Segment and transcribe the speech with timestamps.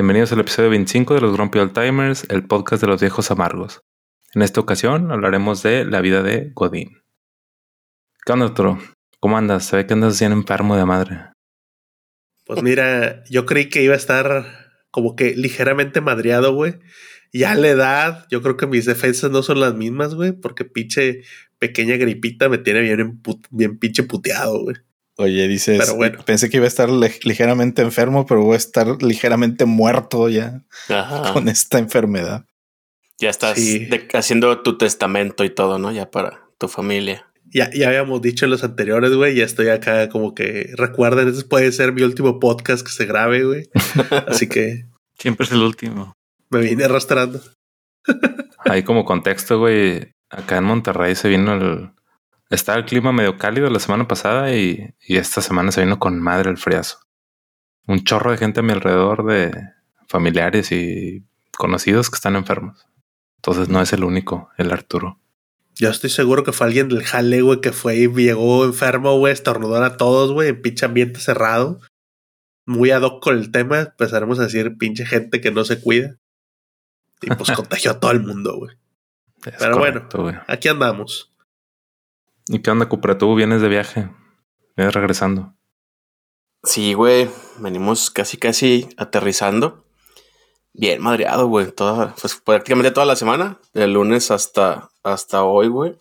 [0.00, 3.82] Bienvenidos al episodio 25 de los Grumpy Old Timers, el podcast de los viejos amargos.
[4.34, 7.02] En esta ocasión hablaremos de la vida de Godín.
[8.24, 8.78] ¿Qué onda, Toro?
[9.18, 9.66] ¿Cómo andas?
[9.66, 11.18] Se ve que andas bien enfermo de madre.
[12.46, 14.46] Pues mira, yo creí que iba a estar
[14.90, 16.76] como que ligeramente madreado, güey.
[17.30, 20.64] Ya a la edad, yo creo que mis defensas no son las mismas, güey, porque
[20.64, 21.24] pinche
[21.58, 23.20] pequeña gripita me tiene bien,
[23.50, 24.76] bien pinche puteado, güey.
[25.20, 30.30] Oye, dices, pensé que iba a estar ligeramente enfermo, pero voy a estar ligeramente muerto
[30.30, 30.62] ya
[31.34, 32.46] con esta enfermedad.
[33.18, 33.58] Ya estás
[34.14, 35.92] haciendo tu testamento y todo, ¿no?
[35.92, 37.30] Ya para tu familia.
[37.52, 39.34] Ya, ya habíamos dicho en los anteriores, güey.
[39.34, 43.44] Ya estoy acá como que recuerden, este puede ser mi último podcast que se grabe,
[43.44, 43.68] güey.
[44.26, 44.86] Así que.
[45.18, 46.14] Siempre es el último.
[46.48, 47.42] Me vine arrastrando.
[48.64, 50.14] Ahí como contexto, güey.
[50.30, 51.90] Acá en Monterrey se vino el,
[52.50, 56.50] estaba el clima medio cálido la semana pasada y, esta semana se vino con madre
[56.50, 56.98] el friazo.
[57.86, 59.52] Un chorro de gente a mi alrededor de
[60.08, 61.24] familiares y
[61.56, 62.86] conocidos que están enfermos.
[63.36, 65.18] Entonces no es el único, el Arturo.
[65.76, 69.32] Yo estoy seguro que fue alguien del jale, güey, que fue y llegó enfermo, güey,
[69.32, 71.80] estornudó a todos, güey, en pinche ambiente cerrado.
[72.66, 76.16] Muy ad hoc con el tema, empezaremos a decir pinche gente que no se cuida.
[77.22, 78.76] Y pues contagió a todo el mundo, güey.
[79.58, 80.06] Pero bueno,
[80.48, 81.29] aquí andamos.
[82.52, 83.16] ¿Y qué onda, Cupra?
[83.16, 84.10] ¿Tú vienes de viaje?
[84.76, 85.54] Vienes regresando.
[86.64, 87.30] Sí, güey.
[87.60, 89.84] Venimos casi, casi aterrizando.
[90.72, 91.70] Bien madreado, güey.
[91.70, 93.60] Toda, pues prácticamente toda la semana.
[93.72, 95.96] De lunes hasta, hasta hoy, güey.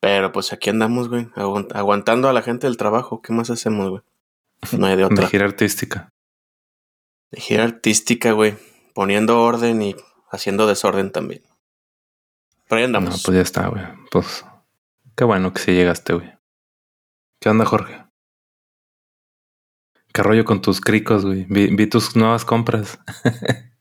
[0.00, 1.28] Pero pues aquí andamos, güey.
[1.34, 3.22] aguantando a la gente del trabajo.
[3.22, 4.02] ¿Qué más hacemos, güey?
[4.78, 5.24] No hay de otra.
[5.24, 6.12] De gira artística.
[7.30, 8.54] De gira artística, güey.
[8.92, 9.96] Poniendo orden y
[10.30, 11.42] haciendo desorden también.
[12.68, 13.10] Pero ahí andamos.
[13.16, 13.82] No, pues ya está, güey.
[14.10, 14.44] Pues
[15.18, 16.32] Qué bueno que sí llegaste, güey.
[17.40, 18.04] ¿Qué onda, Jorge?
[20.12, 21.44] ¿Qué rollo con tus cricos, güey?
[21.50, 23.00] Vi, tus nuevas compras.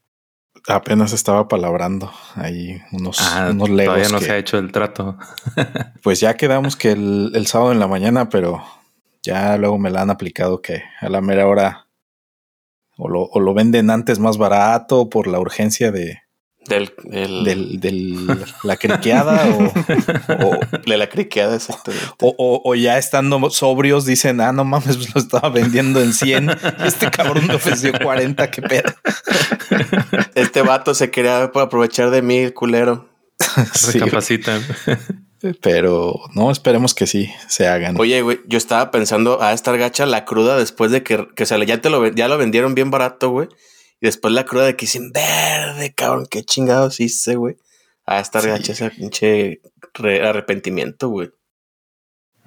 [0.67, 3.93] Apenas estaba palabrando ahí unos, ah, unos legos.
[3.93, 5.19] Todavía no se ha hecho el trato.
[6.01, 8.63] pues ya quedamos que el, sábado en la mañana, pero
[9.21, 11.87] ya luego me la han aplicado que a la mera hora
[12.97, 16.17] o lo, o lo venden antes más barato por la urgencia de,
[16.67, 16.93] del,
[17.79, 22.07] del, la criqueada o, de la criqueada, exactamente.
[22.21, 26.49] O, o, ya estando sobrios dicen, ah, no mames, pues lo estaba vendiendo en 100
[26.85, 28.93] este cabrón me ofreció 40, qué pedo.
[30.35, 33.09] Este vato se quería aprovechar de mí, culero.
[33.73, 34.61] Se capacitan.
[35.61, 37.99] Pero no, esperemos que sí se hagan.
[37.99, 41.63] Oye, güey, yo estaba pensando a estar gacha la cruda después de que, que se,
[41.67, 43.47] ya te lo ya lo vendieron bien barato, güey.
[43.99, 47.57] Y después la cruda de que dicen, verde, cabrón, qué chingados hice, güey.
[48.05, 48.71] A estar sí.
[48.71, 49.61] ese pinche
[50.23, 51.29] arrepentimiento, güey.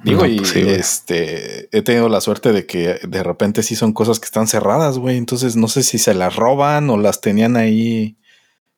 [0.03, 4.19] Digo, y pues este, he tenido la suerte de que de repente sí son cosas
[4.19, 5.19] que están cerradas, güey.
[5.19, 8.17] Entonces no sé si se las roban o las tenían ahí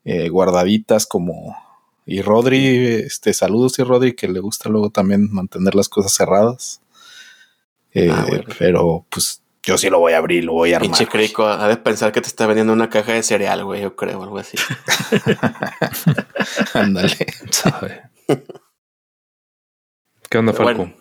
[0.04, 1.56] eh, guardaditas como.
[2.04, 6.80] Y Rodri, este, saludos y Rodri, que le gusta luego también mantener las cosas cerradas.
[7.94, 8.26] Eh, ah,
[8.58, 10.90] pero pues yo sí lo voy a abrir, lo voy a armar.
[10.90, 13.94] Pinche crico, ha de pensar que te está vendiendo una caja de cereal, güey, yo
[13.94, 14.56] creo, algo así.
[16.74, 18.02] Ándale, sabe.
[20.28, 20.92] ¿Qué onda, Falco?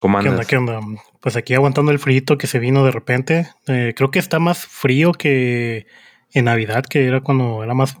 [0.00, 0.46] ¿Cómo andas?
[0.46, 0.80] ¿Qué onda?
[0.80, 1.02] ¿Qué onda?
[1.20, 3.48] Pues aquí aguantando el frío que se vino de repente.
[3.68, 5.86] Eh, creo que está más frío que
[6.32, 7.96] en Navidad, que era cuando era más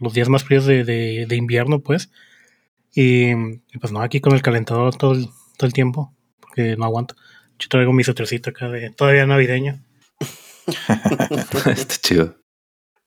[0.00, 2.10] los días más fríos de, de, invierno, pues.
[2.92, 3.34] Y,
[3.78, 7.14] pues no, aquí con el calentador todo el, todo el tiempo, porque no aguanto.
[7.64, 9.80] Yo traigo mi suétercito acá de todavía navideño.
[11.66, 12.36] Está chido.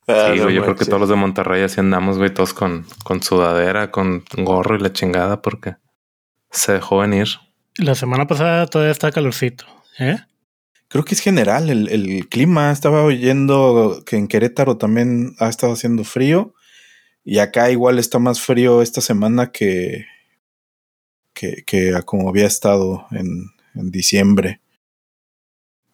[0.07, 3.22] Ah, sí, yo creo que todos los de Monterrey así andamos, güey, todos con, con
[3.22, 5.75] sudadera, con gorro y la chingada, porque
[6.50, 7.28] se dejó venir.
[7.78, 9.66] La semana pasada todavía está calorcito,
[10.00, 10.17] ¿eh?
[10.88, 12.72] Creo que es general el, el clima.
[12.72, 16.56] Estaba oyendo que en Querétaro también ha estado haciendo frío.
[17.23, 20.08] Y acá igual está más frío esta semana que,
[21.34, 24.62] que, que como había estado en, en diciembre.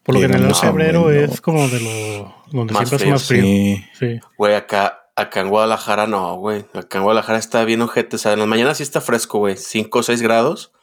[0.04, 3.78] Por lo en febrero es como de lo donde siempre es más frío.
[3.98, 4.20] Sí.
[4.38, 6.66] Güey, acá, acá en Guadalajara no, güey.
[6.74, 8.18] Acá en Guadalajara está bien ojete.
[8.18, 9.56] O sea, en la mañana sí está fresco, güey.
[9.56, 10.74] 5 o 6 grados.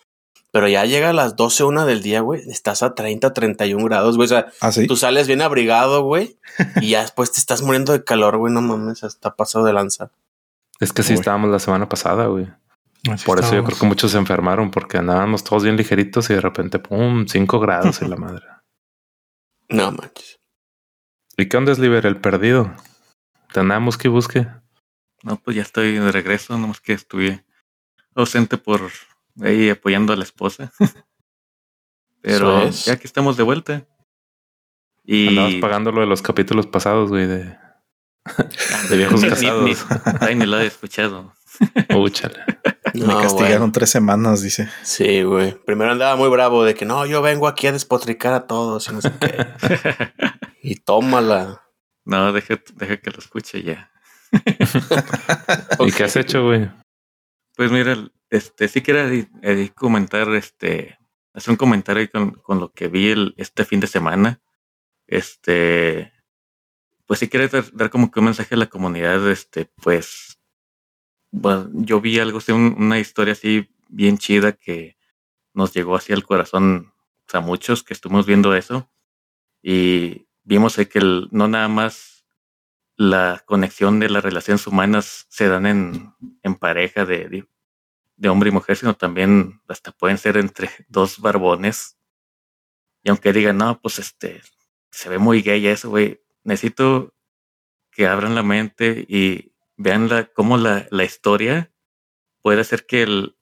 [0.53, 2.41] Pero ya llega a las 12, una del día, güey.
[2.49, 4.25] Estás a 30, 31 grados, güey.
[4.25, 6.39] O sea, ¿Ah, tú sales bien abrigado, güey.
[6.81, 8.53] y ya después te estás muriendo de calor, güey.
[8.53, 10.11] No mames, está pasado de lanza.
[10.81, 12.49] Es que sí estábamos la semana pasada, güey.
[13.25, 16.41] Por eso yo creo que muchos se enfermaron porque andábamos todos bien ligeritos y de
[16.41, 18.45] repente, pum, 5 grados en la madre.
[19.69, 20.41] No manches.
[21.37, 22.75] ¿Y qué onda es Liber, el perdido?
[23.53, 24.47] ¿Te andamos que busque?
[25.23, 27.45] No, pues ya estoy de regreso, nomás que estuve
[28.15, 28.91] ausente por
[29.41, 30.73] ahí apoyando a la esposa.
[32.23, 33.87] Pero ya que estamos de vuelta.
[35.05, 35.29] Y...
[35.29, 37.57] Andabas pagando lo de los capítulos pasados, güey, de,
[38.91, 39.87] de viejos casados.
[40.21, 41.33] Ay, ni lo he escuchado.
[42.95, 43.07] Úchale.
[43.15, 44.69] Me castigaron tres semanas, dice.
[44.83, 45.53] Sí, güey.
[45.65, 48.93] Primero andaba muy bravo de que no, yo vengo aquí a despotricar a todos y
[48.93, 49.47] no sé qué.
[50.63, 51.63] y tómala.
[52.05, 53.91] No, deja, deja que lo escuche ya.
[55.81, 56.71] ¿Y qué has hecho, güey?
[57.57, 57.97] Pues mira,
[58.31, 59.09] este, sí quiero
[59.75, 60.99] comentar, este,
[61.35, 64.41] hacer un comentario con, con lo que vi el, este fin de semana.
[65.07, 66.13] Este,
[67.07, 70.39] pues sí quiero dar, como que un mensaje a la comunidad, este, pues,
[71.31, 74.97] bueno, yo vi algo, así, una historia así bien chida que
[75.55, 76.93] nos llegó así al corazón
[77.33, 78.91] a muchos que estuvimos viendo eso
[79.63, 81.01] y vimos que
[81.31, 82.25] no nada más
[82.97, 87.47] la conexión de las relaciones humanas se dan en, en pareja de,
[88.17, 91.97] de hombre y mujer, sino también hasta pueden ser entre dos barbones.
[93.03, 94.43] Y aunque digan, no, pues este,
[94.91, 97.15] se ve muy gay eso, güey, necesito
[97.91, 99.50] que abran la mente y
[99.81, 101.73] vean la, cómo la, la historia
[102.43, 103.37] puede hacer que el,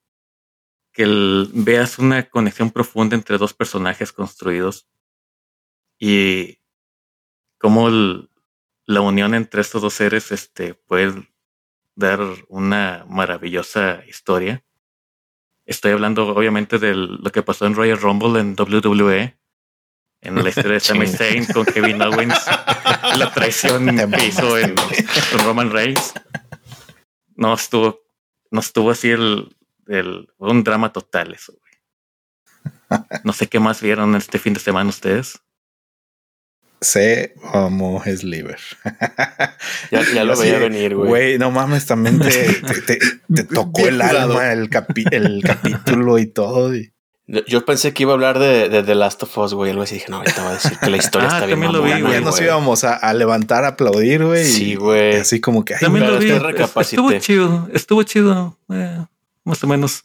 [0.93, 4.89] que el, veas una conexión profunda entre dos personajes construidos
[5.99, 6.61] y
[7.59, 7.89] cómo
[8.85, 11.29] la unión entre estos dos seres este, puede
[11.97, 14.65] dar una maravillosa historia.
[15.67, 19.37] Estoy hablando obviamente de lo que pasó en Royal Rumble en WWE,
[20.21, 22.39] en la historia de Sami Zayn con Kevin Owens,
[23.19, 24.75] la traición que hizo en,
[25.45, 26.13] Roman Reigns.
[27.37, 28.01] No estuvo,
[28.51, 29.57] no estuvo así el,
[29.87, 31.55] el un drama total eso.
[33.23, 35.41] No sé qué más vieron este fin de semana ustedes.
[36.81, 38.61] Se amo Sliver.
[39.91, 41.09] Ya, ya lo veía venir, güey.
[41.09, 44.69] Güey, no mames, también te, te, tocó el alma el,
[45.11, 46.75] el capítulo y todo.
[46.75, 46.93] Y...
[47.47, 49.71] Yo pensé que iba a hablar de, de The Last of Us, güey.
[49.71, 51.73] Algo así dije, no, ahorita va a decir que la historia ah, está bien.
[51.73, 54.47] Lo vi, Ya nos íbamos a, a, levantar, a aplaudir, güey.
[54.47, 55.17] Sí, güey.
[55.17, 55.75] Así como que.
[55.75, 56.31] También lo vi.
[56.31, 58.57] Estuvo chido, estuvo chido.
[58.71, 59.05] Eh,
[59.45, 60.05] más o menos.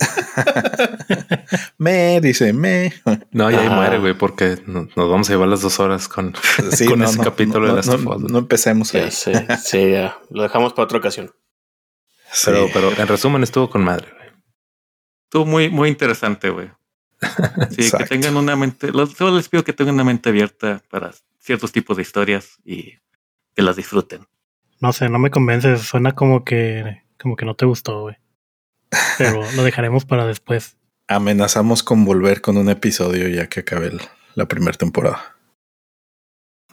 [1.78, 2.94] me, dice, me.
[3.32, 6.32] No, y ahí muere, güey, porque nos, vamos a llevar las dos horas con,
[6.88, 8.22] con ese capítulo de Last of Us.
[8.30, 9.10] No, empecemos ahí.
[9.10, 9.32] Sí,
[9.62, 10.16] sí, ya.
[10.30, 11.30] Lo dejamos para otra ocasión.
[12.46, 14.21] Pero, pero en resumen estuvo con madre, güey.
[15.32, 16.70] Estuvo muy, muy interesante, güey.
[17.70, 21.72] Sí, que tengan una mente, solo les pido que tengan una mente abierta para ciertos
[21.72, 22.98] tipos de historias y
[23.54, 24.26] que las disfruten.
[24.80, 28.16] No sé, no me convences, suena como que, como que no te gustó, güey.
[29.16, 30.76] Pero lo dejaremos para después.
[31.08, 33.90] Amenazamos con volver con un episodio ya que acabe
[34.34, 35.38] la primera temporada.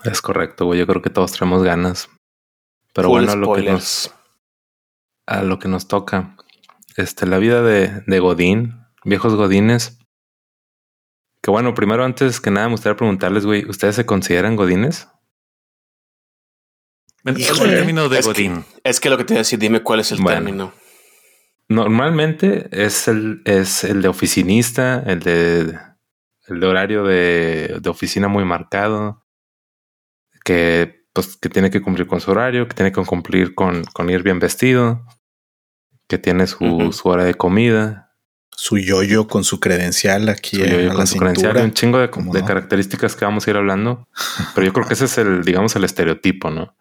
[0.04, 0.80] Es correcto, güey.
[0.80, 2.10] Yo creo que todos tenemos ganas.
[2.94, 4.14] Pero bueno, a lo, que nos,
[5.28, 6.36] a lo que nos toca.
[6.98, 10.00] Este, la vida de, de Godín, viejos Godines.
[11.42, 15.08] Que bueno, primero, antes que nada, me gustaría preguntarles, güey, ¿ustedes se consideran Godines?
[17.24, 18.64] el término de es Godín?
[18.64, 20.74] Que, es que lo que te voy a decir, dime cuál es el término.
[21.68, 25.78] Normalmente es el, es el de oficinista, el de,
[26.48, 29.24] el de horario de, de oficina muy marcado,
[30.44, 34.10] que, pues, que tiene que cumplir con su horario, que tiene que cumplir con, con
[34.10, 35.06] ir bien vestido,
[36.10, 38.16] que tiene su, su hora de comida.
[38.50, 40.58] Su yoyo con su credencial aquí.
[40.58, 41.56] Su yoyo con su credencial.
[41.58, 44.10] un chingo de, de características que vamos a ir hablando.
[44.56, 46.76] Pero yo creo que ese es el, digamos, el estereotipo, ¿no?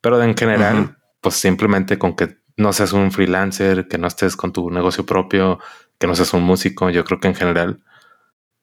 [0.00, 4.52] Pero en general, pues simplemente con que no seas un freelancer, que no estés con
[4.52, 5.58] tu negocio propio,
[5.98, 6.90] que no seas un músico.
[6.90, 7.82] Yo creo que en general,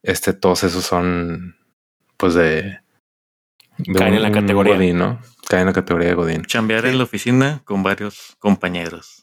[0.04, 1.58] este, todos esos son,
[2.16, 2.80] pues de,
[3.94, 5.20] caen en la categoría Godín, ¿no?
[5.50, 6.46] Caen en la categoría de Godín.
[6.46, 9.17] Chambear en la oficina con varios compañeros.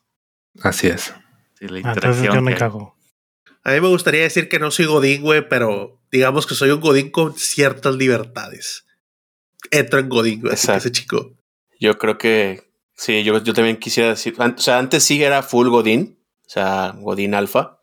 [0.62, 1.14] Así es.
[1.58, 2.96] Sí, la ah, yo me cago.
[3.62, 6.80] A mí me gustaría decir que no soy Godín, güey, pero digamos que soy un
[6.80, 8.84] Godín con ciertas libertades.
[9.70, 11.32] Entro en Godín, güey, ese chico.
[11.80, 15.68] Yo creo que Sí, yo, yo también quisiera decir, o sea, antes sí era full
[15.68, 17.80] Godín, o sea, Godín alfa,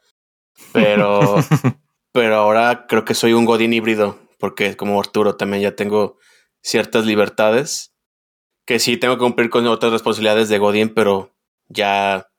[0.71, 1.35] pero,
[2.13, 6.17] pero ahora creo que soy un Godín híbrido, porque como Arturo también ya tengo
[6.61, 7.93] ciertas libertades,
[8.65, 11.35] que sí tengo que cumplir con otras responsabilidades de Godín, pero
[11.67, 12.30] ya,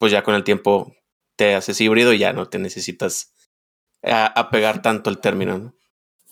[0.00, 0.96] pues ya con el tiempo
[1.36, 3.34] te haces híbrido y ya no te necesitas
[4.02, 5.74] apegar tanto el término, ¿no?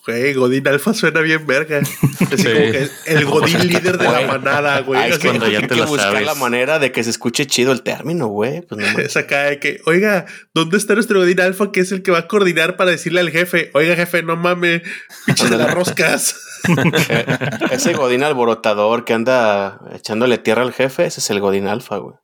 [0.07, 1.79] Güey, Godín Alfa suena bien verga.
[1.79, 5.11] Es como que el Godín líder de la manada, güey.
[5.11, 8.27] es cuando ya te que buscar la manera de que se escuche chido el término,
[8.27, 8.61] güey.
[8.61, 12.01] Pues no es acá de que, oiga, ¿dónde está nuestro Godín Alfa que es el
[12.01, 14.81] que va a coordinar para decirle al jefe, oiga, jefe, no mames,
[15.27, 16.41] pinche de las roscas?
[17.71, 22.15] ese Godín alborotador que anda echándole tierra al jefe, ese es el Godín Alfa, güey.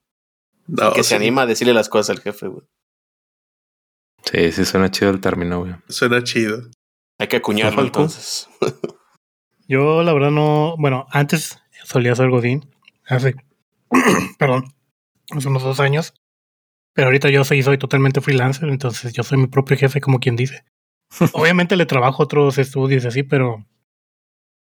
[0.94, 2.66] Que se anima a decirle las cosas al jefe, güey.
[4.24, 5.76] Sí, sí, suena chido el término, güey.
[5.88, 6.62] Suena chido.
[7.20, 8.50] Hay que acuñarlo entonces.
[9.68, 12.70] Yo la verdad no, bueno, antes solía ser Godín,
[13.06, 13.36] hace,
[14.38, 14.66] perdón,
[15.32, 16.14] hace unos dos años,
[16.94, 20.36] pero ahorita yo soy, soy totalmente freelancer, entonces yo soy mi propio jefe, como quien
[20.36, 20.66] dice.
[21.34, 23.66] Obviamente le trabajo a otros estudios así, pero,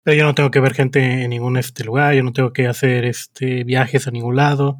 [0.02, 2.66] pero yo no tengo que ver gente en ningún este lugar, yo no tengo que
[2.66, 4.78] hacer este viajes a ningún lado,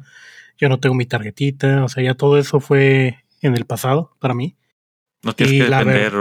[0.59, 4.33] yo no tengo mi tarjetita, o sea, ya todo eso fue en el pasado para
[4.33, 4.55] mí.
[5.23, 6.15] No tienes que depender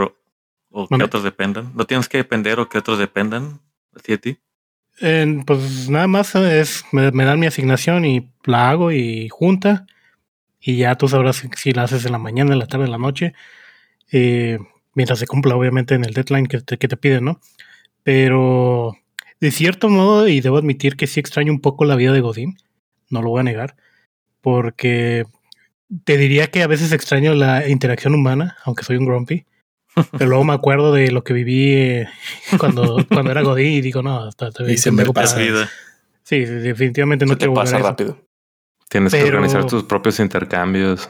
[0.71, 1.73] o, que otros dependan.
[1.75, 3.61] No tienes que depender o que otros dependan
[4.07, 4.39] de ti.
[5.47, 9.87] pues nada más es me, dan mi asignación y la hago y junta
[10.61, 12.99] y ya tú sabrás si, la haces en la mañana, en la tarde, en la
[12.99, 13.35] noche.
[14.13, 14.59] Eh,
[14.95, 17.41] mientras se cumpla obviamente en el deadline que te, que te piden, ¿no?
[18.05, 18.97] Pero
[19.41, 22.59] de cierto modo, y debo admitir que sí extraño un poco la vida de Godín,
[23.11, 23.77] no lo voy a negar,
[24.41, 25.25] porque
[26.05, 29.47] te diría que a veces extraño la interacción humana, aunque soy un grumpy.
[30.13, 32.09] Pero luego me acuerdo de lo que viví eh,
[32.59, 35.69] cuando, cuando era Godín y digo, no, hasta y se me pasa vida.
[36.23, 38.19] Sí, definitivamente no te pasa rápido.
[38.89, 41.09] Tienes que organizar tus propios intercambios.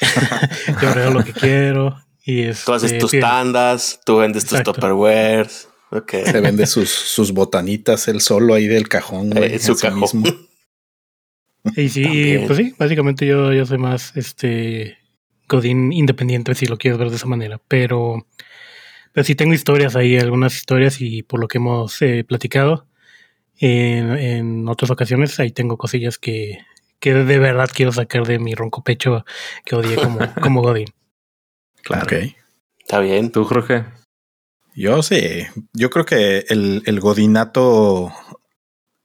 [0.82, 1.98] Yo veo lo que quiero.
[2.24, 5.68] Y tú haces este, tus tandas, tú vendes tus tupperwares.
[5.90, 6.26] Okay.
[6.26, 9.36] Se vende sus, sus botanitas él solo ahí del cajón.
[9.36, 10.45] Eh, su cajón.
[11.74, 14.98] Y sí, pues sí, básicamente yo, yo soy más este
[15.48, 17.60] Godín independiente, si lo quieres ver de esa manera.
[17.68, 18.26] Pero,
[19.12, 22.86] pero sí tengo historias ahí, algunas historias, y por lo que hemos eh, platicado
[23.58, 26.58] en, en, otras ocasiones, ahí tengo cosillas que,
[27.00, 29.24] que de verdad quiero sacar de mi ronco pecho
[29.64, 30.88] que odié como, como Godín.
[31.82, 32.06] Claro.
[32.78, 33.30] Está bien.
[33.30, 33.84] ¿Tú, Jorge?
[34.74, 35.46] Yo sí.
[35.72, 38.12] Yo creo que el, el Godinato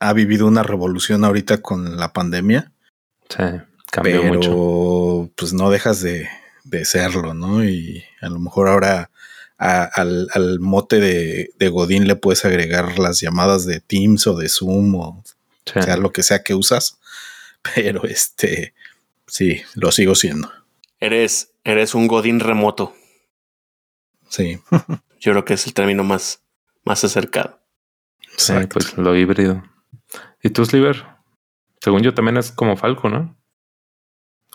[0.02, 2.72] ha vivido una revolución ahorita con la pandemia.
[3.30, 3.44] Sí,
[3.92, 5.32] cambió pero, mucho.
[5.36, 6.28] Pues no dejas de,
[6.64, 7.64] de, serlo, ¿no?
[7.64, 9.12] Y a lo mejor ahora
[9.60, 14.50] al, al, mote de, de, Godín le puedes agregar las llamadas de Teams o de
[14.50, 15.24] Zoom o
[15.66, 17.00] sea lo que sea que usas.
[17.76, 18.74] Pero este,
[19.28, 20.52] sí, lo sigo siendo.
[21.00, 22.96] Eres, eres un Godín remoto.
[24.30, 24.60] Sí.
[25.20, 26.42] Yo creo que es el término más,
[26.84, 27.60] más acercado.
[28.36, 29.64] Sí, pues lo híbrido.
[30.44, 31.06] ¿Y tú, Sliver?
[31.82, 33.38] Según yo también es como Falco, ¿no?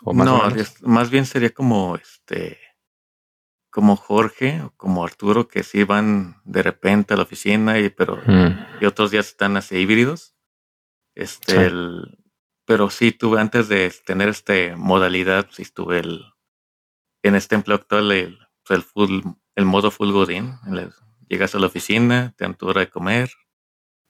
[0.05, 0.41] no,
[0.81, 2.59] más bien sería como este
[3.69, 8.17] como Jorge o como Arturo que sí van de repente a la oficina y pero
[8.25, 8.81] mm.
[8.81, 10.35] y otros días están así híbridos.
[11.15, 12.17] Este el,
[12.65, 16.25] pero sí tuve antes de tener este modalidad, sí estuve el
[17.23, 18.39] en este empleo actual el,
[18.69, 19.21] el full
[19.55, 20.55] el modo full godín.
[21.27, 23.31] Llegas a la oficina, te dan tu hora de comer,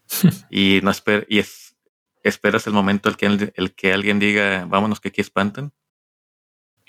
[0.50, 1.67] y no esper y es,
[2.30, 5.74] esperas el momento el que, el que alguien diga, vámonos que aquí espantan.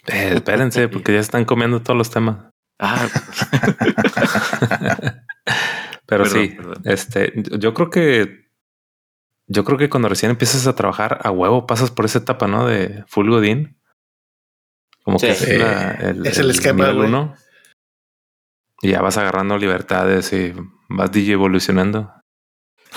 [0.06, 2.52] Eh, espérense, porque ya están comiendo todos los temas.
[2.78, 3.08] Ah,
[6.06, 8.48] pero sí, este, yo creo que
[9.48, 12.66] yo creo que cuando recién empiezas a trabajar a huevo pasas por esa etapa, ¿no?
[12.66, 13.78] De full godín.
[15.02, 17.34] Como que es, el, es el, esquema uno.
[18.82, 20.52] Y ya vas agarrando libertades y
[20.88, 22.12] vas DJ evolucionando.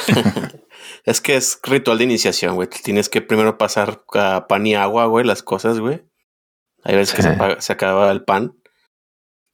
[1.04, 2.70] es que es ritual de iniciación, güey.
[2.70, 6.06] Tienes que primero pasar a pan y agua, güey, las cosas, güey.
[6.84, 7.22] Hay veces que
[7.62, 8.56] se, acaba el pan.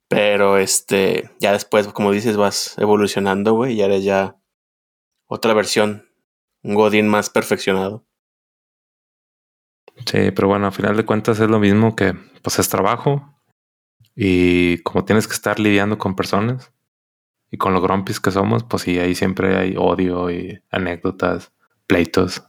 [0.10, 4.38] Pero este, ya después, como dices, vas evolucionando, güey, y eres ya
[5.28, 6.10] otra versión,
[6.64, 8.06] un Godín más perfeccionado.
[10.06, 13.34] Sí, pero bueno, al final de cuentas es lo mismo que, pues es trabajo.
[14.16, 16.72] Y como tienes que estar lidiando con personas,
[17.50, 21.54] y con los grumpis que somos, pues sí, ahí siempre hay odio y anécdotas,
[21.86, 22.44] pleitos.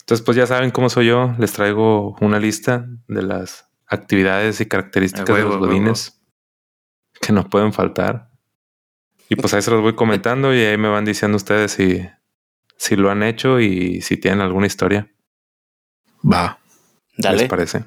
[0.00, 1.34] Entonces, pues ya saben cómo soy yo.
[1.38, 6.20] Les traigo una lista de las actividades y características de los godines
[7.20, 8.30] que no pueden faltar.
[9.28, 12.04] Y pues ahí se los voy comentando y ahí me van diciendo ustedes si,
[12.76, 15.12] si lo han hecho y si tienen alguna historia.
[16.24, 16.58] Va.
[17.16, 17.38] Dale.
[17.38, 17.84] ¿Les parece?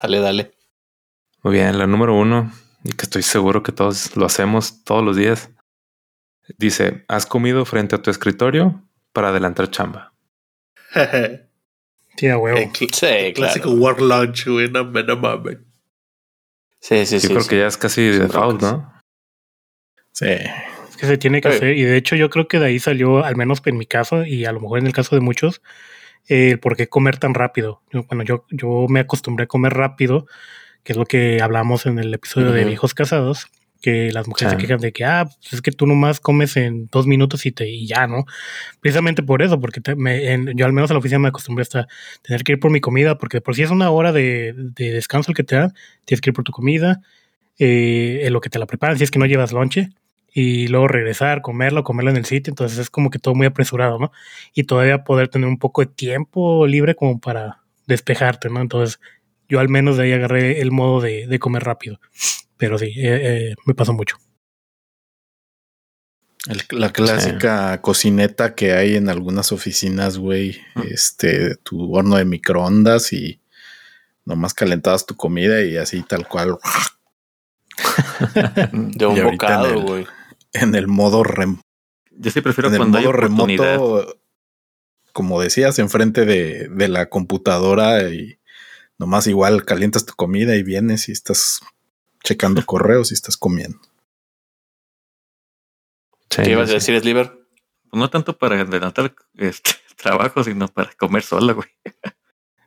[0.00, 0.52] Dale, dale.
[1.42, 2.52] Muy bien, la número uno
[2.84, 5.50] y que estoy seguro que todos lo hacemos todos los días.
[6.58, 10.12] Dice, ¿has comido frente a tu escritorio para adelantar chamba?
[12.16, 12.72] sí, huevo.
[12.74, 15.58] sí, clásico work lunch, güey, no, mames.
[16.80, 17.28] Sí, sí, sí.
[17.28, 18.92] Yo creo que ya es casi default, ¿no?
[20.10, 20.26] Sí.
[20.26, 21.76] Es que se tiene que hacer.
[21.76, 24.44] Y de hecho, yo creo que de ahí salió, al menos en mi caso, y
[24.44, 25.62] a lo mejor en el caso de muchos,
[26.26, 27.82] el por qué comer tan rápido.
[27.92, 30.26] Bueno, yo, yo me acostumbré a comer rápido
[30.84, 33.46] que es lo que hablamos en el episodio de Viejos Casados,
[33.82, 36.88] que las mujeres se quejan de que, ah, pues es que tú nomás comes en
[36.90, 38.24] dos minutos y, te, y ya, ¿no?
[38.80, 41.88] Precisamente por eso, porque yo al menos en la oficina me acostumbré hasta
[42.22, 45.36] tener que ir por mi comida, porque por si es una hora de, descanso el
[45.36, 45.74] que te dan,
[46.04, 47.00] tienes que ir por tu comida,
[47.58, 49.90] eh, en lo que te la preparan, si es que no llevas lonche,
[50.32, 53.98] y luego regresar, comerlo, comerlo en el sitio, entonces es como que todo muy apresurado,
[53.98, 54.12] ¿no?
[54.54, 58.60] Y todavía poder tener un poco de tiempo libre como para despejarte, ¿no?
[58.60, 59.00] Entonces
[59.52, 62.00] yo al menos de ahí agarré el modo de, comer rápido,
[62.56, 64.16] pero sí, eh, eh, me pasó mucho.
[66.70, 73.40] la clásica cocineta que hay en algunas oficinas, güey, este, tu horno de microondas y
[74.24, 76.58] nomás calentabas tu comida y así tal cual.
[78.72, 80.06] de un bocado, güey
[80.52, 81.60] en el modo rem.
[82.10, 84.20] Yo sí prefiero cuando hay remoto,
[85.12, 88.38] como decías, enfrente de, de la computadora y
[89.02, 91.60] nomás igual calientas tu comida y vienes y estás
[92.22, 93.80] checando correos y estás comiendo.
[96.28, 97.32] ¿Qué ibas a decir, Sliver?
[97.90, 101.68] Pues no tanto para adelantar este trabajo, sino para comer sola, güey.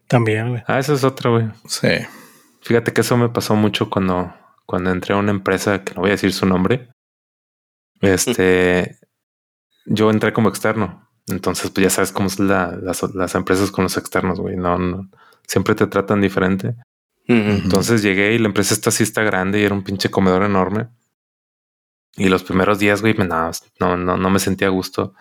[0.07, 0.63] También, güey.
[0.67, 1.47] Ah, eso es otra, güey.
[1.67, 1.87] Sí.
[2.61, 6.09] Fíjate que eso me pasó mucho cuando, cuando entré a una empresa que no voy
[6.09, 6.89] a decir su nombre.
[8.01, 8.99] Este,
[9.85, 11.09] yo entré como externo.
[11.27, 14.57] Entonces, pues ya sabes cómo son las, empresas con los externos, güey.
[14.57, 14.77] No,
[15.47, 16.75] siempre te tratan diferente.
[17.27, 20.89] Entonces llegué y la empresa esta sí está grande y era un pinche comedor enorme.
[22.17, 23.51] Y los primeros días, güey, no,
[23.97, 25.13] no, no, me sentía a gusto.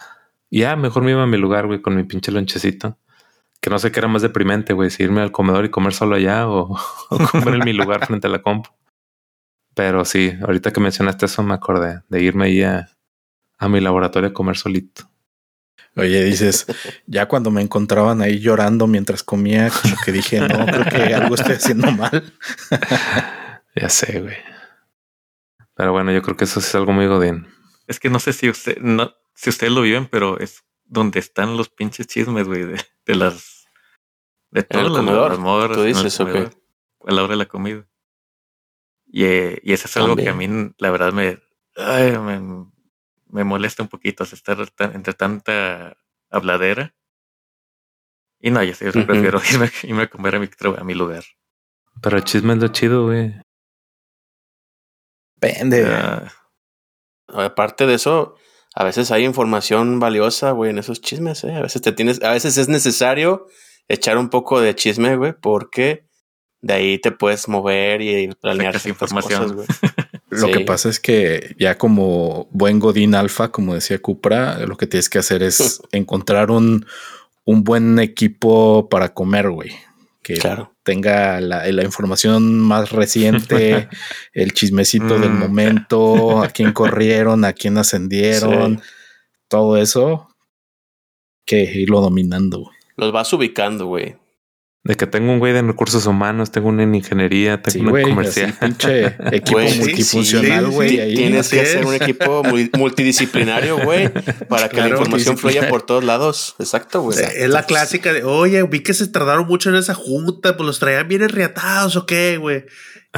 [0.50, 2.98] Y ya, mejor me iba a mi lugar, güey, con mi pinche lonchecito.
[3.60, 6.16] Que no sé qué era más deprimente, güey, si irme al comedor y comer solo
[6.16, 6.76] allá o,
[7.10, 8.70] o comer en mi lugar frente a la compu.
[9.74, 12.88] Pero sí, ahorita que mencionaste eso me acordé de irme ahí a,
[13.68, 15.10] mi laboratorio a comer solito.
[15.96, 16.66] Oye, dices,
[17.06, 21.34] ya cuando me encontraban ahí llorando mientras comía, como que dije, no, creo que algo
[21.36, 22.32] estoy haciendo mal.
[23.76, 24.36] ya sé, güey.
[25.74, 27.46] Pero bueno, yo creo que eso es algo muy godín.
[27.86, 31.56] Es que no sé si usted, no, si ustedes lo viven, pero es donde están
[31.56, 33.66] los pinches chismes, güey, de, las
[34.50, 35.74] de todo el comedor.
[35.74, 36.50] Tú dices, ok.
[37.06, 37.86] A la hora de la comida.
[39.06, 41.38] Y, eh, y eso es algo que a mí, la verdad, me,
[41.76, 42.66] me,
[43.42, 45.96] molesta un poquito, estar entre tanta
[46.30, 46.94] habladera.
[48.38, 49.40] Y no, yo, sí, prefiero
[49.82, 51.24] irme, a comer a mi, a mi lugar.
[52.00, 53.34] Pero el chisme es lo chido, güey.
[55.36, 55.84] Depende.
[57.28, 58.36] aparte de eso,
[58.74, 61.54] a veces hay información valiosa, güey, en esos chismes, ¿eh?
[61.54, 63.46] A veces te tienes, a veces es necesario
[63.88, 66.06] echar un poco de chisme, güey, porque
[66.60, 69.66] de ahí te puedes mover y planear información.
[70.30, 74.86] lo que pasa es que ya como buen Godín Alfa, como decía Cupra, lo que
[74.86, 76.86] tienes que hacer es encontrar un,
[77.44, 79.72] un buen equipo para comer, güey.
[80.22, 80.40] Que
[80.82, 83.88] tenga la, información más reciente,
[84.32, 85.38] el chismecito del mm.
[85.38, 88.80] momento, a quién corrieron, a quién ascendieron,
[89.48, 90.28] todo eso,
[91.44, 92.70] que irlo dominando.
[92.96, 94.16] Los vas ubicando, güey.
[94.84, 98.52] De que tengo un güey de recursos humanos, tengo una en ingeniería, tengo un comercial.
[98.60, 101.14] pinche equipo multifuncional, güey.
[101.14, 102.42] Tienes que ser un equipo
[102.74, 104.10] multidisciplinario, güey,
[104.46, 106.54] para que la información fluya por todos lados.
[106.58, 107.18] Exacto, güey.
[107.18, 110.78] es la clásica de, oye, vi que se tardaron mucho en esa junta, pues los
[110.78, 112.66] traían bien enriatados o qué, güey.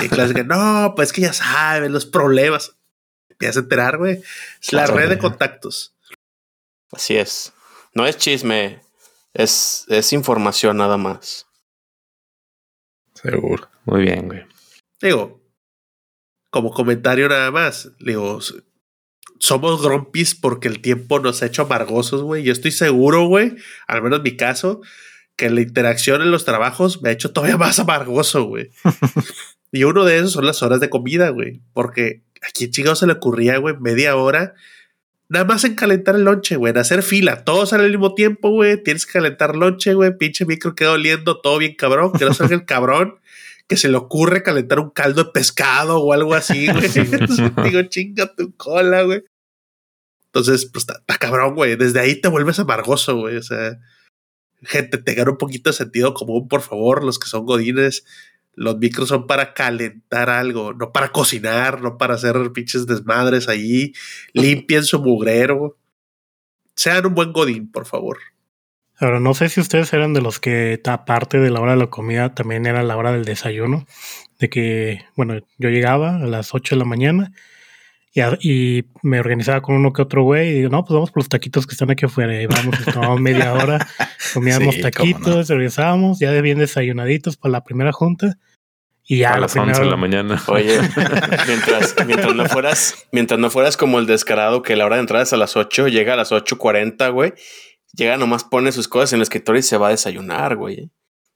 [0.01, 2.77] Y clásica, no, pues que ya saben los problemas.
[3.29, 4.23] Empiezas a enterar, güey.
[4.63, 5.95] Es la red de contactos.
[6.93, 7.53] Así es.
[7.93, 8.81] No es chisme,
[9.35, 11.46] es, es información nada más.
[13.21, 13.69] Seguro.
[13.85, 14.45] Muy bien, güey.
[15.01, 15.41] Digo,
[16.51, 18.41] como comentario nada más, digo,
[19.39, 22.43] somos grumpis porque el tiempo nos ha hecho amargosos, güey.
[22.43, 24.81] Yo estoy seguro, güey, al menos en mi caso,
[25.37, 28.71] que la interacción en los trabajos me ha hecho todavía más amargoso, güey.
[29.73, 31.61] y uno de esos son las horas de comida, güey.
[31.73, 34.55] Porque aquí en chingado se le ocurría, güey, media hora.
[35.29, 38.83] Nada más en calentar el lonche, güey, en hacer fila, todos al mismo tiempo, güey.
[38.83, 40.17] Tienes que calentar lonche, güey.
[40.17, 42.13] Pinche micro queda oliendo todo bien cabrón.
[42.13, 43.19] Que no salga el cabrón
[43.67, 46.89] que se le ocurre calentar un caldo de pescado o algo así, güey.
[47.65, 49.25] digo, chinga tu cola, güey.
[50.27, 51.77] Entonces, pues está cabrón, güey.
[51.77, 53.37] Desde ahí te vuelves amargoso, güey.
[53.37, 53.79] O sea,
[54.63, 58.05] gente, tengan un poquito de sentido común, por favor, los que son godines.
[58.57, 63.93] Los micros son para calentar algo, no para cocinar, no para hacer pinches desmadres ahí.
[64.33, 65.77] Limpien su mugrero.
[66.75, 68.19] Sean un buen godín, por favor.
[68.99, 71.91] Ahora, no sé si ustedes eran de los que, aparte de la hora de la
[71.91, 73.87] comida, también era la hora del desayuno.
[74.39, 77.33] De que, bueno, yo llegaba a las 8 de la mañana
[78.41, 81.29] y, me organizaba con uno que otro güey y digo, no, pues vamos por los
[81.29, 82.41] taquitos que están aquí afuera.
[82.41, 83.87] Y vamos, tomábamos media hora,
[84.33, 88.39] comíamos taquitos, regresábamos, ya de bien desayunaditos para la primera junta.
[89.09, 90.43] Y ya a las 11 de la mañana.
[90.49, 90.79] Oye,
[91.47, 95.23] mientras, mientras, no fueras, mientras no fueras como el descarado que la hora de entrada
[95.23, 97.35] es a las 8, llega a las 8.40, güey,
[97.93, 100.91] llega nomás pone sus cosas en el escritorio y se va a desayunar, güey.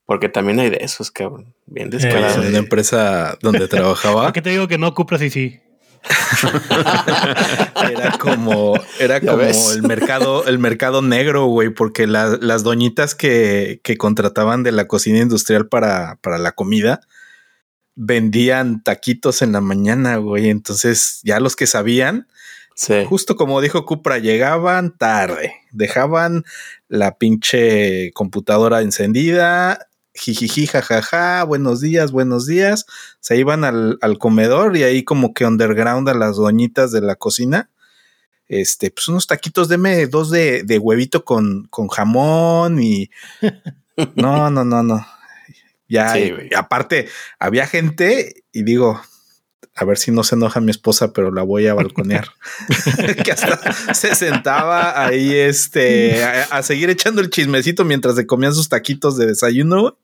[0.07, 1.55] Porque también hay de esos, cabrón.
[1.67, 2.43] Bien descarado.
[2.43, 4.25] en una empresa donde trabajaba.
[4.25, 5.61] ¿Por qué te digo que no Cupra sí sí?
[7.93, 13.97] era como, era como el mercado, el mercado negro, güey, porque las doñitas que, que,
[13.99, 17.01] contrataban de la cocina industrial para, para la comida
[17.95, 20.49] vendían taquitos en la mañana, güey.
[20.49, 22.29] Entonces, ya los que sabían,
[23.07, 26.45] justo como dijo Cupra, llegaban tarde, dejaban
[26.89, 32.87] la pinche computadora encendida, jijiji, jajaja, buenos días, buenos días.
[33.21, 37.71] Se iban al, comedor y ahí como que underground a las doñitas de la cocina.
[38.49, 43.11] Este, pues unos taquitos, deme dos de, de huevito con, con jamón y...
[44.17, 45.07] No, no, no, no.
[45.87, 46.15] Ya,
[46.57, 49.03] aparte, había gente y digo,
[49.81, 52.29] a ver si no se enoja mi esposa, pero la voy a balconear.
[53.25, 58.69] que hasta se sentaba ahí este a, seguir echando el chismecito mientras se comían sus
[58.69, 59.99] taquitos de desayuno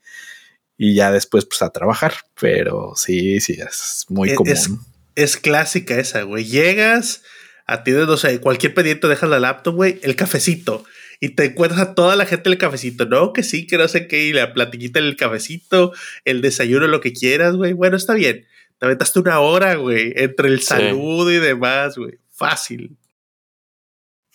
[0.79, 2.15] y ya después pues a trabajar.
[2.41, 4.81] Pero sí, sí, es muy común.
[5.15, 6.47] Es, clásica esa, güey.
[6.47, 7.23] Llegas,
[7.67, 10.87] a ti no sé, cualquier pendiente dejas la laptop, güey, el cafecito.
[11.21, 13.05] Y te encuentras a toda la gente el cafecito.
[13.05, 14.25] No, que sí, que no sé qué.
[14.25, 15.93] Y la platiquita el cafecito,
[16.25, 17.75] el desayuno, lo que quieras, güey.
[17.75, 18.47] Bueno, está bien
[18.79, 22.19] te aventaste una hora, güey, entre el saludo y demás, güey.
[22.31, 22.97] Fácil.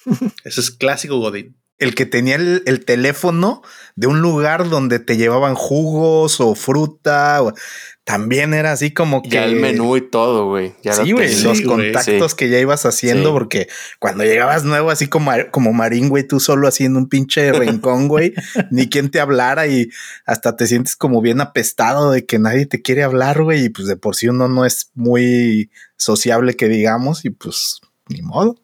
[0.44, 1.61] Eso es clásico, Godín.
[1.82, 3.62] El que tenía el, teléfono
[3.96, 7.42] de un lugar donde te llevaban jugos o fruta.
[7.42, 7.54] O,
[8.04, 9.30] también era así como que.
[9.30, 10.74] Ya el menú y todo, güey.
[10.82, 11.44] sí, güey.
[11.44, 13.68] Los contactos que ya ibas haciendo, porque
[14.00, 18.34] cuando llegabas nuevo, así como, como Marín, güey, tú solo haciendo un pinche rincón, güey,
[18.72, 19.90] ni quien te hablara y
[20.26, 23.66] hasta te sientes como bien apestado de que nadie te quiere hablar, güey.
[23.66, 28.22] Y pues de por sí uno no es muy sociable, que digamos, y pues ni
[28.22, 28.56] modo.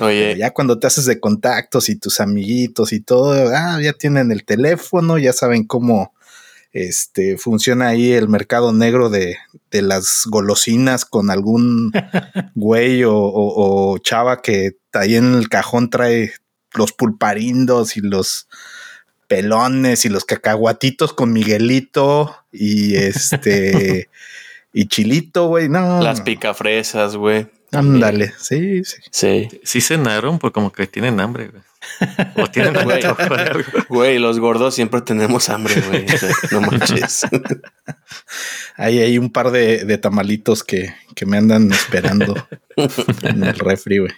[0.00, 0.36] Oye.
[0.36, 4.44] ya cuando te haces de contactos y tus amiguitos y todo, ah, ya tienen el
[4.44, 6.12] teléfono, ya saben cómo
[6.74, 9.38] este, funciona ahí el mercado negro de,
[9.70, 11.92] de las golosinas con algún
[12.56, 16.32] güey o, chava que ahí en el cajón trae
[16.74, 18.48] los pulparindos y los
[19.28, 24.08] pelones y los cacahuatitos con Miguelito y este
[24.72, 26.02] y chilito, güey, no.
[26.02, 27.46] Las picafresas, güey.
[27.74, 28.96] Ándale, sí, sí.
[29.10, 29.48] Sí.
[29.62, 31.62] Sí cenaron, pues como que tienen hambre, güey.
[32.36, 33.02] O tienen güey,
[33.88, 36.06] güey, los gordos siempre tenemos hambre, güey.
[36.50, 37.26] no manches.
[38.76, 42.34] Ahí hay un par de, tamalitos que, que, me andan esperando
[43.22, 44.12] en el refri, güey.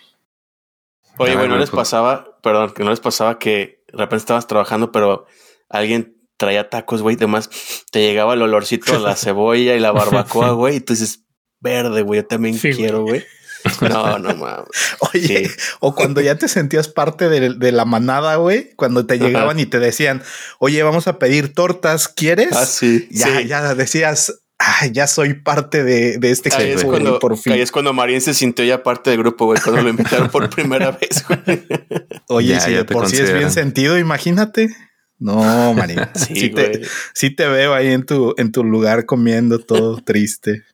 [1.18, 1.80] Oye, güey, no les pues.
[1.80, 5.26] pasaba, perdón, que no les pasaba que de repente estabas trabajando, pero
[5.68, 7.50] alguien traía tacos, güey, demás
[7.90, 11.24] te llegaba el olorcito a la cebolla y la barbacoa, güey, y tú dices,
[11.60, 13.24] verde, güey, yo también quiero, güey.
[13.80, 14.68] No, no mames.
[15.12, 15.50] Oye,
[15.80, 19.78] o cuando ya te sentías parte de, la manada, güey, cuando te llegaban y te
[19.78, 20.22] decían,
[20.58, 22.52] oye, vamos a pedir tortas, ¿quieres?
[22.52, 23.08] Ah, sí.
[23.10, 27.52] Ya, ya decías, ah, ya soy parte de, este ahí es cuando, por fin.
[27.52, 30.50] Ahí es cuando Marín se sintió ya parte del grupo, güey, cuando lo invitaron por
[30.50, 31.66] primera vez, güey.
[32.28, 34.74] Oye, si por si es bien sentido, imagínate.
[35.18, 36.00] No, Marín.
[36.14, 36.82] sí, te,
[37.14, 40.64] sí te veo ahí en tu, en tu lugar comiendo todo triste.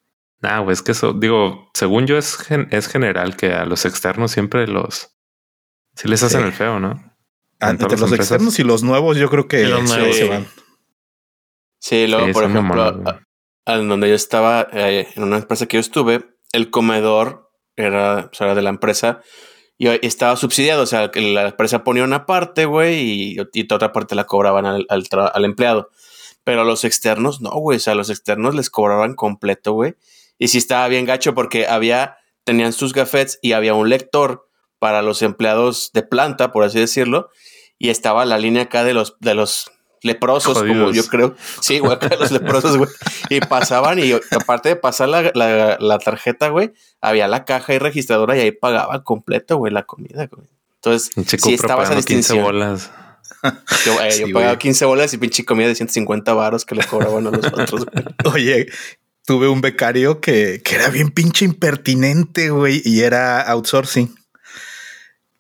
[0.43, 2.39] Ah, pues es que eso, digo, según yo es,
[2.71, 5.17] es general que a los externos siempre los...
[5.95, 7.15] Sí les hacen el feo, ¿no?
[7.61, 10.47] Ah, entre los externos y los nuevos yo creo que sí, se van.
[11.79, 13.05] Sí, luego, por ejemplo,
[13.67, 18.35] en donde yo estaba, eh, en una empresa que yo estuve, el comedor era, o
[18.35, 19.21] sea, de la empresa
[19.79, 23.93] y estaba subsidiado, o sea, que la empresa ponía una parte, güey, y, y otra
[23.93, 25.91] parte la cobraban al, al, al empleado.
[26.45, 29.95] Pero a los externos, no, güey, o sea, a los externos les cobraban completo, güey.
[30.43, 34.49] Y sí estaba bien gacho porque había, tenían sus gafetes y había un lector
[34.81, 37.31] para los empleados de planta, por así decirlo.
[37.79, 41.37] Y estaba la línea acá de los, de los leprosos, como yo creo.
[41.61, 42.91] Sí, güey, acá de los leprosos, güey.
[43.31, 45.31] Y pasaban y aparte de pasar la,
[45.79, 50.27] la, tarjeta, güey, había la caja y registradora y ahí pagaba completo, güey, la comida,
[50.27, 50.49] güey.
[50.75, 52.39] Entonces, sí estaba esa distinción.
[52.39, 52.91] 15 bolas.
[53.85, 57.31] Yo, eh, pagaba 15 bolas y pinche comida de 150 varos que le cobraban a
[57.31, 57.87] los otros.
[57.87, 58.05] Güey.
[58.35, 58.67] Oye,
[59.25, 64.15] tuve un becario que, que era bien pinche impertinente, güey, y era outsourcing.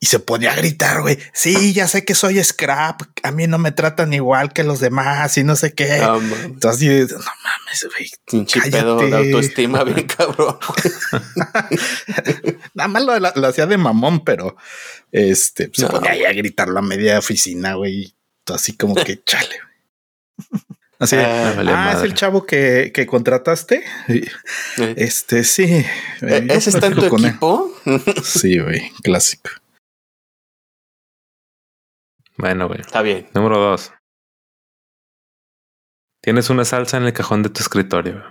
[0.02, 1.16] Y se ponía a gritar, güey.
[1.32, 3.02] Sí, ya sé que soy scrap.
[3.22, 5.98] A mí no me tratan igual que los demás y no sé qué.
[6.44, 8.10] Entonces, no mames, güey.
[8.26, 10.58] Pinche pedo de autoestima, bien cabrón.
[12.74, 13.04] Nada más
[13.36, 14.56] lo, hacía de mamón, pero
[15.12, 18.12] este se ponía ahí a gritar la media oficina, güey.
[18.52, 19.54] Así como que chale.
[21.02, 23.82] Así, ah, ah es el chavo que, que contrataste.
[24.94, 25.64] Este, sí.
[26.20, 27.74] ¿E-, ¿Ese está en tu equipo?
[28.22, 29.50] sí, güey, clásico.
[32.36, 32.82] Bueno, güey.
[32.82, 33.26] Está bien.
[33.34, 33.92] Número dos.
[36.22, 38.22] Tienes una salsa en el cajón de tu escritorio.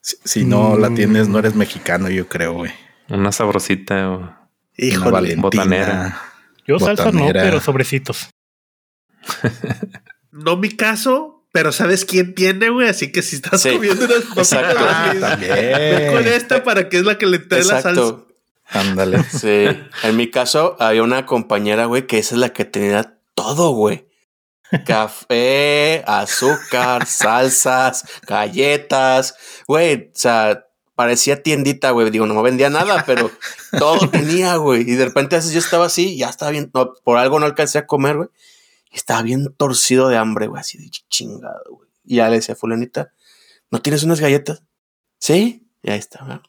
[0.00, 2.70] Si, no la tienes, no eres mexicano, yo creo, güey.
[3.08, 4.32] Una sabrosita o
[4.76, 6.22] Híjole, botanera.
[6.68, 8.30] Yo salsa no, pero sobrecitos.
[10.44, 12.88] no mi caso, pero ¿sabes quién tiene, güey?
[12.88, 16.12] Así que si estás comiendo unas papitas, también.
[16.12, 18.16] con esta para que es la que le trae la salsa.
[18.70, 19.24] Ándale.
[19.24, 19.66] Sí.
[20.02, 24.06] En mi caso, había una compañera, güey, que esa es la que tenía todo, güey.
[24.84, 29.34] Café, azúcar, salsas, galletas,
[29.66, 32.10] güey, o sea, parecía tiendita, güey.
[32.10, 33.30] Digo, no me vendía nada, pero
[33.78, 34.82] todo tenía, güey.
[34.82, 37.78] Y de repente a veces yo estaba así, ya estaba bien, por algo no alcancé
[37.78, 38.28] a comer, güey.
[38.90, 41.88] Estaba bien torcido de hambre, güey, así de chingado, güey.
[42.04, 43.12] Y ya le decía, fulanita,
[43.70, 44.62] ¿no tienes unas galletas?
[45.18, 46.42] Sí, y ahí está,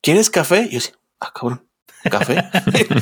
[0.00, 0.68] ¿Quieres café?
[0.70, 1.66] Y yo sí, ah, cabrón,
[2.10, 2.44] ¿café?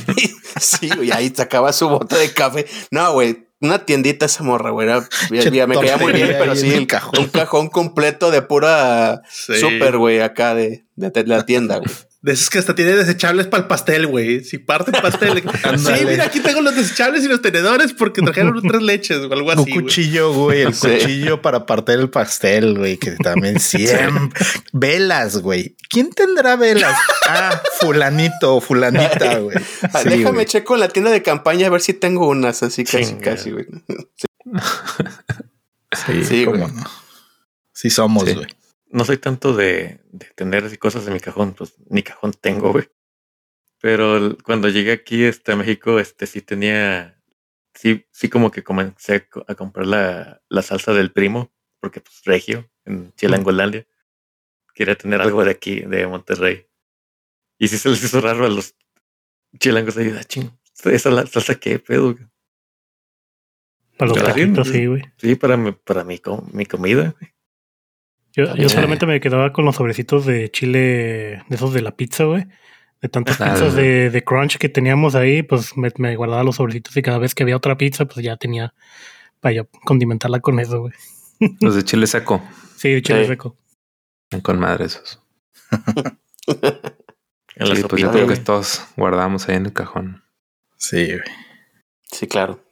[0.61, 2.67] sí, güey, ahí sacaba su bote de café.
[2.91, 4.89] No, güey, una tiendita esa morra, güey.
[5.31, 5.67] me caía
[5.99, 11.45] muy bien, pero sí, un cajón completo de pura super, güey, acá de, de, la
[11.45, 11.91] tienda, güey.
[12.23, 14.45] De esos que hasta tiene desechables para el pastel, güey.
[14.45, 15.43] Si parte el pastel.
[15.77, 19.51] sí, mira, aquí tengo los desechables y los tenedores porque trajeron tres leches o algo
[19.51, 19.73] así.
[19.73, 20.61] Un cuchillo, güey.
[20.63, 22.97] El cuchillo para partir el pastel, güey.
[22.97, 24.41] Que también siempre.
[24.73, 25.77] velas, güey.
[25.91, 26.97] ¿Quién tendrá velas?
[27.29, 29.57] Ah, fulanito o fulanita, güey.
[29.93, 33.15] Ah, déjame checo en la tienda de campaña a ver si tengo unas así casi,
[33.17, 33.67] casi, güey.
[36.07, 36.85] Sí, sí, cómo no.
[37.75, 38.47] Sí somos, güey
[38.92, 42.88] no soy tanto de, de tener cosas en mi cajón, pues ni cajón tengo, güey.
[43.81, 47.20] Pero cuando llegué aquí este, a México, este sí tenía,
[47.74, 51.50] sí, sí como que comencé a comprar la, la salsa del primo,
[51.81, 53.87] porque pues regio, en Chilangolandia.
[54.74, 56.66] Quería tener algo de aquí, de Monterrey.
[57.59, 58.74] Y sí se les hizo raro a los
[59.59, 60.50] chilangos ahí, ah, ching,
[60.85, 62.16] esa la salsa qué pedo.
[63.98, 65.02] Para los taquitos, sí, güey.
[65.16, 66.20] Sí, para mi, para mi,
[66.52, 67.33] mi comida, güey.
[68.35, 72.25] Yo, yo, solamente me quedaba con los sobrecitos de chile, de esos de la pizza,
[72.25, 72.47] güey.
[73.03, 76.97] De tantas pizzas de, de, crunch que teníamos ahí, pues me, me, guardaba los sobrecitos
[76.97, 78.75] y cada vez que había otra pizza, pues ya tenía
[79.40, 80.95] para condimentarla con eso, güey.
[81.61, 82.42] Los de chile seco.
[82.77, 83.59] Sí, de chile seco.
[84.42, 85.21] Con madre esos.
[86.47, 90.23] sí, pues yo creo que todos guardamos ahí en el cajón.
[90.77, 91.23] Sí, güey.
[92.11, 92.64] Sí, claro.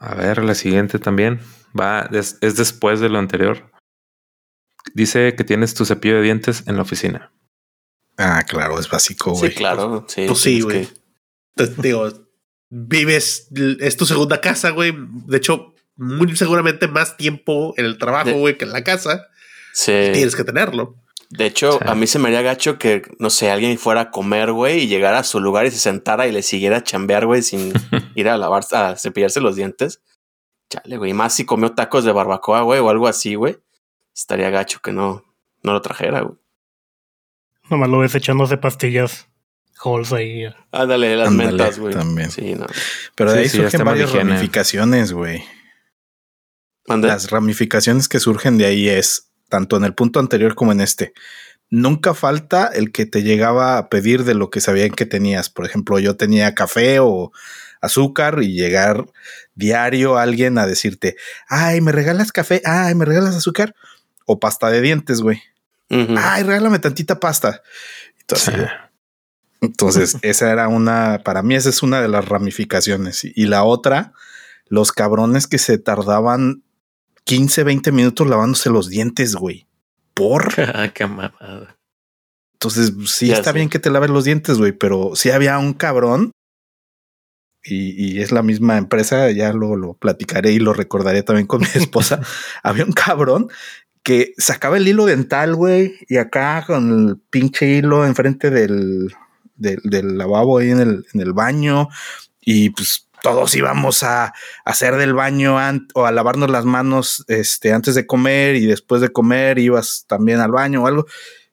[0.00, 1.40] A ver, la siguiente también
[1.78, 3.70] va, es después de lo anterior.
[4.94, 7.32] Dice que tienes tu cepillo de dientes en la oficina.
[8.16, 9.50] Ah, claro, es básico, güey.
[9.50, 10.04] Sí, claro.
[10.08, 10.88] Sí, pues sí, güey.
[11.78, 12.08] Digo,
[12.68, 13.48] vives,
[13.80, 14.92] es tu segunda casa, güey.
[15.26, 19.28] De hecho, muy seguramente más tiempo en el trabajo, güey, que en la casa.
[19.72, 19.92] Sí.
[20.12, 20.96] Tienes que tenerlo.
[21.30, 24.50] De hecho, a mí se me haría gacho que, no sé, alguien fuera a comer,
[24.50, 27.42] güey, y llegara a su lugar y se sentara y le siguiera a chambear, güey,
[27.42, 27.72] sin
[28.14, 30.00] ir a lavar, a cepillarse los dientes.
[30.70, 31.12] Chale, güey.
[31.12, 33.58] Más si comió tacos de barbacoa, güey, o algo así, güey
[34.18, 35.24] estaría gacho que no,
[35.62, 36.36] no lo trajera, güey.
[37.70, 39.28] Nomás lo ves echándose pastillas
[39.82, 40.44] Halls ahí.
[40.72, 41.94] Ándale, las mentas, güey.
[41.94, 42.30] También.
[42.30, 42.66] Sí, no.
[43.14, 45.44] Pero de ahí surgen varias ramificaciones, güey.
[46.86, 51.12] Las ramificaciones que surgen de ahí es, tanto en el punto anterior como en este,
[51.70, 55.50] nunca falta el que te llegaba a pedir de lo que sabían que tenías.
[55.50, 57.30] Por ejemplo, yo tenía café o
[57.80, 59.04] azúcar y llegar
[59.54, 62.62] diario a alguien a decirte, ay, ¿me regalas café?
[62.64, 63.74] Ay, ¿me regalas azúcar?
[64.28, 65.42] O pasta de dientes, güey.
[65.88, 67.62] Ay, regálame tantita pasta.
[68.20, 68.68] Entonces,
[69.62, 73.24] entonces esa era una, para mí esa es una de las ramificaciones.
[73.24, 74.12] Y la otra,
[74.66, 76.62] los cabrones que se tardaban
[77.24, 79.66] 15, 20 minutos lavándose los dientes, güey.
[80.14, 80.52] Por.
[80.74, 81.78] Ah, qué mamada.
[82.52, 86.32] Entonces, sí está bien que te laves los dientes, güey, pero sí había un cabrón
[87.64, 91.60] y, y, es la misma empresa, ya lo, lo platicaré y lo recordaré también con
[91.60, 92.20] mi esposa.
[92.62, 93.48] había un cabrón
[94.08, 99.14] que sacaba el hilo dental, güey, y acá con el pinche hilo enfrente del,
[99.54, 101.90] del, lavabo ahí en el, en el baño,
[102.40, 104.32] y pues todos íbamos a,
[104.64, 105.58] hacer del baño
[105.92, 110.40] o a lavarnos las manos este, antes de comer y después de comer ibas también
[110.40, 111.04] al baño o algo.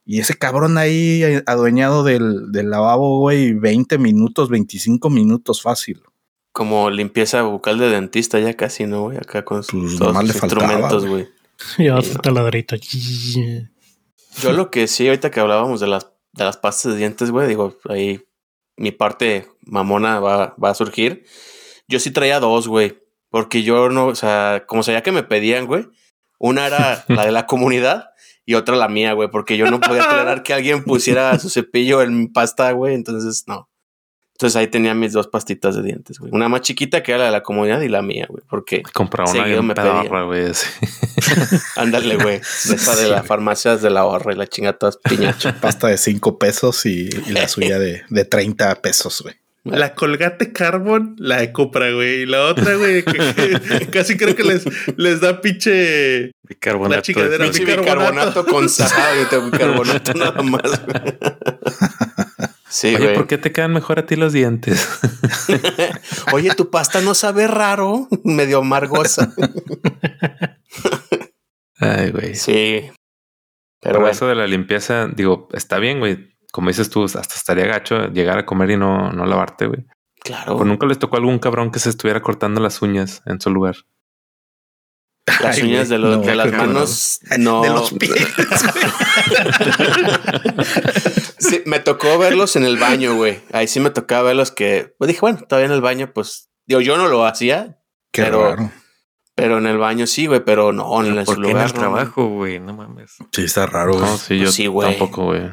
[0.05, 6.01] Y ese cabrón ahí adueñado del, del lavabo, güey, 20 minutos, 25 minutos fácil.
[6.53, 9.17] Como limpieza bucal de dentista ya casi, ¿no, güey?
[9.17, 11.34] Acá con sus pues instrumentos, güey.
[11.77, 12.75] Ya sí, taladrito.
[14.41, 17.47] Yo lo que sí, ahorita que hablábamos de las, de las pastas de dientes, güey,
[17.47, 18.21] digo, ahí
[18.77, 21.25] mi parte mamona va, va a surgir.
[21.87, 22.99] Yo sí traía dos, güey.
[23.29, 25.87] Porque yo no, o sea, como sabía que me pedían, güey.
[26.39, 28.11] Una era la de la comunidad
[28.45, 29.29] y otra la mía, güey.
[29.29, 32.93] Porque yo no podía tolerar que alguien pusiera su cepillo en mi pasta, güey.
[32.93, 33.69] Entonces, no.
[34.35, 36.29] Entonces ahí tenía mis dos pastitas de dientes, güey.
[36.33, 38.43] Una más chiquita que era la de la comunidad y la mía, güey.
[38.49, 40.23] Porque compraba una me pedía.
[40.23, 40.51] güey.
[41.77, 42.35] Ándale, güey.
[42.35, 45.55] Esa de las farmacias de la ahorra y la chinga todas piñacha.
[45.61, 49.35] Pasta de cinco pesos y, la suya de, de 30 pesos, güey.
[49.65, 52.21] La Colgate Carbon, la de Cupra, güey.
[52.21, 54.65] Y la otra, güey, que, casi creo que les,
[54.97, 56.31] les da pinche.
[56.43, 56.97] Bicarbonato.
[56.97, 57.45] La chiquedera.
[57.45, 58.91] Pinche bicarbonato, con sal,
[59.49, 60.61] bicarbonato nada más,
[62.75, 64.89] Sí, Oye, ¿por qué te quedan mejor a ti los dientes?
[66.33, 69.33] Oye, tu pasta no sabe raro, medio amargosa.
[71.79, 72.35] Ay, güey.
[72.35, 72.91] Sí.
[73.79, 78.07] Pero, eso de la limpieza, digo, está bien, güey como dices tú, hasta estaría gacho
[78.13, 79.85] llegar a comer y no, no lavarte, güey.
[80.23, 80.55] Claro.
[80.55, 83.75] O nunca les tocó algún cabrón que se estuviera cortando las uñas en su lugar.
[85.41, 87.61] Las uñas de, los, de las manos, no.
[87.61, 88.25] De los pies.
[91.49, 93.39] Sí, me tocó verlos en el baño, güey.
[93.51, 96.81] Ahí sí me tocaba verlos que, pues dije, bueno, todavía en el baño, pues, digo,
[96.81, 97.79] yo no lo hacía.
[98.11, 98.71] Qué pero, raro.
[99.35, 101.55] Pero en el baño sí, güey, pero no, en el lugar.
[101.55, 103.17] En el trabajo, güey, no mames.
[103.31, 104.05] Sí, está raro, güey.
[104.05, 105.51] No, sí, yo sí, tampoco, güey.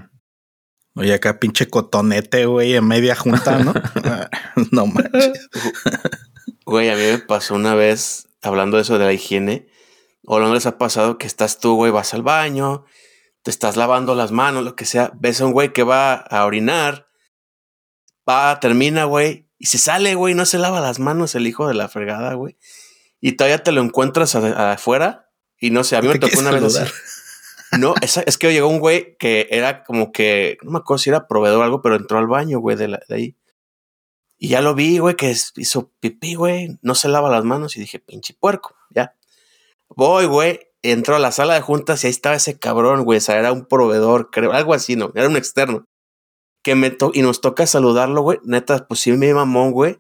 [0.95, 3.73] Oye, acá pinche cotonete, güey, en media junta, ¿no?
[4.71, 5.49] no manches.
[6.65, 9.69] Güey, a mí me pasó una vez, hablando de eso de la higiene,
[10.25, 12.85] o no les ha pasado que estás tú, güey, vas al baño,
[13.43, 16.47] te estás lavando las manos, lo que sea, ves a un güey que va a
[16.47, 17.09] orinar,
[18.29, 21.75] va, termina, güey, y se sale, güey, no se lava las manos el hijo de
[21.75, 22.57] la fregada, güey.
[23.21, 26.63] Y todavía te lo encuentras afuera, y no sé, a mí me tocó una vez
[27.79, 31.11] no, es, es, que llegó un güey que era como que, no me acuerdo si
[31.11, 33.37] era proveedor o algo, pero entró al baño, güey, de, de ahí.
[34.39, 37.81] Y ya lo vi, güey, que hizo pipí, güey, no se lava las manos y
[37.81, 39.17] dije, pinche puerco, ya.
[39.89, 43.21] Voy, güey, entró a la sala de juntas y ahí estaba ese cabrón, güey, o
[43.21, 45.13] sea, era un proveedor, creo, algo así, ¿no?
[45.15, 45.85] Era un externo.
[46.65, 49.99] Que me to y nos toca saludarlo, güey, neta, pues sí me mamón, güey.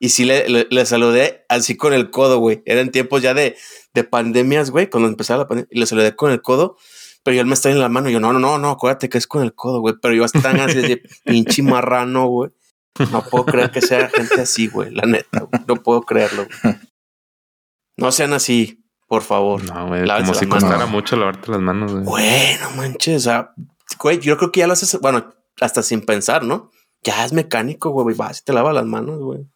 [0.00, 2.62] Y sí le, le, saludé así con el codo, güey.
[2.66, 3.56] Eran tiempos ya de,
[3.94, 5.68] de pandemias, güey, cuando empezaba la pandemia.
[5.70, 6.76] Y le saludé con el codo
[7.24, 8.10] pero yo él me está en la mano.
[8.10, 9.94] Y yo, no, no, no, no, acuérdate que es con el codo, güey.
[10.00, 12.50] Pero yo tan así de pinche marrano, güey.
[13.10, 14.90] No puedo creer que sea gente así, güey.
[14.94, 15.62] La neta, güey.
[15.66, 16.46] No puedo creerlo.
[17.96, 19.62] No sean así, por favor.
[19.64, 20.06] No, güey.
[20.06, 22.04] Como si costara mucho lavarte las manos, güey.
[22.04, 23.16] Bueno, manches.
[23.16, 23.50] O sea,
[23.98, 26.70] güey, yo creo que ya lo haces, bueno, hasta sin pensar, ¿no?
[27.02, 28.16] Ya es mecánico, güey.
[28.16, 29.46] Vas y te lava las manos, güey.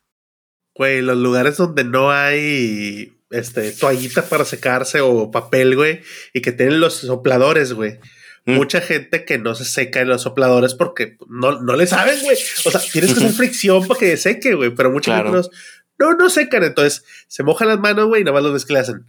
[0.75, 6.01] Güey, los lugares donde no hay este, toallita para secarse o papel, güey,
[6.33, 7.99] y que tienen los sopladores, güey.
[8.45, 8.55] Mm.
[8.55, 12.37] Mucha gente que no se seca en los sopladores porque no, no le saben, güey.
[12.65, 15.43] O sea, tienes que hacer fricción para que seque, güey, pero muchos claro.
[15.99, 16.65] no, no secan.
[16.65, 19.07] Entonces se mojan las manos, güey, y nada más los ves que le hacen.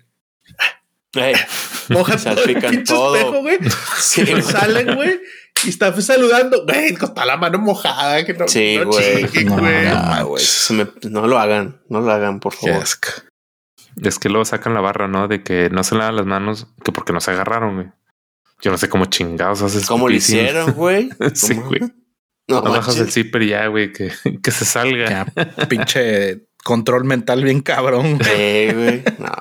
[1.13, 1.33] Hey,
[1.89, 3.57] mojan todo el pinche espejo, güey.
[3.97, 5.19] Sí, salen, güey.
[5.65, 8.23] Y está saludando, güey, con toda la mano mojada.
[8.23, 9.45] Que no, sí, güey.
[9.45, 12.83] No, no, no, lo hagan, no lo hagan, por favor.
[14.01, 15.27] Es que luego sacan la barra, ¿no?
[15.27, 17.87] De que no se lavan las manos, que porque no se agarraron, güey.
[18.61, 19.87] Yo no sé cómo chingados haces.
[19.87, 21.09] ¿Cómo lo hicieron, güey?
[21.33, 21.81] sí, güey.
[22.47, 25.25] No, no bajas el zipper ya, güey, que, que se salga.
[25.67, 28.19] pinche control mental bien cabrón.
[28.21, 29.03] Sí, güey.
[29.17, 29.31] No.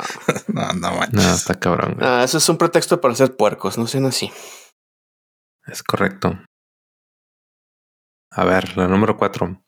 [0.49, 1.25] no, no manches.
[1.25, 1.95] No, está cabrón.
[1.95, 2.07] Güey.
[2.07, 4.31] Ah, eso es un pretexto para ser puercos, no sean así.
[5.67, 6.39] Es correcto.
[8.31, 9.63] A ver, la número cuatro.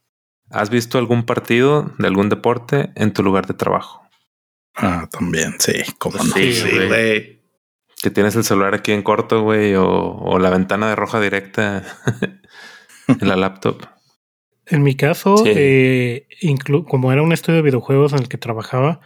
[0.51, 4.03] ¿Has visto algún partido de algún deporte en tu lugar de trabajo?
[4.75, 6.35] Ah, también, sí, como no.
[6.35, 7.41] Sí, güey.
[8.03, 11.85] Que tienes el celular aquí en corto, güey, o, o la ventana de roja directa
[13.09, 13.83] en la laptop.
[14.71, 16.27] En mi caso, eh,
[16.89, 19.01] como era un estudio de videojuegos en el que trabajaba,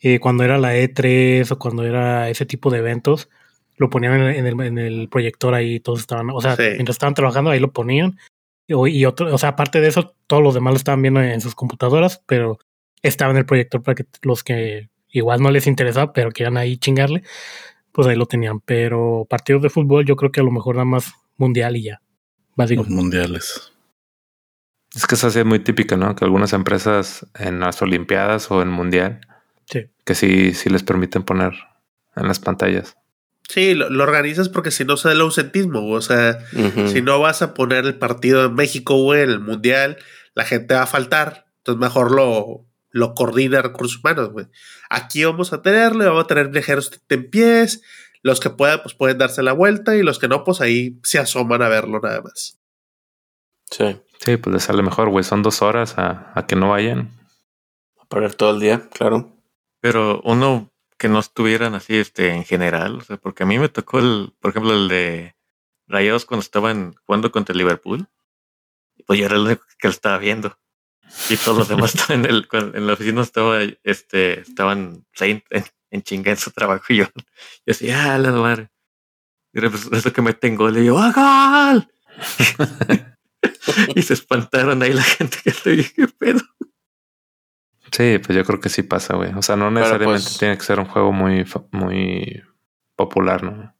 [0.00, 3.28] eh, cuando era la E3 o cuando era ese tipo de eventos,
[3.76, 7.50] lo ponían en el, en el proyector ahí, todos estaban, o sea, mientras estaban trabajando
[7.50, 8.18] ahí lo ponían.
[8.66, 11.40] Y, y, otro, o sea, aparte de eso, todos los demás lo estaban viendo en
[11.40, 12.58] sus computadoras, pero
[13.02, 16.76] estaba en el proyector para que los que igual no les interesaba, pero querían ahí
[16.76, 17.22] chingarle,
[17.92, 18.60] pues ahí lo tenían.
[18.60, 22.02] Pero partidos de fútbol yo creo que a lo mejor nada más mundial y ya.
[22.56, 23.72] Los mundiales.
[24.98, 26.16] Es que esa sí es muy típica, ¿no?
[26.16, 29.20] Que algunas empresas en las Olimpiadas o en Mundial,
[29.70, 29.86] sí.
[30.04, 31.52] que sí, sí les permiten poner
[32.16, 32.96] en las pantallas.
[33.48, 36.40] Sí, lo, organizas porque si no se da el ausentismo, o sea,
[36.88, 39.98] si no vas a poner el partido en México, güey, en el Mundial,
[40.34, 41.46] la gente va a faltar.
[41.58, 44.46] Entonces mejor lo, lo coordina recursos humanos, güey.
[44.90, 47.82] Aquí vamos a tenerle, vamos a tener viajeros en pies,
[48.22, 51.20] los que puedan, pues pueden darse la vuelta y los que no, pues ahí se
[51.20, 52.58] asoman a verlo nada más.
[53.70, 53.96] Sí.
[54.18, 55.24] Sí, pues les sale mejor, güey.
[55.24, 57.10] Son dos horas a, a que no vayan.
[57.98, 59.32] A perder todo el día, claro.
[59.80, 63.68] Pero uno que no estuvieran así, este, en general, o sea, porque a mí me
[63.68, 65.36] tocó el, por ejemplo, el de
[65.86, 68.08] Rayados cuando estaban jugando contra el Liverpool.
[69.06, 70.58] Pues yo era el único que lo estaba viendo.
[71.30, 75.42] Y todos los demás estaban en, el, en la oficina estaba, este, estaban en,
[75.90, 77.22] en chinga en su trabajo y yo, yo
[77.64, 78.70] decía, ah, la madre.
[79.52, 81.86] Y pues, eso que me tengo, le digo, ¡ah,
[83.94, 86.40] y se espantaron ahí la gente que le dije, ¿qué pedo?
[87.92, 89.32] Sí, pues yo creo que sí pasa, güey.
[89.34, 92.42] O sea, no necesariamente pues tiene que ser un juego muy, muy
[92.96, 93.74] popular, ¿no?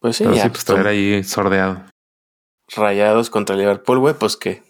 [0.00, 1.84] Pues sí, Pero sí, pues estar ahí sordeado.
[2.74, 4.62] Rayados contra Liverpool, güey, pues que.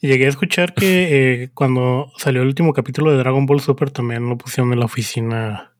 [0.00, 4.28] Llegué a escuchar que eh, cuando salió el último capítulo de Dragon Ball Super también
[4.28, 5.76] lo pusieron en la oficina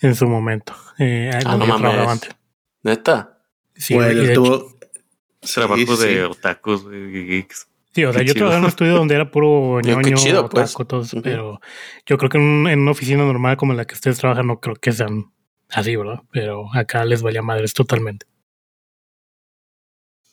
[0.00, 0.74] en su momento.
[0.98, 2.28] Eh, ah, no mames.
[2.82, 3.40] ¿Neta?
[3.74, 4.73] Sí, güey, tuvo...
[5.52, 7.68] Trabajo de otakus, geeks.
[7.94, 10.74] Sí, o sea, yo trabajaba en un estudio donde era puro ñoño, chido, pues.
[11.22, 11.60] pero
[12.06, 14.74] yo creo que en, en, una oficina normal como la que ustedes trabajan no creo
[14.74, 15.32] que sean
[15.70, 16.22] así, ¿verdad?
[16.32, 18.26] Pero acá les valía madres totalmente.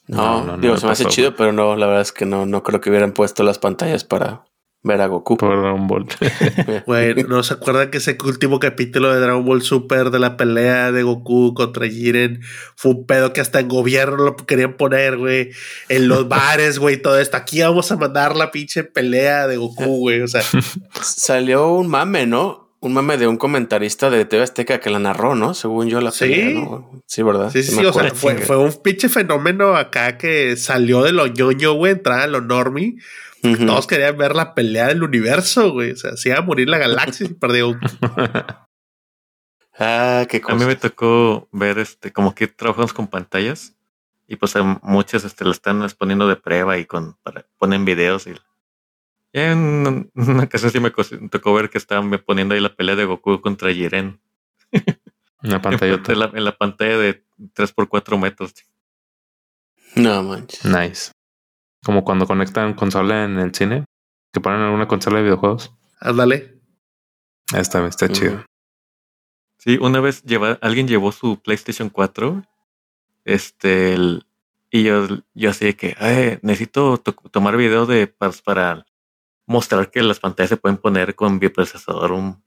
[0.08, 2.62] No, no, digo, se me hace chido, pero no, la verdad es que no, no
[2.64, 4.44] creo que hubieran puesto las pantallas para
[4.82, 5.36] ver a Goku.
[5.36, 6.06] Por Dragon Ball.
[6.86, 10.92] Güey, ¿no se acuerdan que ese último capítulo de Dragon Ball Super de la pelea
[10.92, 12.40] de Goku contra Jiren
[12.76, 15.50] fue un pedo que hasta en gobierno lo querían poner, güey?
[15.88, 17.36] En los bares, güey, todo esto.
[17.36, 20.22] Aquí vamos a mandar la pinche pelea de Goku, güey.
[20.22, 20.42] O sea.
[21.00, 22.62] Salió un mame, ¿no?
[22.82, 25.54] un mame de un comentarista de TV Azteca que la narró, ¿no?
[25.54, 26.60] Según yo la ¿Sí?
[27.06, 27.50] Sí, ¿verdad?
[27.52, 31.74] Sí, sí, o sea, fue, fue, un pinche fenómeno acá que salió de lo ñoño,
[31.74, 32.96] güey, entrar a lo normie.
[33.42, 35.92] Todos querían ver la pelea del universo, güey.
[35.92, 37.78] O sea, se iba a morir la galaxia y perdió.
[39.78, 40.54] ah, qué cosa.
[40.54, 43.74] A mí me tocó ver este, como que trabajamos con pantallas
[44.28, 48.34] y pues muchas este, la están poniendo de prueba y con para, ponen videos y
[49.32, 53.40] en una ocasión sí me tocó ver que estaban poniendo ahí la pelea de Goku
[53.40, 54.20] contra Jiren.
[55.44, 56.00] En la pantalla.
[56.06, 58.54] en, la, pantalla de 3x4 metros.
[59.96, 60.64] No manches.
[60.64, 61.10] Nice.
[61.84, 63.84] Como cuando conectan consola en el cine,
[64.32, 65.72] que ponen alguna consola de videojuegos.
[66.00, 66.60] Ándale.
[67.54, 68.44] Está, está chido.
[69.58, 72.42] Sí, una vez lleva, alguien llevó su PlayStation 4.
[73.24, 73.96] Este,
[74.70, 78.86] y yo, yo así de que necesito tomar video de para
[79.46, 82.42] mostrar que las pantallas se pueden poner con bioprocesador, un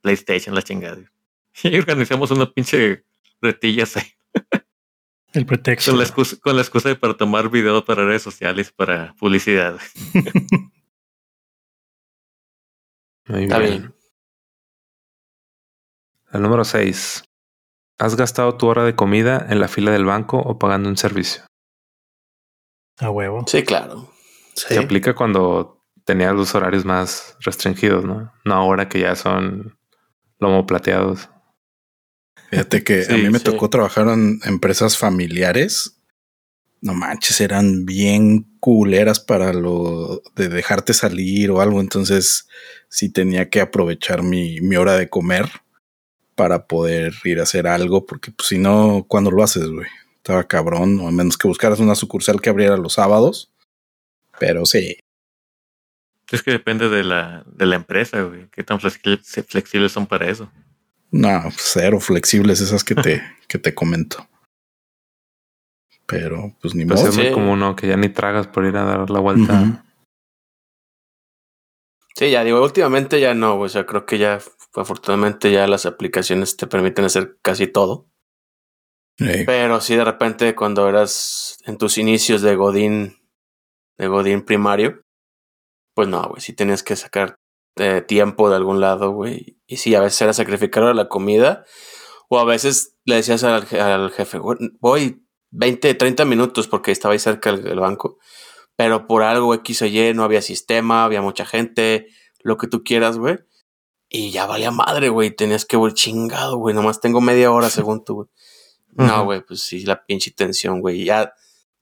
[0.00, 1.12] PlayStation, la chingada.
[1.62, 3.04] Y organizamos una pinche
[3.40, 4.12] retillas ahí.
[5.36, 5.90] El pretexto.
[5.90, 9.78] Con la excusa, con la excusa de para tomar video para redes sociales, para publicidad.
[13.28, 13.94] Está bien.
[16.32, 17.24] El número 6.
[17.98, 21.42] ¿Has gastado tu hora de comida en la fila del banco o pagando un servicio?
[22.96, 23.44] A huevo.
[23.46, 24.10] Sí, claro.
[24.54, 28.32] Se aplica cuando tenía los horarios más restringidos, ¿no?
[28.46, 29.78] No ahora que ya son
[30.38, 31.28] lomo plateados.
[32.50, 35.98] Fíjate que a mí me tocó trabajar en empresas familiares.
[36.80, 41.80] No manches, eran bien culeras para lo de dejarte salir o algo.
[41.80, 42.48] Entonces
[42.88, 45.48] sí tenía que aprovechar mi, mi hora de comer
[46.34, 49.88] para poder ir a hacer algo, porque pues, si no, ¿cuándo lo haces, güey?
[50.16, 53.50] Estaba cabrón, o a menos que buscaras una sucursal que abriera los sábados.
[54.38, 54.98] Pero sí,
[56.34, 58.48] es que depende de la, de la empresa, güey.
[58.50, 60.50] ¿Qué tan flexibles son para eso?
[61.16, 64.28] No, cero flexibles esas que te, que te comento.
[66.06, 67.22] Pero, pues ni pues modo.
[67.22, 69.82] Es como uno que ya ni tragas por ir a dar la vuelta.
[72.14, 74.38] Sí, ya digo, últimamente ya no, o sea, creo que ya,
[74.74, 78.08] afortunadamente ya las aplicaciones te permiten hacer casi todo.
[79.18, 83.16] Pero sí, de repente cuando eras en tus inicios de Godín,
[83.98, 85.02] de Godín primario,
[85.94, 87.36] pues no, güey, sí tenías que sacar
[87.76, 89.55] eh, tiempo de algún lado, güey.
[89.66, 91.64] Y sí, a veces era sacrificar la comida.
[92.28, 94.38] O a veces le decías al, al jefe,
[94.80, 98.18] voy 20, 30 minutos porque estaba ahí cerca del, banco.
[98.76, 102.08] Pero por algo X o Y no había sistema, había mucha gente,
[102.40, 103.38] lo que tú quieras, güey.
[104.08, 105.30] Y ya valía madre, güey.
[105.30, 106.74] Tenías que, güey, chingado, güey.
[106.74, 108.28] Nomás tengo media hora según tú, güey.
[108.98, 111.04] No, güey, pues sí, la pinche tensión, güey.
[111.04, 111.34] Ya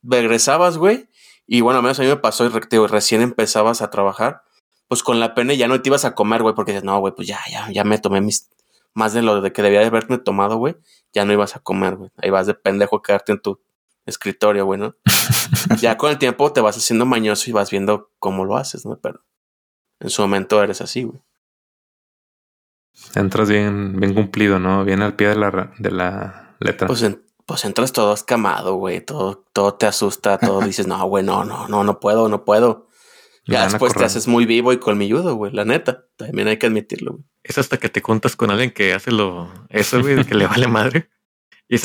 [0.02, 1.08] regresabas, güey.
[1.46, 4.42] Y bueno, al menos a mí me pasó, y recién empezabas a trabajar,
[4.88, 7.14] pues con la pena ya no te ibas a comer, güey, porque dices, no, güey,
[7.14, 8.50] pues ya, ya, ya me tomé mis,
[8.92, 10.76] más de lo de que debía de haberme tomado, güey,
[11.12, 12.10] ya no ibas a comer, güey.
[12.18, 13.60] Ahí vas de pendejo a quedarte en tu
[14.06, 14.94] escritorio, güey, ¿no?
[15.80, 18.98] ya con el tiempo te vas haciendo mañoso y vas viendo cómo lo haces, ¿no?
[19.00, 19.24] Pero
[20.00, 21.20] en su momento eres así, güey.
[23.14, 24.84] Entras bien, bien cumplido, ¿no?
[24.84, 26.86] Bien al pie de la, de la letra.
[26.86, 31.24] Pues en, pues entras todo escamado, güey, todo, todo te asusta, todo dices, no, güey,
[31.24, 32.88] no, no, no, no puedo, no puedo.
[33.46, 37.12] Ya después te haces muy vivo y colmilludo, güey, la neta, también hay que admitirlo,
[37.12, 37.24] güey.
[37.42, 40.66] Es hasta que te juntas con alguien que hace lo, eso, güey, que le vale
[40.66, 41.10] madre.
[41.68, 41.76] Y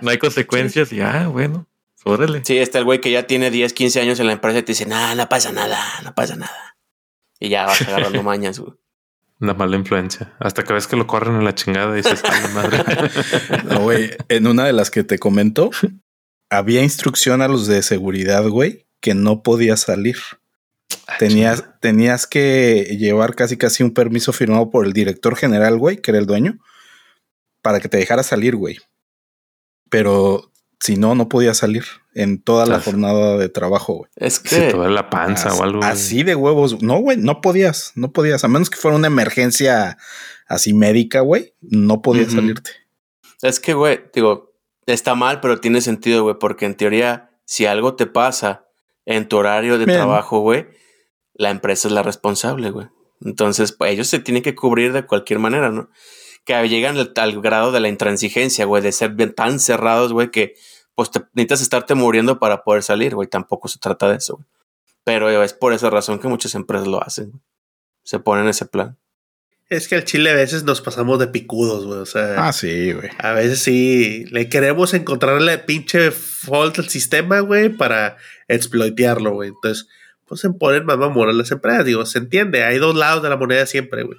[0.00, 1.68] no hay consecuencias y, ah, bueno,
[2.04, 2.42] Órale.
[2.44, 4.72] Sí, está el güey que ya tiene 10, 15 años en la empresa y te
[4.72, 6.76] dice, nada, no pasa nada, no pasa nada.
[7.40, 8.74] Y ya vas agarrando mañas, güey.
[9.40, 10.34] Una mala influencia.
[10.38, 12.84] Hasta que ves que lo corren a la chingada y dices, ay, madre.
[13.64, 14.10] no, güey.
[14.28, 15.70] En una de las que te comento,
[16.50, 20.16] había instrucción a los de seguridad, güey, que no podía salir.
[21.06, 25.98] Ah, tenías, tenías que llevar casi casi un permiso firmado por el director general, güey,
[25.98, 26.58] que era el dueño,
[27.62, 28.78] para que te dejara salir, güey.
[29.90, 31.84] Pero si no, no podía salir
[32.14, 34.10] en toda la jornada de trabajo, güey.
[34.16, 35.82] Es que si toda la panza o algo.
[35.82, 36.82] Así de huevos.
[36.82, 38.44] No, güey, no podías, no podías.
[38.44, 39.98] A menos que fuera una emergencia
[40.46, 42.70] así médica, güey, no podías salirte.
[43.42, 44.54] Es que, güey, digo,
[44.86, 48.66] está mal, pero tiene sentido, güey, porque en teoría, si algo te pasa
[49.06, 50.66] en tu horario de trabajo, güey,
[51.34, 52.88] la empresa es la responsable, güey.
[53.20, 55.90] Entonces, pues, ellos se tienen que cubrir de cualquier manera, ¿no?
[56.44, 60.54] Que llegan al, grado de la intransigencia, güey, de ser tan cerrados, güey, que
[60.94, 63.28] pues te, necesitas estarte muriendo para poder salir, güey.
[63.28, 64.46] Tampoco se trata de eso, güey.
[65.04, 67.42] Pero es por esa razón que muchas empresas lo hacen.
[68.04, 68.98] Se ponen ese plan.
[69.68, 71.98] Es que al chile a veces nos pasamos de picudos, güey.
[71.98, 72.46] O sea.
[72.46, 73.10] Ah, sí, güey.
[73.18, 78.16] A veces sí le queremos encontrarle pinche fault al sistema, güey, para
[78.48, 79.50] exploitearlo, güey.
[79.50, 79.88] Entonces,
[80.26, 81.84] pues se ponen más mamonas las empresas.
[81.84, 82.64] Digo, se entiende.
[82.64, 84.18] Hay dos lados de la moneda siempre, güey.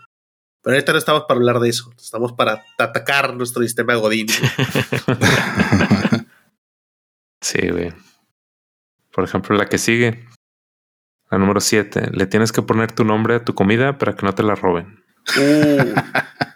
[0.62, 1.93] Pero ahorita no estamos para hablar de eso.
[1.97, 4.28] Estamos para atacar nuestro sistema Godín.
[7.45, 7.93] Sí, güey.
[9.12, 10.26] Por ejemplo, la que sigue,
[11.30, 12.10] la número 7.
[12.12, 15.03] Le tienes que poner tu nombre a tu comida para que no te la roben.
[15.38, 15.93] Uh.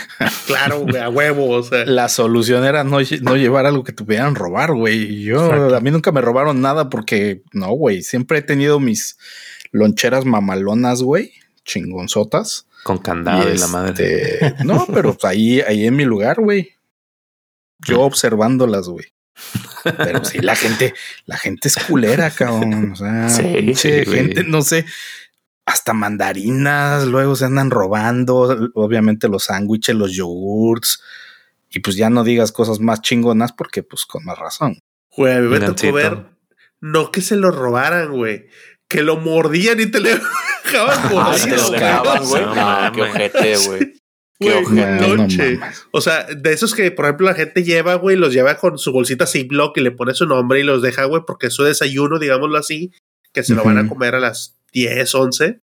[0.46, 1.50] claro, güey, a huevo.
[1.50, 1.84] O sea.
[1.84, 5.22] La solución era no, llevar algo que te pudieran robar, güey.
[5.22, 8.02] Yo, a mí nunca me robaron nada porque no, güey.
[8.02, 9.18] Siempre he tenido mis
[9.70, 11.32] loncheras mamalonas, güey,
[11.64, 12.66] chingonzotas.
[12.84, 14.46] Con candado y, la madre.
[14.46, 16.74] Este, no, pero ahí, ahí en mi lugar, güey.
[17.78, 19.06] Yo observándolas, güey.
[19.82, 20.94] Pero sí, la gente,
[21.26, 22.92] la gente es culera, cabrón.
[22.92, 24.84] O sea, sí, gente, no sé,
[25.64, 31.02] hasta mandarinas, luego se andan robando, obviamente los sándwiches, los yogurts,
[31.70, 34.78] y pues ya no digas cosas más chingonas porque pues con más razón.
[35.16, 36.26] Güey, me tocó ver,
[36.80, 38.46] no que se lo robaran, güey,
[38.88, 40.10] que lo mordían y te le
[40.64, 42.44] dejaban ah, güey.
[42.44, 44.02] No, qué ojete, güey.
[45.92, 48.92] O sea, de esos que, por ejemplo, la gente lleva, güey, los lleva con su
[48.92, 52.18] bolsita Ziploc y le pone su nombre y los deja, güey, porque es su desayuno,
[52.18, 52.92] digámoslo así,
[53.32, 55.60] que se lo van a comer a las 10, 11.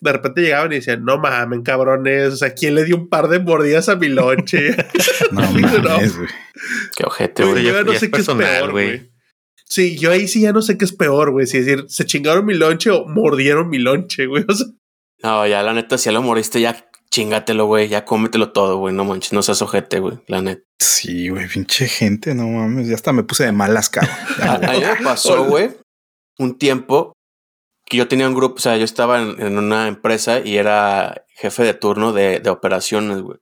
[0.00, 3.28] De repente llegaban y decían, no mames, cabrones, o sea, ¿quién le dio un par
[3.28, 4.76] de mordidas a mi lonche?
[5.32, 6.28] no mames, güey.
[6.96, 7.64] Qué ojete, güey.
[7.64, 9.10] Yo no sé qué es peor, güey.
[9.64, 11.46] Sí, yo ahí sí ya no sé qué es peor, güey.
[11.46, 14.44] Si decir, se chingaron mi lonche o mordieron mi lonche, güey.
[14.48, 14.66] O sea,
[15.22, 18.94] no, ya la neta, si ya lo mordiste, ya chingatelo, güey, ya cómetelo todo, güey,
[18.94, 20.62] no manches, no seas ojete, güey, la neta.
[20.78, 24.14] Sí, güey, pinche gente, no mames, ya hasta me puse de malas, cabrón.
[24.42, 25.70] a, mí me pasó, güey,
[26.38, 27.12] un tiempo
[27.88, 31.62] que yo tenía un grupo, o sea, yo estaba en, una empresa y era jefe
[31.62, 33.38] de turno de, de operaciones, güey.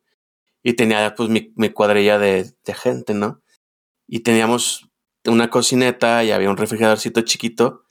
[0.62, 3.42] Y tenía pues mi, mi cuadrilla de, de, gente, ¿no?
[4.06, 4.88] Y teníamos
[5.24, 7.82] una cocineta y había un refrigeradorcito chiquito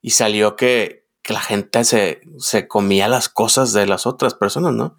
[0.00, 4.74] y salió que, que la gente se, se comía las cosas de las otras personas,
[4.74, 4.98] ¿no?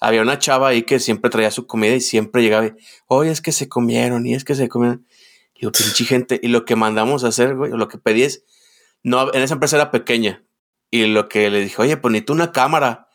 [0.00, 2.74] Había una chava ahí que siempre traía su comida y siempre llegaba y,
[3.06, 5.06] oye, es que se comieron y es que se comieron.
[5.54, 6.40] Y yo, pinche gente.
[6.42, 8.44] Y lo que mandamos a hacer, güey, lo que pedí es,
[9.02, 10.42] no, en esa empresa era pequeña.
[10.90, 13.08] Y lo que le dije, oye, pues tú una cámara.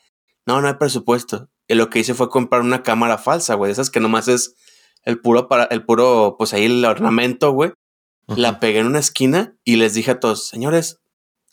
[0.45, 1.49] No, no hay presupuesto.
[1.67, 3.71] Y lo que hice fue comprar una cámara falsa, güey.
[3.71, 4.55] Esas que nomás es
[5.03, 7.73] el puro para, el puro, pues ahí el ornamento, güey.
[8.27, 11.01] La pegué en una esquina y les dije a todos, señores,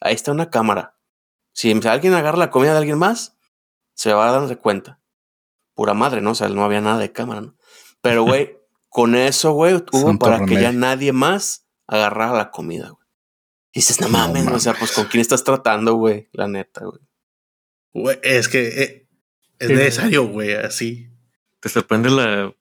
[0.00, 0.96] ahí está una cámara.
[1.52, 3.36] Si alguien agarra la comida de alguien más,
[3.94, 5.00] se va a dar cuenta.
[5.74, 6.30] Pura madre, ¿no?
[6.30, 7.56] O sea, no había nada de cámara, ¿no?
[8.00, 8.56] Pero, güey,
[8.88, 13.01] con eso, güey, hubo para que ya nadie más agarrara la comida, güey.
[13.72, 17.00] Y dices, no mames, o sea, pues con quién estás tratando, güey, la neta, güey.
[17.94, 19.08] Güey, es que eh,
[19.58, 21.10] es necesario, güey, así.
[21.60, 22.54] Te sorprende la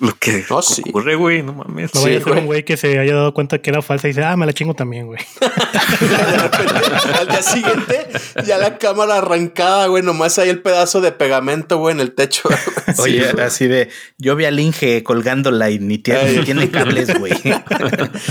[0.00, 1.94] lo que no, ocurre, güey, no mames.
[1.94, 4.10] No vaya a ser un güey que se haya dado cuenta que era falsa y
[4.10, 5.20] dice, ah, me la chingo también, güey.
[7.18, 8.08] al día siguiente,
[8.46, 12.48] ya la cámara arrancada, güey, nomás hay el pedazo de pegamento, güey, en el techo.
[12.98, 17.34] Oye, así de, yo vi al Inge colgándola y ni tiene, tiene cables, güey.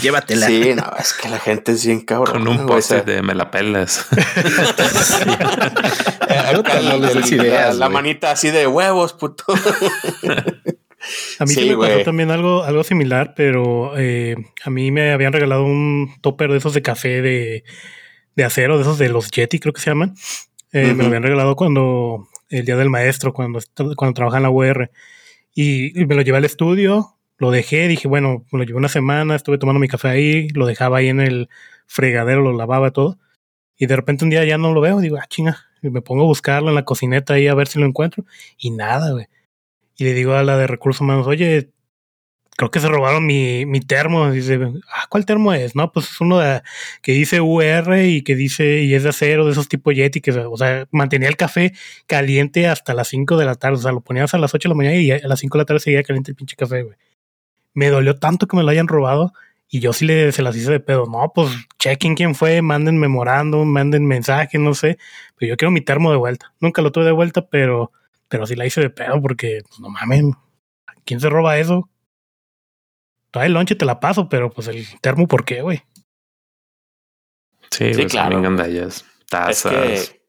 [0.02, 0.48] Llévatela.
[0.48, 2.44] Sí, no, es que la gente es bien cabrón.
[2.44, 4.08] Con un poste de me la pelas.
[7.76, 9.46] la manita así de huevos, puto.
[11.40, 15.64] A mí me pasó también algo, algo similar, pero eh, a mí me habían regalado
[15.64, 17.64] un topper de esos de café de,
[18.36, 20.16] de acero, de esos de los Yeti, creo que se llaman.
[20.72, 23.60] Eh, me lo habían regalado cuando el día del maestro, cuando,
[23.96, 24.92] cuando trabajaba en la UR.
[25.54, 29.36] Y, me lo llevé al estudio, lo dejé, dije, bueno, me lo llevé una semana,
[29.36, 31.50] estuve tomando mi café ahí, lo dejaba ahí en el
[31.88, 33.18] fregadero, lo lavaba todo.
[33.78, 35.66] Y de repente un día ya no lo veo, digo, ah, chinga.
[35.82, 38.26] Y me pongo a buscarlo en la cocineta ahí a ver si lo encuentro.
[38.58, 39.28] Y nada, güey.
[40.00, 41.72] Y le digo a la de recursos humanos, oye,
[42.60, 44.32] creo que se robaron mi, mi termo.
[44.32, 44.60] Dice,
[44.94, 45.76] ah, ¿cuál termo es?
[45.76, 46.62] No, pues es uno de,
[47.02, 50.32] que dice UR y que dice, y es de acero, de esos tipos Yeti, que,
[50.32, 51.74] o sea, mantenía el café
[52.06, 53.78] caliente hasta las 5 de la tarde.
[53.78, 55.62] O sea, lo ponías a las 8 de la mañana y a las 5 de
[55.62, 56.98] la tarde seguía caliente el pinche café, güey.
[57.74, 59.34] Me dolió tanto que me lo hayan robado
[59.70, 61.06] y yo sí le, se las hice de pedo.
[61.06, 64.98] No, pues chequen quién fue, manden memorando, manden mensaje, no sé.
[65.38, 66.54] Pero yo quiero mi termo de vuelta.
[66.60, 67.92] Nunca lo tuve de vuelta, pero,
[68.30, 70.24] pero sí la hice de pedo porque, pues, no mames,
[71.06, 71.90] ¿quién se roba eso?
[73.32, 75.84] Todavía el lonche te la paso, pero pues el termo, ¿por qué, güey?
[77.72, 78.42] Sí, pues, claro.
[79.30, 79.74] tazas.
[79.74, 80.22] Es que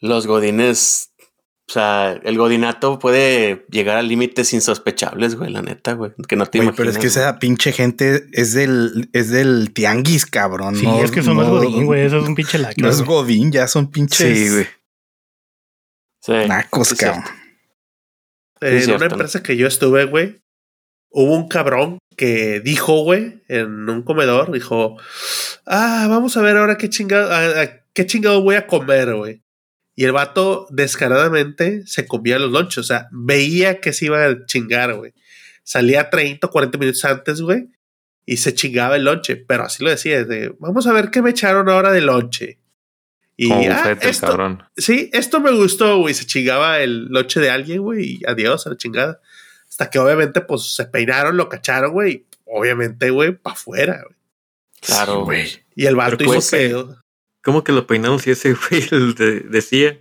[0.00, 1.14] los godines
[1.66, 6.12] o sea, el godinato puede llegar a límites insospechables, güey, la neta, güey.
[6.28, 10.76] Que no te Pero es que esa pinche gente es del, es del tianguis, cabrón.
[10.76, 12.02] Sí, es que eso no, es godín, güey.
[12.02, 12.74] Eso es un pinche lacra.
[12.82, 14.38] No es godín, ya son pinches.
[14.38, 14.66] Sí, güey.
[16.24, 16.32] Sí.
[16.48, 17.24] Nacos, cabrón.
[18.62, 20.40] en una empresa que yo estuve, güey,
[21.10, 24.96] hubo un cabrón que dijo, güey, en un comedor, dijo,
[25.66, 27.30] ah, vamos a ver ahora qué chingado,
[27.92, 29.42] qué chingado voy a comer, güey.
[29.96, 32.78] Y el vato descaradamente se comía los lonches.
[32.78, 35.12] O sea, veía que se iba a chingar, güey.
[35.62, 37.68] Salía 30 o 40 minutos antes, güey.
[38.26, 39.36] Y se chingaba el lonche.
[39.36, 40.24] Pero así lo decía.
[40.24, 42.58] De, Vamos a ver qué me echaron ahora de lonche.
[43.36, 44.62] Y ah, esto, cabrón.
[44.76, 46.14] Sí, esto me gustó, güey.
[46.14, 48.04] Se chingaba el lonche de alguien, güey.
[48.04, 49.20] Y adiós a la chingada.
[49.68, 52.26] Hasta que obviamente, pues se peinaron, lo cacharon, güey.
[52.44, 54.16] Obviamente, güey, para afuera, güey.
[54.80, 55.48] Claro, güey.
[55.74, 57.02] Y el vato hizo pues, pedo.
[57.42, 59.98] ¿Cómo que lo peinaron si ese güey decía?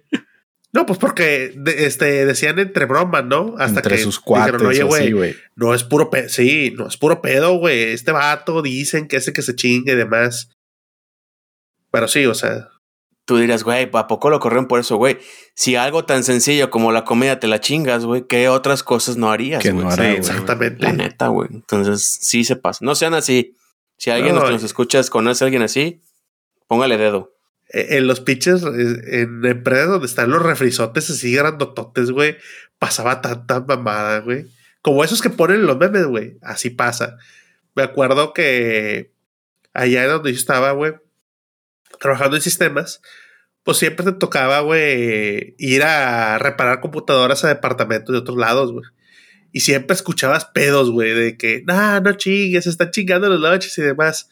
[0.72, 3.56] No, pues porque este, decían entre bromas, ¿no?
[3.60, 7.22] Hasta entre que sus cuates, oye, güey, no es puro pedo, sí, no es puro
[7.22, 7.94] pedo, güey.
[7.94, 10.50] Este vato dicen que ese que se chingue y demás.
[11.92, 12.70] Pero sí, o sea.
[13.26, 15.18] Tú dirás, güey, ¿a poco lo corrieron por eso, güey?
[15.56, 19.32] Si algo tan sencillo como la comida te la chingas, güey, ¿qué otras cosas no
[19.32, 19.86] harías, güey?
[19.86, 20.84] No exactamente.
[20.84, 21.48] La neta, güey.
[21.52, 22.84] Entonces, sí se pasa.
[22.84, 23.56] No sean así.
[23.98, 26.02] Si alguien nos, nos escuchas conoce a alguien así,
[26.68, 27.34] póngale dedo.
[27.70, 32.36] E, en los pitches, en empresas donde están los refrizotes así grandototes, güey,
[32.78, 34.48] pasaba tanta mamada, güey.
[34.82, 36.38] Como esos que ponen los memes, güey.
[36.42, 37.18] Así pasa.
[37.74, 39.14] Me acuerdo que
[39.74, 40.94] allá donde yo estaba, güey,
[42.04, 43.02] trabajando en sistemas,
[43.64, 48.86] pues siempre te tocaba, güey, ir a reparar computadoras a departamentos de otros lados, güey.
[49.54, 53.82] Y siempre escuchabas pedos, güey, de que, no, no chingues, están chingando los noches y
[53.82, 54.30] demás.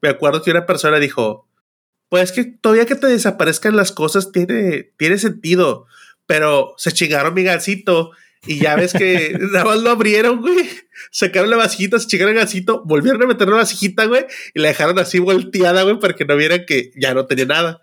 [0.00, 1.48] Me acuerdo que una persona dijo,
[2.08, 5.86] pues que todavía que te desaparezcan las cosas tiene, tiene sentido.
[6.26, 8.12] Pero se chingaron mi gancito
[8.46, 10.68] y ya ves que nada más lo abrieron, güey.
[11.10, 14.68] Sacaron la vasijita, se chingaron el gancito, volvieron a meter la vasijita, güey, y la
[14.68, 17.80] dejaron así volteada, güey, para que no vieran que ya no tenía nada.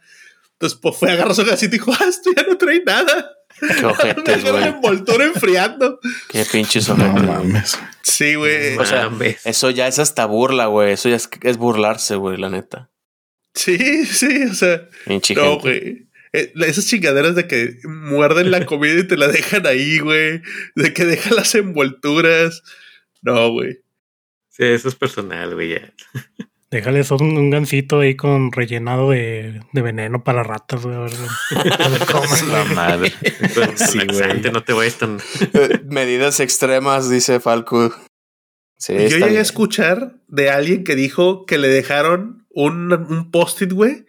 [0.53, 3.31] Entonces, pues fue a agarrar su gancito y dijo, ah, esto ya no trae nada.
[3.59, 4.63] Qué ojetes, güey.
[4.63, 5.99] envoltorio enfriando.
[6.29, 7.13] Qué pinches ojetes.
[7.13, 7.79] No mames.
[8.03, 8.77] Sí, güey.
[8.77, 9.11] O sea,
[9.43, 10.93] eso ya es hasta burla, güey.
[10.93, 12.89] Eso ya es, es burlarse, güey, la neta.
[13.53, 14.87] Sí, sí, o sea.
[15.35, 16.04] No, güey.
[16.35, 20.41] Eh, esas chingaderas de que muerden la comida y te la dejan ahí, güey.
[20.75, 22.61] De que dejan las envolturas.
[23.21, 23.79] No, güey.
[24.49, 25.75] Sí, eso es personal, güey.
[26.71, 30.95] Déjales un, un gancito ahí con rellenado de, de veneno para ratas, güey.
[32.49, 33.13] la madre.
[33.75, 34.41] sí, güey.
[34.51, 35.19] No te vayas tan.
[35.85, 37.95] Medidas extremas, dice Falco.
[38.77, 43.71] Sí, Yo llegué a escuchar de alguien que dijo que le dejaron un, un post-it,
[43.71, 44.05] güey,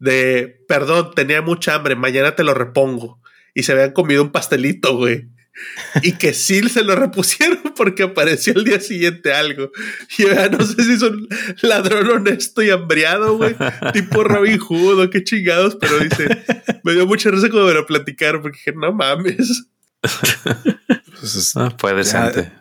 [0.00, 3.20] de, perdón, tenía mucha hambre, mañana te lo repongo.
[3.54, 5.28] Y se habían comido un pastelito, güey.
[6.02, 9.70] y que sí se lo repusieron porque apareció el día siguiente algo.
[10.18, 11.28] Y ya no sé si es un
[11.62, 13.54] ladrón honesto y hambriado, güey.
[13.92, 16.44] tipo Robin Hood o qué chingados, pero dice,
[16.82, 19.66] me dio mucha risa cuando me lo platicaron porque dije, no mames.
[20.00, 22.52] Pues ah, puede ser.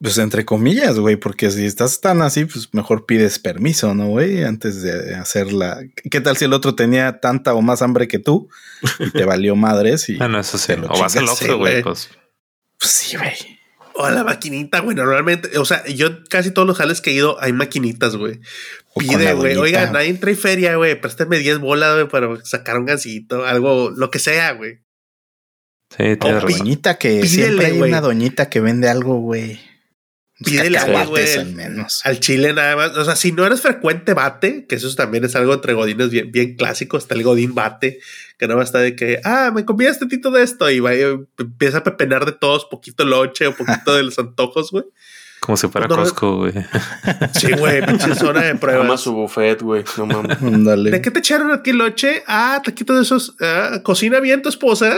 [0.00, 4.44] Pues entre comillas, güey, porque si estás tan así, pues mejor pides permiso, ¿no, güey?
[4.44, 5.80] Antes de hacerla.
[6.08, 8.48] ¿Qué tal si el otro tenía tanta o más hambre que tú
[9.00, 10.08] y te valió madres?
[10.08, 10.72] Y ah, no, eso sí.
[10.88, 12.10] O vas al otro, güey, pues.
[12.78, 12.92] pues.
[12.92, 13.34] sí, güey.
[13.94, 14.94] O a la maquinita, güey.
[14.94, 18.38] Normalmente, o sea, yo casi todos los jales que he ido hay maquinitas, güey.
[18.96, 19.56] Pide, güey.
[19.56, 21.00] Oiga, nadie trae feria, güey.
[21.00, 24.78] Préstame 10 bolas, güey, para sacar un gancito, algo, lo que sea, güey.
[25.90, 29.58] Sí, te doñita que siempre hay una doñita que vende algo, güey.
[30.44, 32.02] Pídele güey, al menos.
[32.04, 32.96] Al chile nada más.
[32.96, 36.30] O sea, si no eres frecuente, bate, que eso también es algo entre godines bien,
[36.30, 36.96] bien clásico.
[36.96, 37.98] Está el godín bate,
[38.38, 41.78] que no basta de que, ah, me comí este tito de esto y va, empieza
[41.78, 44.84] a pepenar de todos, poquito loche o poquito de los antojos, güey.
[45.40, 46.52] Como si fuera Costco, güey.
[47.32, 48.86] Sí, güey, pinche zona de pruebas.
[48.86, 49.84] Toma su buffet, güey.
[49.96, 50.38] No mames.
[50.92, 52.22] ¿De qué te echaron aquí loche?
[52.26, 53.34] Ah, taquito de esos.
[53.40, 54.96] Ah, cocina bien tu esposa.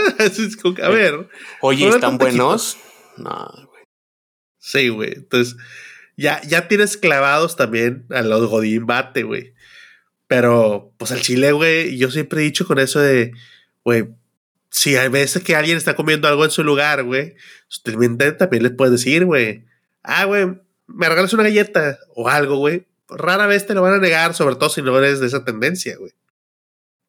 [0.83, 1.29] a ver.
[1.61, 2.79] Oye, ¿están buenos?
[3.17, 3.70] No.
[4.61, 5.15] Sí, güey.
[5.17, 5.57] Entonces,
[6.17, 9.55] ya, ya tienes clavados también a los Godín Bate, güey.
[10.29, 13.33] Pero, pues al chile, güey, yo siempre he dicho con eso de,
[13.85, 14.09] güey,
[14.71, 17.35] si hay veces que alguien está comiendo algo en su lugar, güey,
[17.83, 19.65] también, también les puedes decir, güey,
[20.05, 20.47] ah, güey,
[20.87, 22.87] me regalas una galleta o algo, güey.
[23.09, 25.97] Rara vez te lo van a negar, sobre todo si no eres de esa tendencia,
[25.97, 26.13] güey.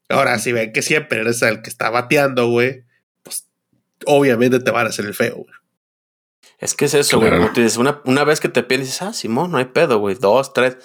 [0.09, 2.85] Ahora, si ven que siempre eres el que está bateando, güey,
[3.23, 3.47] pues
[4.05, 5.60] obviamente te van a hacer el feo, güey.
[6.61, 7.31] Es que es eso, güey.
[7.79, 10.15] una, una vez que te piensas, ah, Simón, no hay pedo, güey.
[10.15, 10.77] Dos, tres.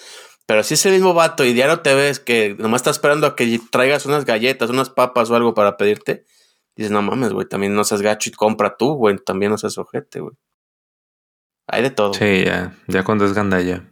[0.47, 3.37] Pero si es el mismo vato y diario te ves que nomás está esperando a
[3.37, 6.25] que traigas unas galletas, unas papas o algo para pedirte,
[6.77, 9.77] dices, no mames, güey, también no seas gacho y compra tú, güey, también no seas
[9.77, 10.35] ojete, güey.
[11.67, 12.15] Hay de todo.
[12.15, 13.85] Sí, ya, ya cuando es gandalla.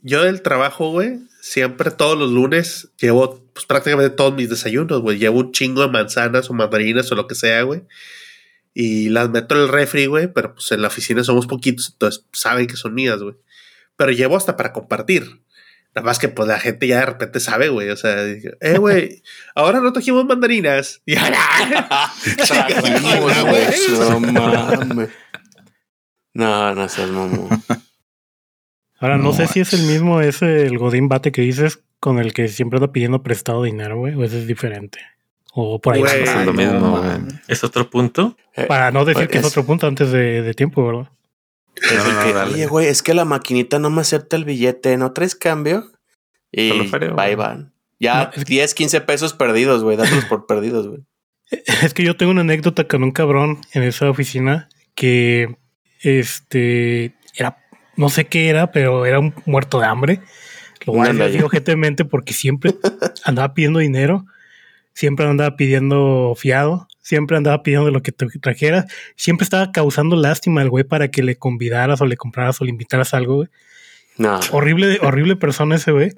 [0.00, 5.18] Yo del trabajo, güey, siempre todos los lunes llevo pues, prácticamente todos mis desayunos, güey.
[5.18, 7.82] Llevo un chingo de manzanas o mandarinas o lo que sea, güey.
[8.74, 12.26] Y las meto en el refri, güey, pero pues en la oficina somos poquitos, entonces
[12.32, 13.36] saben que son mías, güey
[13.96, 15.42] pero llevo hasta para compartir.
[15.94, 17.90] Nada más que pues la gente ya de repente sabe, güey.
[17.90, 19.22] O sea, eh, güey,
[19.54, 21.02] ahora no trajimos mandarinas.
[23.98, 25.10] no mames.
[26.32, 27.48] No, no seas mamón.
[28.98, 32.32] Ahora, no, sé si es el mismo ese, el Godín Bate que dices, con el
[32.32, 34.98] que siempre anda pidiendo prestado dinero, güey, o ese es diferente.
[35.56, 36.02] O por ahí.
[36.02, 37.00] es lo mismo,
[37.46, 38.36] ¿Es otro punto?
[38.66, 41.08] Para no decir que es, otro punto antes de, de tiempo, ¿verdad?
[42.52, 45.92] Oye, güey, es que la maquinita no me acepta el billete, ¿no traes cambio?
[46.50, 46.72] Y
[47.16, 47.72] ahí van.
[47.98, 51.00] Ya 10, 15 pesos perdidos, güey, dáselos por perdidos, güey.
[51.82, 55.56] Es que yo tengo una anécdota con un cabrón en esa oficina que
[56.00, 57.58] este era,
[57.96, 60.20] no sé qué era, pero era un muerto de hambre.
[60.86, 62.74] Lo voy a decir porque siempre
[63.24, 64.26] andaba pidiendo dinero,
[64.94, 70.62] siempre andaba pidiendo fiado siempre andaba pidiendo lo que te trajeras, siempre estaba causando lástima
[70.62, 73.48] al güey para que le convidaras o le compraras o le invitaras algo, güey.
[74.16, 74.40] No.
[74.52, 76.12] Horrible, horrible persona ese güey.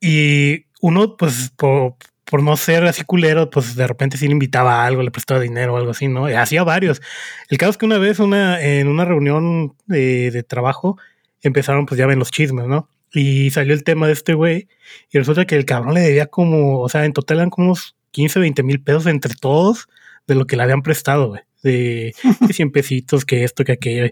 [0.00, 1.96] Y uno, pues, por,
[2.42, 5.76] no ser así culero, pues de repente sí le invitaba algo, le prestaba dinero o
[5.76, 6.26] algo así, ¿no?
[6.26, 7.02] hacía varios.
[7.48, 10.96] El caso es que una vez una, en una reunión de, de trabajo
[11.42, 12.88] empezaron, pues ya ven los chismes, ¿no?
[13.12, 14.68] Y salió el tema de este güey
[15.10, 17.96] y resulta que el cabrón le debía como, o sea, en total eran como unos
[18.12, 19.88] 15, 20 mil pesos entre todos
[20.26, 21.42] de lo que le habían prestado, güey.
[21.62, 22.14] De
[22.50, 24.10] 100 pesitos, que esto, que aquello.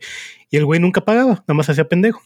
[0.50, 2.22] Y el güey nunca pagaba, nada más hacía pendejo.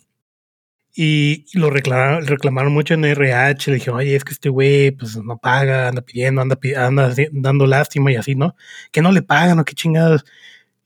[0.96, 3.70] Y, lo reclamaron, reclamaron mucho en RH.
[3.70, 7.66] Le dijeron, oye, es que este güey pues no paga, anda pidiendo, anda, anda dando
[7.66, 8.54] lástima y así, ¿no?
[8.92, 10.24] Que no le pagan o qué chingados.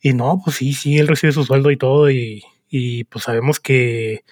[0.01, 2.11] Y no, pues sí, sí, él recibe su sueldo y todo.
[2.11, 4.25] Y, y pues sabemos que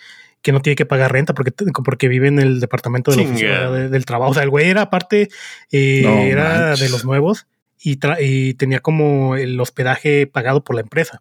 [0.47, 1.51] que no tiene que pagar renta porque,
[1.85, 4.31] porque vive en el departamento de del trabajo.
[4.31, 5.29] O sea, el güey era aparte,
[5.73, 7.49] eh, era de los nuevos
[7.83, 11.21] y, y, tenía como el hospedaje pagado por la empresa.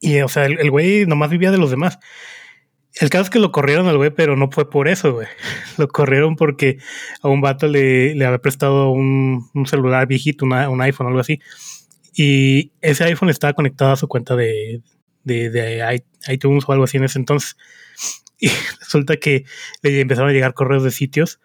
[0.00, 1.98] Y, o sea, el, güey nomás vivía de los demás.
[2.94, 5.26] El caso es que lo corrieron al güey, pero no fue por eso, güey.
[5.76, 6.78] Lo corrieron porque
[7.20, 11.38] a un vato le, le había prestado un, un celular viejito, un iPhone algo así.
[12.14, 14.80] Y ese iPhone estaba conectado a su cuenta de,
[15.22, 17.58] de, de iTunes o algo así en ese entonces.
[18.38, 18.48] Y
[18.80, 19.44] resulta que
[19.82, 21.40] le empezaron a llegar correos de sitios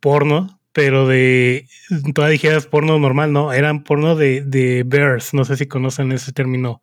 [0.00, 1.68] porno, pero de,
[2.14, 6.32] todas dijeras porno normal, no, eran porno de, de bears, no sé si conocen ese
[6.32, 6.82] término.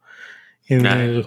[0.69, 1.25] En el,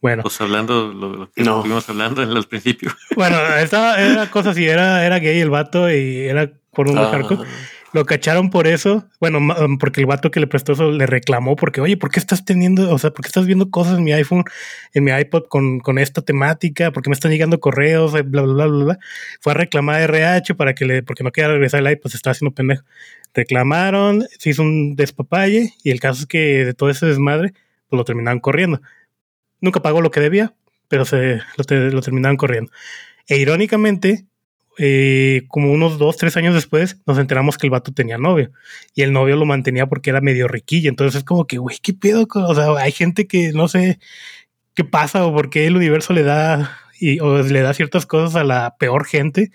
[0.00, 0.22] bueno.
[0.22, 1.56] Pues hablando lo, que no.
[1.56, 2.94] estuvimos hablando en el principio.
[3.16, 7.44] Bueno, estaba, era cosa así, era, era gay el vato y era porno ah.
[7.92, 9.08] Lo cacharon por eso.
[9.18, 12.20] Bueno, um, porque el vato que le prestó eso le reclamó porque, oye, ¿por qué
[12.20, 14.44] estás teniendo, o sea, por qué estás viendo cosas en mi iPhone,
[14.92, 16.90] en mi iPod con, con esta temática?
[16.90, 18.12] ¿Por qué me están llegando correos?
[18.12, 18.98] Bla, bla, bla, bla, bla.
[19.40, 22.32] Fue a reclamar RH para que le, porque no quería regresar el iPod, se estaba
[22.32, 22.84] haciendo pendejo.
[23.34, 27.54] Reclamaron, se hizo un despapalle y el caso es que de todo ese desmadre,
[27.88, 28.82] pues lo terminaron corriendo.
[29.60, 30.54] Nunca pagó lo que debía,
[30.88, 32.70] pero se lo, lo terminaron corriendo.
[33.28, 34.26] E irónicamente,
[34.80, 38.52] eh, como unos dos, tres años después, nos enteramos que el vato tenía novio
[38.94, 40.88] y el novio lo mantenía porque era medio riquillo.
[40.88, 42.28] Entonces es como que, güey, ¿qué pedo?
[42.32, 43.98] O sea, hay gente que no sé
[44.74, 48.36] qué pasa o por qué el universo le da y, o le da ciertas cosas
[48.36, 49.50] a la peor gente.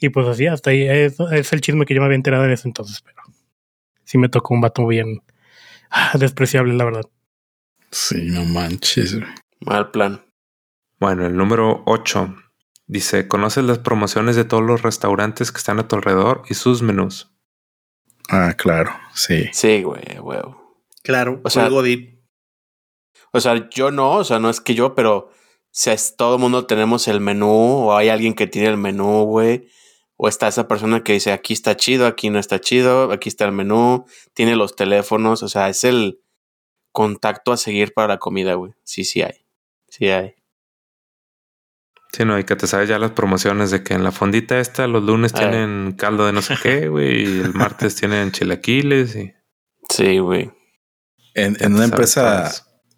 [0.00, 2.66] Y pues así, hasta ahí es, el chisme que yo me había enterado en ese
[2.66, 3.22] entonces, pero
[4.04, 5.22] sí me tocó un vato bien
[5.90, 7.04] ah, despreciable, la verdad.
[7.90, 9.18] Sí, no manches.
[9.60, 10.24] Mal plan.
[10.98, 12.36] Bueno, el número 8
[12.86, 16.82] Dice, conoces las promociones de todos los restaurantes que están a tu alrededor y sus
[16.82, 17.32] menús.
[18.28, 19.48] Ah, claro, sí.
[19.52, 20.40] Sí, güey, güey.
[21.02, 22.24] Claro, o sea, Godín.
[23.32, 25.30] O sea, yo no, o sea, no es que yo, pero
[25.70, 29.24] si es, todo el mundo tenemos el menú o hay alguien que tiene el menú,
[29.24, 29.68] güey.
[30.16, 33.44] O está esa persona que dice, aquí está chido, aquí no está chido, aquí está
[33.44, 36.22] el menú, tiene los teléfonos, o sea, es el
[36.92, 38.72] contacto a seguir para la comida, güey.
[38.84, 39.44] Sí, sí hay.
[39.88, 40.35] Sí hay.
[42.16, 44.86] Sí, no, hay que te sabes ya las promociones de que en la fondita esta
[44.86, 49.34] los lunes tienen caldo de no sé qué, güey, y el martes tienen chilaquiles y...
[49.90, 50.50] Sí, güey.
[51.34, 52.50] En, en una empresa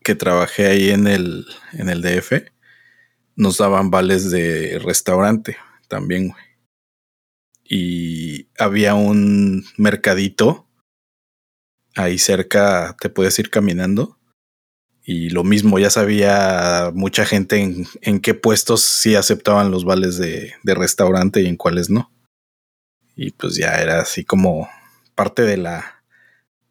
[0.05, 2.45] que trabajé ahí en el, en el DF,
[3.35, 5.57] nos daban vales de restaurante
[5.89, 6.45] también, güey.
[7.65, 10.69] Y había un mercadito
[11.97, 14.18] ahí cerca, te puedes ir caminando.
[15.11, 20.19] Y lo mismo, ya sabía mucha gente en, en qué puestos sí aceptaban los vales
[20.19, 22.13] de, de restaurante y en cuáles no.
[23.17, 24.69] Y pues ya era así como
[25.15, 26.03] parte de la,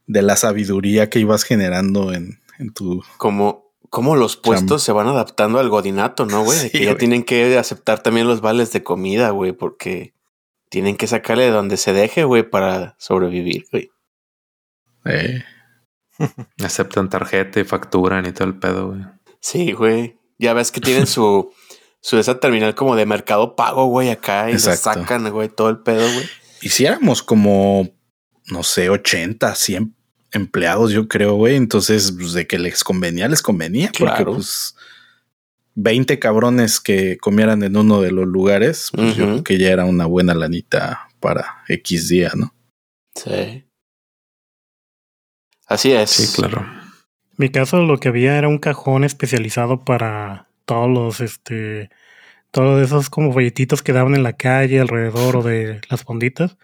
[0.06, 3.04] de la sabiduría que ibas generando en, en tu.
[3.18, 6.70] Como, cómo los puestos se van adaptando al godinato, ¿no, güey?
[6.70, 10.14] que ya tienen que aceptar también los vales de comida, güey, porque
[10.70, 13.90] tienen que sacarle de donde se deje, güey, para sobrevivir, güey.
[15.06, 15.44] Eh.
[16.64, 19.02] Aceptan tarjeta y facturan y todo el pedo, güey.
[19.40, 20.18] Sí, güey.
[20.38, 21.52] Ya ves que tienen su,
[22.02, 25.80] su esa terminal como de mercado pago, güey, acá y se sacan, güey, todo el
[25.80, 26.26] pedo, güey.
[26.62, 27.90] Hiciéramos como,
[28.46, 29.96] no sé, 80, 100
[30.32, 31.56] empleados, yo creo, güey.
[31.56, 33.92] Entonces, pues, de que les convenía, les convenía.
[33.98, 34.76] Porque, pues,
[35.80, 39.86] 20 cabrones que comieran en uno de los lugares, pues yo creo que ya era
[39.86, 42.52] una buena lanita para X día, ¿no?
[43.14, 43.67] Sí.
[45.68, 46.10] Así es.
[46.10, 46.66] Sí, claro.
[47.38, 51.90] mi caso, lo que había era un cajón especializado para todos los, este,
[52.52, 56.58] todos esos como folletitos que daban en la calle, alrededor o de las fonditas.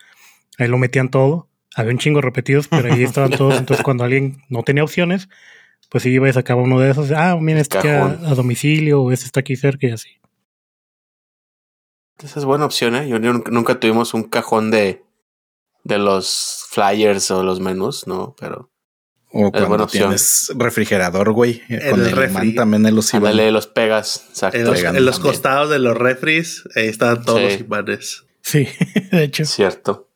[0.57, 3.55] Ahí lo metían todo había un chingo repetidos, pero ahí estaban todos.
[3.57, 5.29] Entonces, cuando alguien no tenía opciones,
[5.89, 7.11] pues iba y sacaba uno de esos.
[7.11, 10.09] Ah, mira, este está a, domicilio, o este está aquí cerca y así.
[12.19, 13.07] Esa es buena opción, ¿eh?
[13.07, 15.03] Yo nunca tuvimos un cajón de,
[15.83, 18.35] de los flyers o los menús, ¿no?
[18.39, 18.69] Pero.
[19.35, 20.03] O es buena opción.
[20.03, 21.59] tienes refrigerador, güey.
[21.89, 22.53] con el, refri.
[22.53, 23.35] también los iban.
[23.51, 24.59] los pegas, exacto.
[24.59, 28.25] En los, costados de los refris, ahí estaban todos los imanes.
[28.41, 28.67] Sí,
[29.11, 29.43] de hecho.
[29.45, 30.11] Cierto.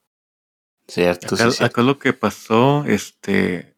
[0.87, 3.75] Cierto, acá, sí, acá lo que pasó, este,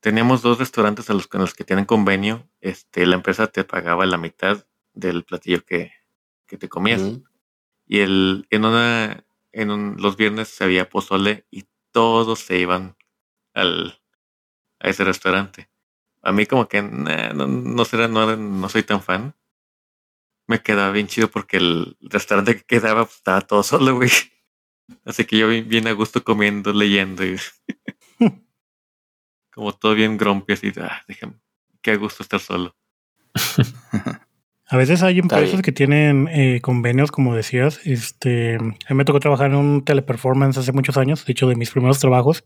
[0.00, 2.46] teníamos dos restaurantes a los, con los que tienen convenio.
[2.60, 5.92] Este, la empresa te pagaba la mitad del platillo que,
[6.46, 7.00] que te comías.
[7.86, 12.96] Y el, en una, en un, los viernes había pozole y todos se iban
[13.54, 14.00] al,
[14.80, 15.68] a ese restaurante.
[16.22, 19.34] A mí como que no, no, será, no, no soy tan fan.
[20.48, 24.10] Me quedaba bien chido porque el restaurante que quedaba pues, estaba todo solo, güey.
[25.04, 27.36] Así que yo bien a gusto comiendo, leyendo y
[29.52, 31.40] como todo bien grumpy así, ah, déjame,
[31.82, 32.76] qué a gusto estar solo.
[34.68, 37.80] A veces hay empresas que tienen eh, convenios, como decías.
[37.84, 41.54] Este, a mí me tocó trabajar en un teleperformance hace muchos años, de hecho de
[41.54, 42.44] mis primeros trabajos,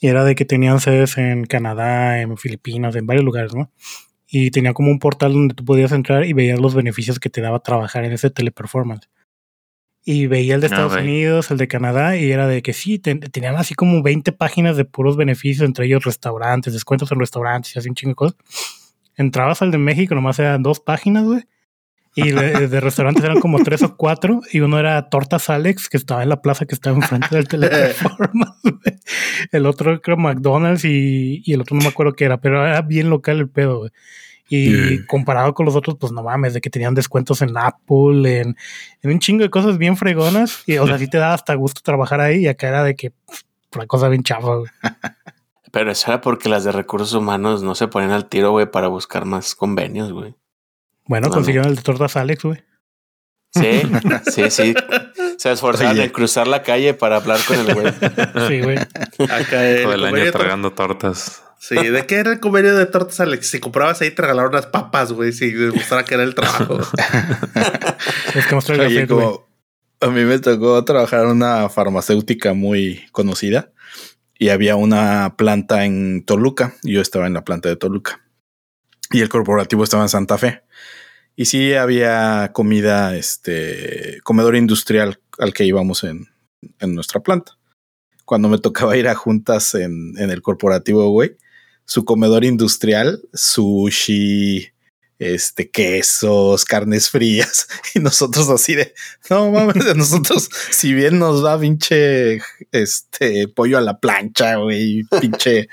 [0.00, 3.70] y era de que tenían sedes en Canadá, en Filipinas, en varios lugares, ¿no?
[4.26, 7.40] Y tenía como un portal donde tú podías entrar y veías los beneficios que te
[7.40, 9.08] daba trabajar en ese teleperformance
[10.04, 13.56] y veía el de Estados Unidos, el de Canadá, y era de que sí, tenían
[13.56, 17.88] así como 20 páginas de puros beneficios, entre ellos restaurantes, descuentos en restaurantes y así
[17.88, 18.36] un chingo de cosas.
[19.16, 21.42] Entrabas al de México, nomás eran dos páginas, güey.
[22.14, 26.22] Y de, restaurantes eran como tres o cuatro, y uno era Tortas Alex, que estaba
[26.22, 28.60] en la plaza que estaba enfrente del Teleperformance.
[29.52, 32.82] el otro creo McDonald's y, y el otro no me acuerdo qué era, pero era
[32.82, 33.90] bien local el pedo, güey.
[34.52, 38.56] Y comparado con los otros, pues no mames, de que tenían descuentos en Apple, en,
[39.00, 40.64] en un chingo de cosas bien fregonas.
[40.66, 42.40] Y o sea, sí te da hasta gusto trabajar ahí.
[42.40, 43.12] Y acá era de que
[43.76, 44.70] la cosa bien chafa, güey.
[45.70, 48.88] Pero eso era porque las de recursos humanos no se ponen al tiro, güey, para
[48.88, 50.34] buscar más convenios, güey.
[51.10, 52.62] Bueno, consiguieron el de Tortas Alex, güey.
[53.52, 53.82] Sí,
[54.30, 54.74] sí, sí.
[55.38, 57.92] Se esforzaron en cruzar la calle para hablar con el güey.
[58.48, 58.78] Sí, güey.
[58.78, 61.42] Acá el, el año tragando tortas.
[61.58, 63.50] Sí, ¿de qué era el convenio de tortas, Alex?
[63.50, 66.78] Si comprabas ahí, te regalaron unas papas, güey, si demostrara que era el trabajo.
[68.36, 69.48] es que Oye, como
[69.98, 73.72] A mí me tocó trabajar en una farmacéutica muy conocida
[74.38, 76.74] y había una planta en Toluca.
[76.84, 78.20] Yo estaba en la planta de Toluca
[79.10, 80.62] y el corporativo estaba en Santa Fe.
[81.40, 86.28] Y sí había comida, este, comedor industrial al que íbamos en,
[86.80, 87.56] en nuestra planta.
[88.26, 91.38] Cuando me tocaba ir a juntas en, en el corporativo, güey,
[91.86, 94.68] su comedor industrial, sushi,
[95.18, 98.92] este, quesos, carnes frías, y nosotros así de,
[99.30, 105.70] no mames, nosotros, si bien nos da pinche, este, pollo a la plancha, güey, pinche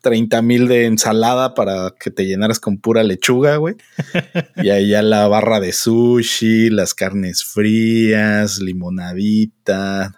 [0.00, 3.76] 30 mil de ensalada para que te llenaras con pura lechuga, güey.
[4.56, 10.14] y ahí ya la barra de sushi, las carnes frías, limonadita.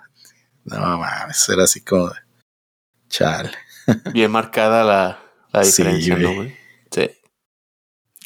[0.64, 2.12] No mames, era así como
[3.08, 3.50] chale.
[4.12, 5.22] Bien marcada la,
[5.52, 6.56] la diferencia, ¿no, güey?
[6.90, 7.10] Sí.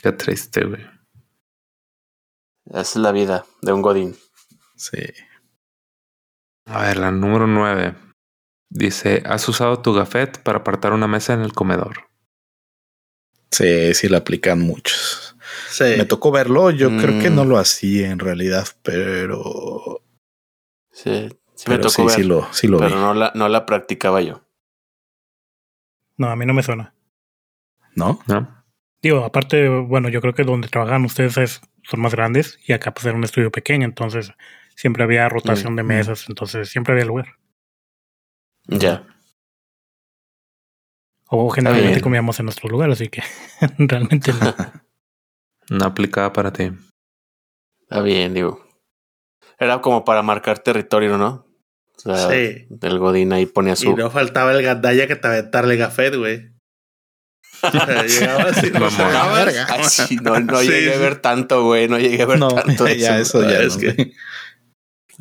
[0.02, 0.82] Qué triste, güey.
[2.66, 4.16] Esa es la vida de un Godín.
[4.76, 4.98] Sí.
[6.66, 7.94] A ver, la número nueve.
[8.74, 12.08] Dice, ¿has usado tu gafet para apartar una mesa en el comedor?
[13.50, 15.36] Sí, sí la aplican muchos.
[15.68, 15.84] Sí.
[15.98, 17.48] Me tocó verlo, yo creo que no mm.
[17.48, 20.02] lo hacía en realidad, pero...
[20.90, 24.42] Sí, sí me tocó sí, lo, sí lo pero no la, no la practicaba yo.
[26.16, 26.94] No, a mí no me suena.
[27.94, 28.20] ¿No?
[28.26, 28.64] No.
[29.02, 33.04] Digo, aparte, bueno, yo creo que donde trabajan ustedes son más grandes y acá pues
[33.04, 34.32] era un estudio pequeño, entonces
[34.76, 37.36] siempre había rotación de mesas, entonces siempre había lugar.
[38.66, 39.06] Ya.
[41.28, 43.22] O generalmente comíamos en nuestro lugar, así que
[43.78, 44.54] realmente no.
[45.78, 46.70] no aplicaba para ti.
[47.80, 48.66] Está bien, digo.
[49.58, 51.46] Era como para marcar territorio, ¿no?
[51.96, 52.66] O sea, sí.
[52.80, 53.90] El Godín ahí ponía su.
[53.90, 56.52] Y no faltaba el gandalla que te aventarle gafet, güey.
[58.08, 58.70] llegaba así,
[60.20, 61.88] no, no llegué a ver tanto, güey.
[61.88, 62.88] No llegué a ver tanto.
[62.88, 64.12] Ya, eso, ya es que.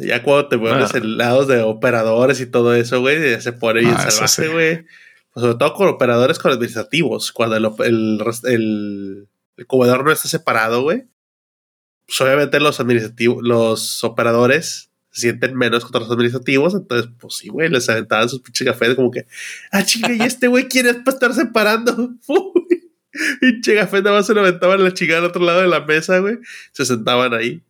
[0.07, 3.81] Ya cuando te mueves en lados de operadores y todo eso, güey, ya se pone
[3.81, 4.85] bien ah, salvaje, güey.
[5.33, 7.31] Pues sobre todo con operadores con administrativos.
[7.31, 9.27] Cuando el, el,
[9.57, 11.05] el, comedor no está separado, güey.
[12.05, 16.73] Pues obviamente los administrativos, los operadores se sienten menos contra los administrativos.
[16.73, 19.27] Entonces, pues sí, güey, les aventaban sus pinches cafés como que,
[19.71, 22.11] ah, chinga, y este güey quiere para estar separando.
[23.41, 26.19] Pinche café nada más se lo aventaban la chingada al otro lado de la mesa,
[26.19, 26.39] güey.
[26.71, 27.61] Se sentaban ahí.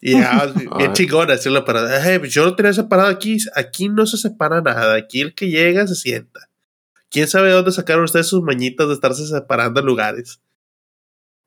[0.00, 0.46] Y ya,
[0.78, 4.94] bien chingón decirlo para, pues yo no tenía separado aquí, aquí no se separa nada,
[4.94, 6.48] aquí el que llega se sienta.
[7.10, 10.40] ¿Quién sabe dónde sacaron ustedes sus mañitas de estarse separando lugares?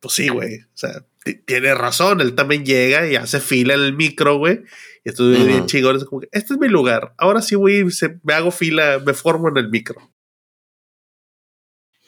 [0.01, 1.05] Pues sí, güey, o sea,
[1.45, 4.63] tiene razón, él también llega y hace fila en el micro, güey.
[5.05, 7.85] Y estoy bien chingón, es como que, este es mi lugar, ahora sí, güey,
[8.23, 10.11] me hago fila, me formo en el micro.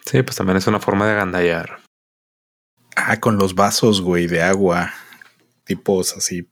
[0.06, 1.80] Sí, pues también es una forma de agandallar.
[2.96, 4.94] Ah, con los vasos, güey, de agua
[5.66, 6.48] tipos así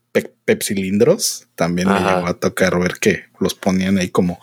[0.45, 1.47] pepsilindros.
[1.55, 4.39] También me llegó a tocar ver que los ponían ahí como,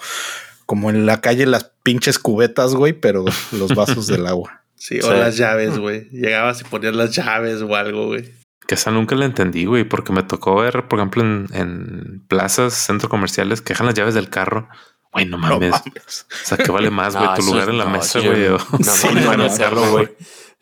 [0.66, 4.64] como en la calle las pinches cubetas, güey, pero los vasos del agua.
[4.76, 6.08] Sí, o las llaves, güey.
[6.08, 8.32] Llegabas y ponías las llaves o algo, güey.
[8.66, 13.10] Que esa nunca la entendí, güey, porque me tocó ver, por ejemplo, en, plazas, centros
[13.10, 14.68] comerciales, que dejan las llaves del carro.
[15.12, 15.74] Güey, no mames.
[15.74, 18.48] O sea, que vale más, güey, tu lugar en la mesa, güey.
[18.48, 18.58] No,
[19.38, 20.08] no, no, güey.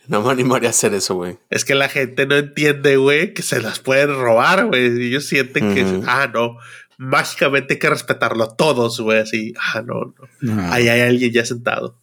[0.18, 1.38] No me animaría a hacer eso, güey.
[1.50, 4.86] Es que la gente no entiende, güey, que se las pueden robar, güey.
[5.06, 6.56] Ellos sienten que, ah, no,
[6.96, 9.20] mágicamente hay que respetarlo todos, güey.
[9.20, 10.72] Así, ah, no, no.
[10.72, 12.00] Ahí hay alguien ya sentado.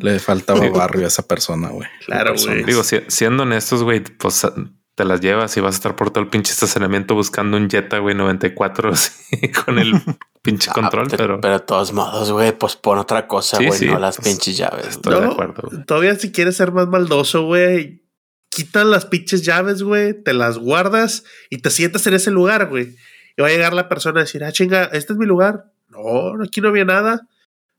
[0.00, 1.88] Le faltaba barrio a esa persona, güey.
[2.04, 2.64] Claro, güey.
[2.64, 4.46] Digo, siendo honestos, güey, pues
[4.94, 7.98] te las llevas y vas a estar por todo el pinche estacionamiento buscando un Jetta,
[7.98, 9.94] güey, 94 así, con el
[10.42, 11.54] pinche ah, control, pero, pero.
[11.54, 14.86] de todos modos, güey, pues pon otra cosa, güey, no las pues, pinches llaves.
[14.88, 15.84] Estoy de acuerdo.
[15.86, 18.04] Todavía si quieres ser más maldoso, güey,
[18.50, 22.94] quitan las pinches llaves, güey, te las guardas y te sientas en ese lugar, güey.
[23.36, 25.72] Y va a llegar la persona a decir, ah, chinga, este es mi lugar.
[25.88, 27.26] No, aquí no había nada.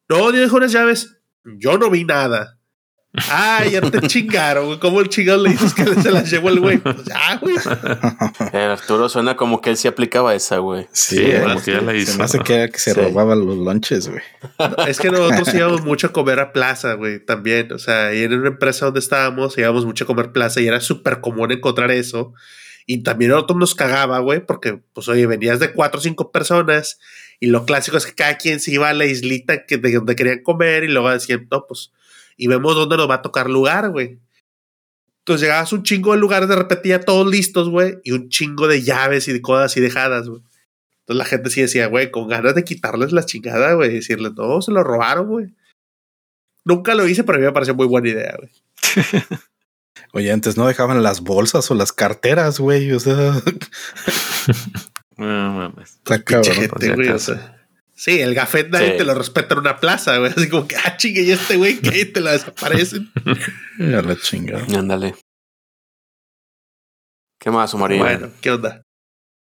[0.10, 1.18] No, yo dejo las llaves.
[1.44, 2.55] Yo no vi nada.
[3.30, 4.80] Ah, ya te chingaron, güey.
[4.80, 6.78] ¿Cómo el chingado le dices que se las llevó el güey?
[6.78, 7.56] Pues ya, güey.
[8.54, 10.88] El Arturo suena como que él sí aplicaba esa, güey.
[10.92, 12.12] Sí, como que ya la hizo.
[12.14, 14.22] Se me hace que, que se robaban los lunches, güey.
[14.88, 17.72] es que nosotros íbamos mucho a comer a plaza, güey, también.
[17.72, 20.82] O sea, y en una empresa donde estábamos íbamos mucho a comer plaza y era
[20.82, 22.34] súper común encontrar eso.
[22.88, 27.00] Y también nosotros nos cagaba, güey, porque, pues, oye, venías de cuatro o cinco personas
[27.40, 30.16] y lo clásico es que cada quien se iba a la islita que, de donde
[30.16, 31.92] querían comer y luego decían, no, pues
[32.38, 34.20] y vemos dónde nos va a tocar lugar, güey.
[35.20, 38.68] Entonces llegabas un chingo de lugares, de repente ya todos listos, güey, y un chingo
[38.68, 40.42] de llaves y de cosas así dejadas, güey.
[41.00, 44.62] Entonces la gente sí decía, güey, con ganas de quitarles la chingada, güey, decirles, no,
[44.62, 45.48] se lo robaron, güey.
[46.64, 48.52] Nunca lo hice, pero a mí me pareció muy buena idea, güey.
[50.14, 53.16] Oye, antes no dejaban las bolsas o las carteras, güey, o sea.
[55.18, 55.96] no mames.
[55.96, 56.70] Está cabrón.
[56.96, 57.55] güey, o sea.
[58.06, 60.30] Sí, el gafet nadie te lo respeta en una plaza, güey.
[60.30, 63.12] Así como que, ah, chingue, y este güey que te la desaparecen.
[63.80, 64.60] ya la chinga.
[64.78, 65.16] Ándale.
[67.40, 67.98] ¿Qué más, María?
[67.98, 68.84] Bueno, ¿qué onda?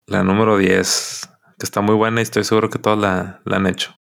[0.07, 3.67] La número 10, que está muy buena y estoy seguro que todos la, la han
[3.67, 3.97] hecho.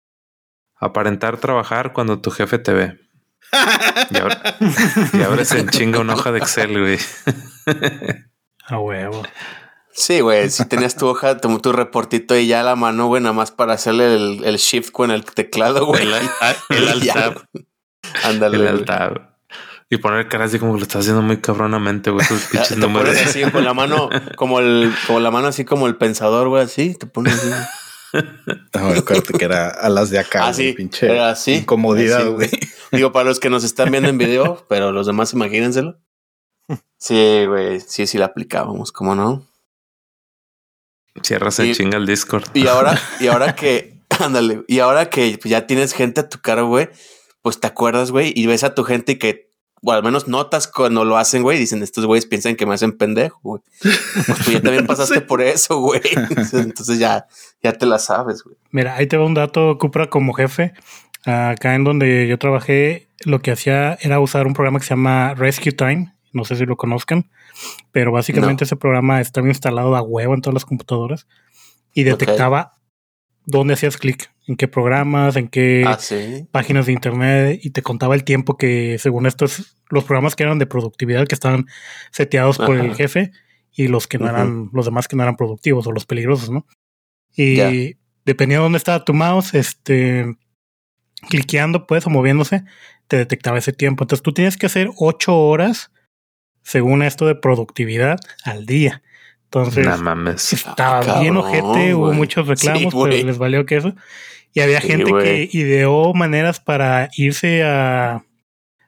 [0.77, 3.01] Aparentar trabajar cuando tu jefe te ve.
[4.11, 4.43] y, ahora,
[5.15, 6.99] y ahora se enchinga una hoja de Excel, güey.
[8.67, 9.23] A huevo.
[9.93, 13.23] Sí, güey, si tenías tu hoja, tu, tu, reportito y ya a la mano, güey,
[13.23, 16.03] nada más para hacerle el, shift con el teclado, güey.
[16.71, 17.11] El, el,
[18.25, 18.85] Ándale.
[19.93, 22.25] Y poner cara así como que lo estás haciendo muy cabronamente, güey.
[22.25, 23.17] Esos pinches números.
[23.21, 26.95] así con la mano, como el, con la mano así como el pensador, güey, así,
[26.95, 27.51] te pones así.
[28.75, 31.55] No, me acuerdo que era a las de acá, ah, sí, pinche era así.
[31.55, 32.51] incomodidad, güey.
[32.93, 35.99] Digo, para los que nos están viendo en video, pero los demás imagínenselo.
[36.99, 39.47] Sí, güey, sí, sí la aplicábamos, ¿cómo no?
[41.23, 42.45] Cierras el chinga el Discord.
[42.55, 46.63] Y ahora, y ahora que, ándale, y ahora que ya tienes gente a tu cara,
[46.63, 46.89] güey,
[47.43, 49.51] pues te acuerdas, güey, y ves a tu gente y que,
[49.83, 52.97] o al menos notas cuando lo hacen, güey, dicen, estos güeyes piensan que me hacen
[52.97, 53.63] pendejo, güey.
[53.81, 56.03] Pues tú ya también pasaste por eso, güey.
[56.53, 57.27] Entonces ya,
[57.63, 58.57] ya te la sabes, güey.
[58.71, 60.75] Mira, ahí te va un dato, Cupra como jefe.
[61.25, 65.35] Acá en donde yo trabajé, lo que hacía era usar un programa que se llama
[65.35, 66.15] Rescue Time.
[66.33, 67.31] No sé si lo conozcan,
[67.93, 71.27] pero básicamente ese programa estaba instalado a huevo en todas las computadoras
[71.93, 72.75] y detectaba
[73.47, 75.99] dónde hacías clic, en qué programas, en qué ah,
[76.51, 80.59] páginas de internet y te contaba el tiempo que según estos, los programas que eran
[80.59, 81.67] de productividad que estaban
[82.11, 83.33] seteados por el jefe
[83.73, 86.67] y los que no eran, los demás que no eran productivos o los peligrosos, ¿no?
[87.37, 90.37] Y dependiendo de dónde estaba tu mouse, este,
[91.29, 92.65] cliqueando pues o moviéndose,
[93.09, 94.05] te detectaba ese tiempo.
[94.05, 95.91] Entonces tú tienes que hacer ocho horas
[96.71, 99.03] según esto de productividad al día.
[99.47, 99.85] Entonces,
[100.53, 103.93] estaba ah, bien ojete, hubo muchos reclamos, pero les valió que eso.
[104.55, 108.25] Y había gente que ideó maneras para irse a,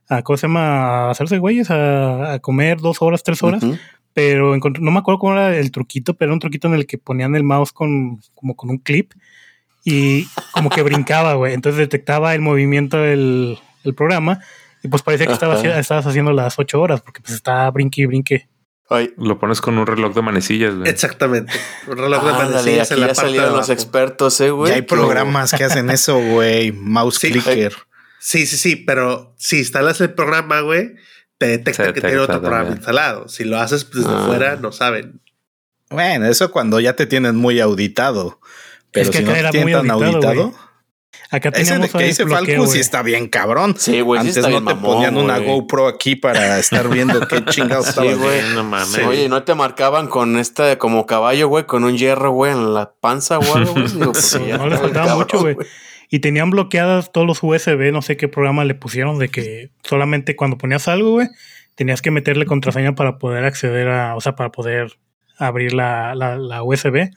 [0.08, 1.08] a ¿cómo se llama?
[1.08, 3.64] A hacerse güeyes, a, comer dos horas, tres horas.
[4.12, 6.98] Pero no me acuerdo cómo era el truquito, pero era un truquito en el que
[6.98, 9.12] ponían el mouse con, como con un clip
[9.84, 11.54] y como que brincaba, güey.
[11.54, 14.38] Entonces detectaba el movimiento del el programa
[14.82, 18.06] y pues parecía que estaba, estabas haciendo las ocho horas porque pues estaba brinque y
[18.06, 18.48] brinque.
[19.16, 20.90] Lo pones con un reloj de manecillas, güey.
[20.90, 21.52] Exactamente.
[21.86, 24.70] Un reloj de manecillas en la ya salieron los expertos, eh, güey.
[24.70, 26.72] Ya hay programas que hacen eso, güey.
[26.72, 27.74] Mouse clicker.
[28.18, 30.94] Sí, sí, sí, pero si instalas el programa, güey,
[31.38, 33.28] te detecta que tiene otro programa instalado.
[33.28, 34.24] Si lo haces desde ah.
[34.26, 35.20] fuera, no saben.
[35.88, 38.40] Bueno, eso cuando ya te tienen muy auditado.
[38.90, 40.54] Pero es que si no te tienen tan auditado
[41.32, 43.74] Acá teníamos Ese de que dice Falco sí está bien cabrón.
[43.78, 44.20] Sí, güey.
[44.20, 48.42] Antes no te ponían una GoPro aquí para estar viendo qué chingados sí, güey.
[48.54, 48.98] No mames.
[48.98, 52.92] Oye, ¿no te marcaban con esta como caballo, güey, con un hierro, güey, en la
[53.00, 53.72] panza o algo?
[54.12, 55.56] Pues, no les faltaba mucho, güey.
[56.10, 60.36] Y tenían bloqueadas todos los USB, no sé qué programa le pusieron de que solamente
[60.36, 61.28] cuando ponías algo, güey,
[61.74, 64.98] tenías que meterle contraseña para poder acceder a, o sea, para poder
[65.38, 67.10] abrir la, la, la USB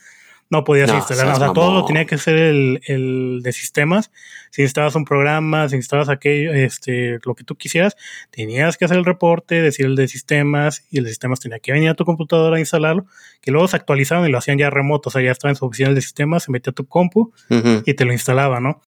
[0.49, 1.33] no podías instalar.
[1.33, 4.11] O sea, todo lo tenía que ser el, el, de sistemas.
[4.51, 7.95] Si instalabas un programa, si instalabas aquello, este, lo que tú quisieras,
[8.29, 11.71] tenías que hacer el reporte, decir el de sistemas, y el de sistemas tenía que
[11.71, 13.05] venir a tu computadora a instalarlo,
[13.41, 15.09] que luego se actualizaban y lo hacían ya remoto.
[15.09, 17.33] O sea, ya estaba en su oficina el de sistemas, se metía a tu compu
[17.49, 18.81] y te lo instalaba, ¿no?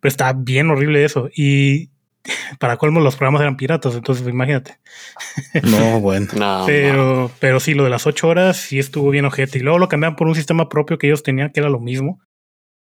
[0.00, 1.30] Pero está bien horrible eso.
[1.34, 1.90] Y
[2.58, 4.78] para colmo los programas eran piratas, entonces imagínate.
[5.62, 6.28] No, bueno.
[6.66, 9.58] pero, pero sí, lo de las ocho horas sí estuvo bien ojete.
[9.58, 12.20] Y luego lo cambiaron por un sistema propio que ellos tenían, que era lo mismo.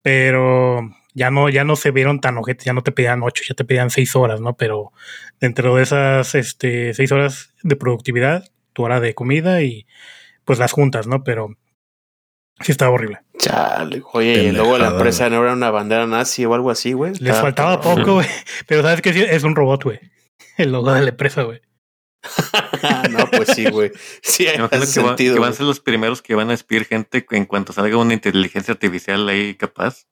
[0.03, 3.55] Pero ya no, ya no se vieron tan ojete, ya no te pedían ocho, ya
[3.55, 4.57] te pedían seis horas, ¿no?
[4.57, 4.93] Pero
[5.41, 9.87] dentro de esas este, seis horas de productividad, tu hora de comida y
[10.45, 11.25] pues las juntas, ¿no?
[11.25, 11.57] Pero
[12.61, 13.21] Sí, estaba horrible.
[13.39, 17.13] Chale, oye, y luego la empresa no era una bandera nazi o algo así, güey.
[17.21, 18.27] Les faltaba poco, güey.
[18.67, 20.01] Pero sabes que es un robot, güey.
[20.57, 21.61] El logo de la empresa, güey.
[23.11, 23.93] no, pues sí, güey.
[24.23, 27.25] Sí, hay que, sentido, que van a ser los primeros que van a despedir gente
[27.31, 30.07] en cuanto salga una inteligencia artificial ahí capaz.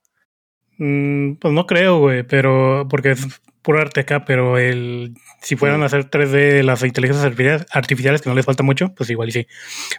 [0.79, 3.27] Mm, pues no creo, güey, pero porque es
[3.63, 7.25] puro arte acá, pero el si fueran a hacer 3D las inteligencias
[7.71, 9.47] artificiales, que no les falta mucho, pues igual y sí.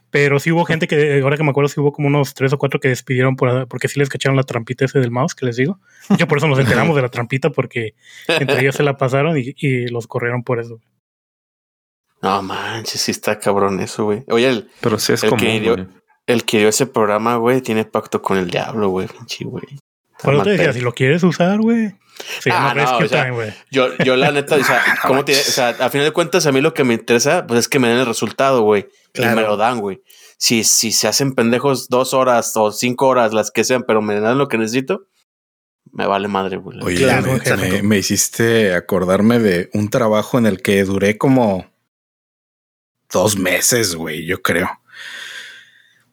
[0.10, 2.58] Pero sí hubo gente que, ahora que me acuerdo, sí hubo como unos tres o
[2.58, 5.56] cuatro que despidieron por, porque sí les cacharon la trampita ese del mouse que les
[5.56, 5.80] digo.
[6.18, 7.94] Yo por eso nos enteramos de la trampita, porque
[8.28, 10.80] entre ellos se la pasaron y, los corrieron por eso.
[12.22, 14.24] No manches, sí está cabrón eso, güey.
[14.30, 15.88] Oye, el, pero sí es el que dio,
[16.26, 19.08] el que dio ese programa, güey, tiene pacto con el diablo, güey.
[19.46, 19.80] güey.
[20.22, 21.94] Por te decía, si lo quieres usar, güey.
[22.52, 23.32] ah, no, o sea,
[23.70, 26.52] yo, yo la neta, o sea, ¿cómo te, o sea, a final de cuentas, a
[26.52, 28.88] mí lo que me interesa, pues es que me den el resultado, güey.
[29.14, 30.02] Y me lo dan, güey.
[30.38, 34.20] Si, si se hacen pendejos dos horas o cinco horas, las que sean, pero me
[34.20, 35.08] dan lo que necesito,
[35.92, 36.80] me vale madre, güey.
[36.84, 37.08] Oye,
[37.58, 41.66] me, me, hiciste acordarme de un trabajo en el que duré como
[43.12, 44.70] dos meses, güey, yo creo.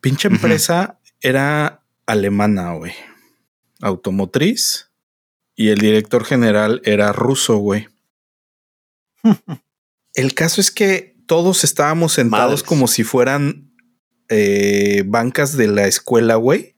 [0.01, 2.94] Pinche empresa era alemana, güey
[3.85, 4.90] automotriz
[5.55, 7.89] y el director general era ruso, güey.
[10.15, 13.73] el caso es que todos estábamos sentados como si fueran
[14.28, 16.74] eh, bancas de la escuela, güey.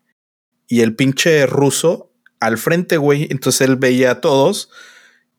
[0.69, 3.29] Y el pinche ruso al frente, güey.
[3.31, 4.71] Entonces él veía a todos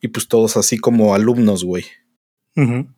[0.02, 1.86] y pues todos así como alumnos, güey.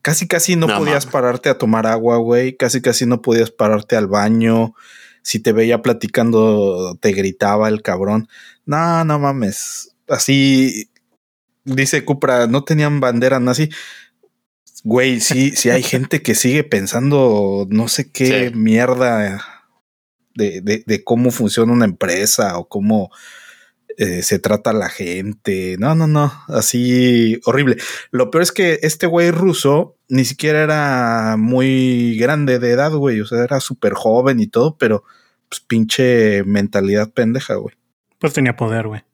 [0.00, 2.56] Casi, casi no, podías pararte a tomar agua, güey.
[2.56, 4.74] Casi, casi no podías pararte al baño.
[5.22, 8.28] Si te veía platicando, te gritaba el cabrón.
[8.66, 9.94] No, no mames.
[10.08, 10.90] Así
[11.64, 13.70] dice Cupra, no tenían bandera nazi.
[14.82, 19.42] Güey, sí, sí hay gente que sigue pensando no sé qué mierda
[20.34, 23.10] de, de, de, cómo funciona una empresa o cómo
[24.00, 25.76] eh, se trata la gente.
[25.78, 27.76] No, no, no, así horrible.
[28.10, 33.20] Lo peor es que este güey ruso ni siquiera era muy grande de edad, güey.
[33.20, 35.04] O sea, era súper joven y todo, pero
[35.50, 37.76] pues pinche mentalidad pendeja, güey.
[38.18, 39.04] Pues tenía poder, güey.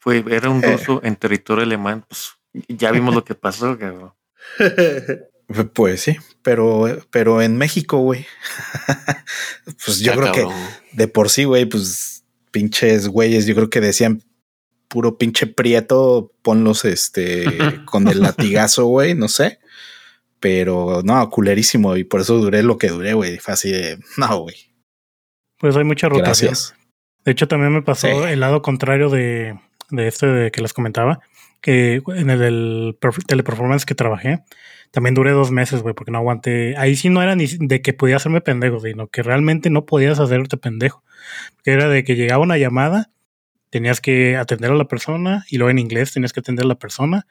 [0.00, 0.72] Fue, era un eh.
[0.72, 2.04] ruso en territorio alemán.
[2.08, 2.34] Pues
[2.66, 4.12] ya vimos lo que pasó, cabrón.
[5.74, 8.26] Pues sí, pero, pero en México, güey.
[9.84, 10.44] pues yo creo que
[10.90, 12.15] de por sí, güey, pues
[12.56, 14.22] pinches güeyes, yo creo que decían
[14.88, 17.44] puro pinche prieto, ponlos este
[17.84, 19.58] con el latigazo, güey, no sé.
[20.40, 21.98] Pero no, culerísimo.
[21.98, 23.36] Y por eso duré lo que duré, güey.
[23.36, 24.56] Fue así de no, güey.
[25.58, 26.54] Pues hay mucha rotación.
[27.26, 29.58] De hecho, también me pasó el lado contrario de,
[29.90, 31.20] de este de que les comentaba.
[31.60, 34.44] Que en el del teleperformance que trabajé,
[34.96, 36.74] también duré dos meses, güey, porque no aguanté.
[36.78, 40.18] Ahí sí no era ni de que podía hacerme pendejo, sino que realmente no podías
[40.18, 41.04] hacerte pendejo.
[41.62, 43.10] Que era de que llegaba una llamada,
[43.68, 46.78] tenías que atender a la persona, y luego en inglés tenías que atender a la
[46.78, 47.26] persona,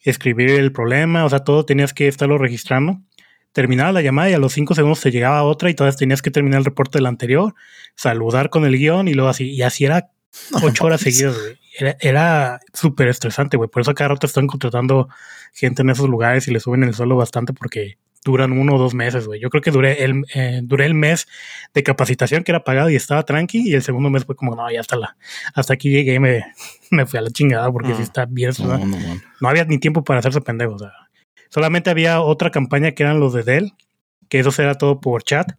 [0.00, 3.00] escribir el problema, o sea, todo tenías que estarlo registrando.
[3.52, 6.30] Terminaba la llamada y a los cinco segundos te llegaba otra y todas tenías que
[6.30, 7.54] terminar el reporte del anterior,
[7.94, 9.48] saludar con el guion y luego así.
[9.48, 10.10] Y así era
[10.62, 13.68] ocho horas seguidas, güey era, súper estresante, güey.
[13.68, 15.08] Por eso cada rato están contratando
[15.52, 18.94] gente en esos lugares y le suben el suelo bastante porque duran uno o dos
[18.94, 19.40] meses, güey.
[19.40, 21.28] Yo creo que duré el, eh, duré el mes
[21.74, 24.70] de capacitación que era pagado y estaba tranqui y el segundo mes fue como, no,
[24.70, 25.16] ya hasta la,
[25.54, 26.44] hasta aquí llegué y me,
[26.90, 28.04] me fui a la chingada porque si ah.
[28.04, 28.50] está bien.
[28.58, 28.78] No,
[29.40, 30.92] no, había ni tiempo para hacerse pendejo, o sea.
[31.50, 33.72] Solamente había otra campaña que eran los de Dell,
[34.28, 35.52] que eso era todo por chat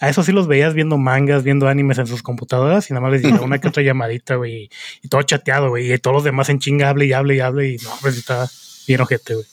[0.00, 3.12] a eso sí los veías viendo mangas, viendo animes en sus computadoras y nada más
[3.12, 4.70] les llegaba una que otra llamadita, güey,
[5.02, 7.68] y todo chateado, güey, y todos los demás en chinga hable y hable y hable
[7.68, 8.48] y no, pues está
[8.88, 9.46] bien ojete, güey.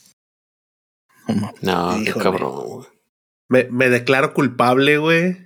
[1.62, 2.88] No, qué cabrón, güey.
[3.50, 5.38] Me, me declaro culpable, güey,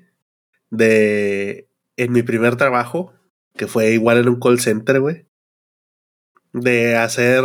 [0.69, 1.67] de
[1.97, 3.11] en mi primer trabajo,
[3.57, 5.25] que fue igual en un call center, güey,
[6.53, 7.43] de hacer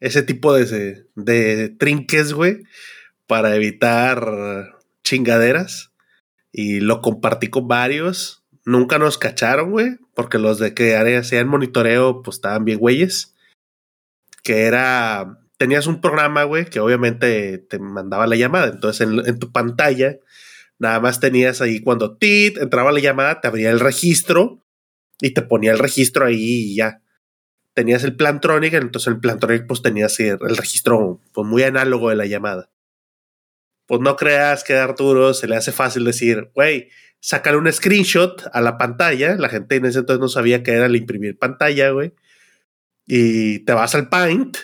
[0.00, 2.64] ese tipo de, de trinques, güey,
[3.26, 5.91] para evitar chingaderas
[6.52, 8.44] y lo compartí con varios.
[8.64, 13.34] Nunca nos cacharon, güey, porque los de que hacían monitoreo, pues estaban bien güeyes.
[14.44, 18.68] Que era, tenías un programa, güey, que obviamente te mandaba la llamada.
[18.68, 20.18] Entonces en, tu pantalla,
[20.78, 24.62] nada más tenías ahí cuando tit entraba la llamada, te abría el registro
[25.20, 27.02] y te ponía el registro ahí y ya.
[27.74, 32.26] Tenías el Plantronic, entonces el Plantronic pues tenías el registro pues muy análogo de la
[32.26, 32.71] llamada
[33.86, 36.88] pues no creas que a Arturo se le hace fácil decir, güey,
[37.20, 39.36] sácale un screenshot a la pantalla.
[39.36, 42.12] La gente en ese entonces no sabía que era el imprimir pantalla, güey.
[43.06, 44.56] Y te vas al Paint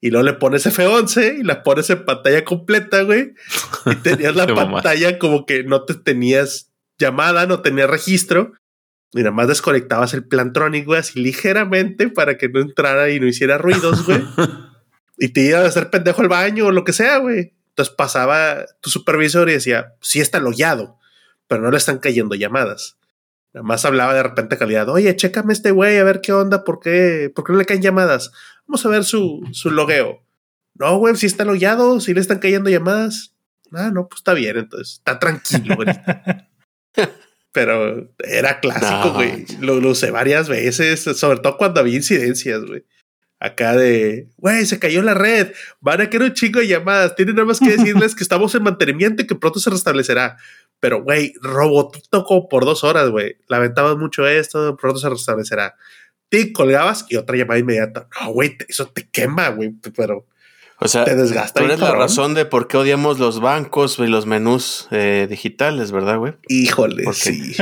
[0.00, 3.34] y luego le pones F11 y la pones en pantalla completa, güey.
[3.86, 8.52] Y tenías la pantalla como que no te tenías llamada, no tenías registro.
[9.12, 13.26] Y nada más desconectabas el Plantronic, güey, así ligeramente para que no entrara y no
[13.26, 14.22] hiciera ruidos, güey.
[15.18, 17.54] y te iba a hacer pendejo al baño o lo que sea, güey.
[17.78, 20.98] Entonces pasaba tu supervisor y decía, sí está logueado,
[21.46, 22.98] pero no le están cayendo llamadas.
[23.54, 26.80] Nada más hablaba de repente calidad, oye, chécame este güey, a ver qué onda, ¿por
[26.80, 28.32] qué, ¿por qué no le caen llamadas?
[28.66, 30.24] Vamos a ver su, su logueo.
[30.74, 33.32] No, güey, si está logueado, si le están cayendo llamadas.
[33.70, 35.88] Ah, no, pues está bien, entonces, está tranquilo, güey.
[37.52, 39.46] Pero era clásico, güey.
[39.60, 42.84] Lo, lo usé varias veces, sobre todo cuando había incidencias, güey
[43.40, 47.36] acá de, güey, se cayó la red, van a querer un chingo de llamadas, tienen
[47.36, 50.36] nada más que decirles que estamos en mantenimiento y que pronto se restablecerá.
[50.80, 53.36] Pero, güey, robotito como por dos horas, güey.
[53.48, 55.76] Lamentabas mucho esto, pronto se restablecerá.
[56.28, 58.08] Te colgabas y otra llamada inmediata.
[58.20, 60.26] No, güey, eso te quema, güey, pero...
[60.80, 61.58] O sea, te desgasta.
[61.58, 65.90] Tú eres la razón de por qué odiamos los bancos y los menús eh, digitales,
[65.90, 66.34] ¿verdad, güey?
[66.48, 67.56] Híjole, sí.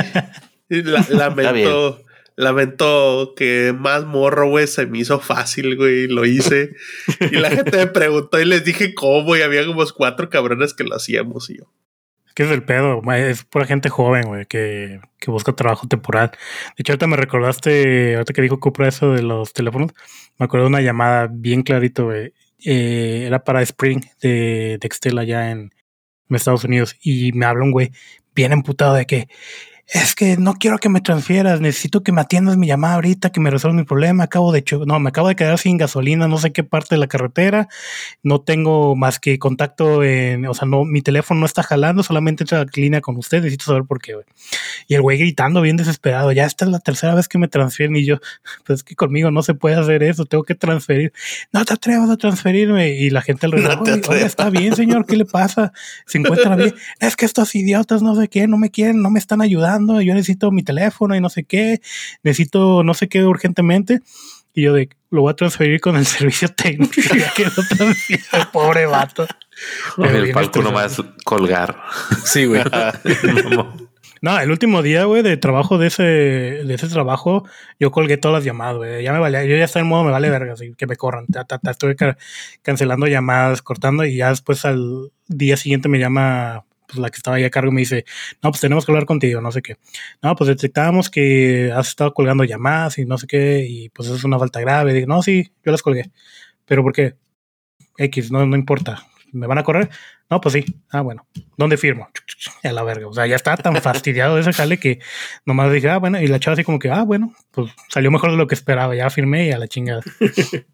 [0.69, 2.05] lamento,
[2.36, 6.74] Lamento que más morro, güey, se me hizo fácil, güey, lo hice.
[7.32, 10.84] y la gente me preguntó y les dije cómo, y había como cuatro cabrones que
[10.84, 11.72] lo hacíamos y yo.
[12.34, 13.00] ¿Qué es el pedo?
[13.14, 16.32] Es pura gente joven, güey, que, que, busca trabajo temporal.
[16.32, 19.92] De hecho, ahorita me recordaste, ahorita que dijo Cupra eso de los teléfonos,
[20.38, 22.34] me acuerdo de una llamada bien clarito, güey.
[22.62, 25.72] Eh, era para Spring de, de Excel allá en,
[26.28, 26.96] en Estados Unidos.
[27.00, 27.92] Y me habla un güey
[28.34, 29.28] bien emputado de que
[29.88, 33.38] es que no quiero que me transfieras, necesito que me atiendas mi llamada ahorita, que
[33.38, 36.52] me resuelva mi problema, acabo de no, me acabo de quedar sin gasolina, no sé
[36.52, 37.68] qué parte de la carretera,
[38.24, 42.42] no tengo más que contacto en, o sea, no, mi teléfono no está jalando, solamente
[42.42, 44.26] entra la línea con usted, necesito saber por qué, güey.
[44.88, 47.94] Y el güey gritando bien desesperado, ya esta es la tercera vez que me transfieren
[47.94, 48.18] y yo,
[48.64, 51.12] pues es que conmigo no se puede hacer eso, tengo que transferir,
[51.52, 55.26] no te atrevas a transferirme y la gente alrededor, no está bien señor, ¿qué le
[55.26, 55.72] pasa?
[56.06, 59.20] Se encuentra bien, es que estos idiotas no sé qué, no me quieren, no me
[59.20, 61.81] están ayudando, yo necesito mi teléfono y no sé qué,
[62.23, 64.01] necesito no sé qué urgentemente.
[64.53, 66.94] Y yo de, lo voy a transferir con el servicio técnico.
[67.35, 69.27] que lo pobre vato.
[69.98, 70.89] el palco no va a
[71.24, 71.77] colgar.
[72.24, 72.62] Sí, güey.
[74.23, 77.44] No, el último día, güey, de trabajo de ese, de ese trabajo,
[77.78, 79.05] yo colgué todas las llamadas, güey.
[79.05, 81.27] Ya me vale, yo ya estoy en modo me vale verga, así que me corran.
[81.70, 81.97] estoy
[82.62, 87.36] cancelando llamadas, cortando, y ya después al día siguiente me llama pues la que estaba
[87.36, 88.04] ahí a cargo me dice,
[88.42, 89.76] no, pues tenemos que hablar contigo, no sé qué.
[90.22, 94.16] No, pues detectábamos que has estado colgando llamadas y no sé qué, y pues eso
[94.16, 94.92] es una falta grave.
[94.92, 96.10] Digo, no, sí, yo las colgué.
[96.64, 97.16] ¿Pero por qué?
[97.98, 99.06] X, no, no importa.
[99.32, 99.90] ¿Me van a correr?
[100.30, 100.64] No, pues sí.
[100.90, 101.26] Ah, bueno.
[101.56, 102.08] ¿Dónde firmo?
[102.64, 103.06] A la verga.
[103.08, 105.00] O sea, ya estaba tan fastidiado de ese jale que
[105.44, 106.20] nomás dije, ah, bueno.
[106.20, 108.94] Y la chava así como que, ah, bueno, pues salió mejor de lo que esperaba.
[108.94, 110.02] Ya firmé y a la chingada.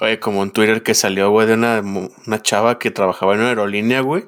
[0.00, 3.50] Oye, como en Twitter que salió, güey, de una, una chava que trabajaba en una
[3.50, 4.24] aerolínea, güey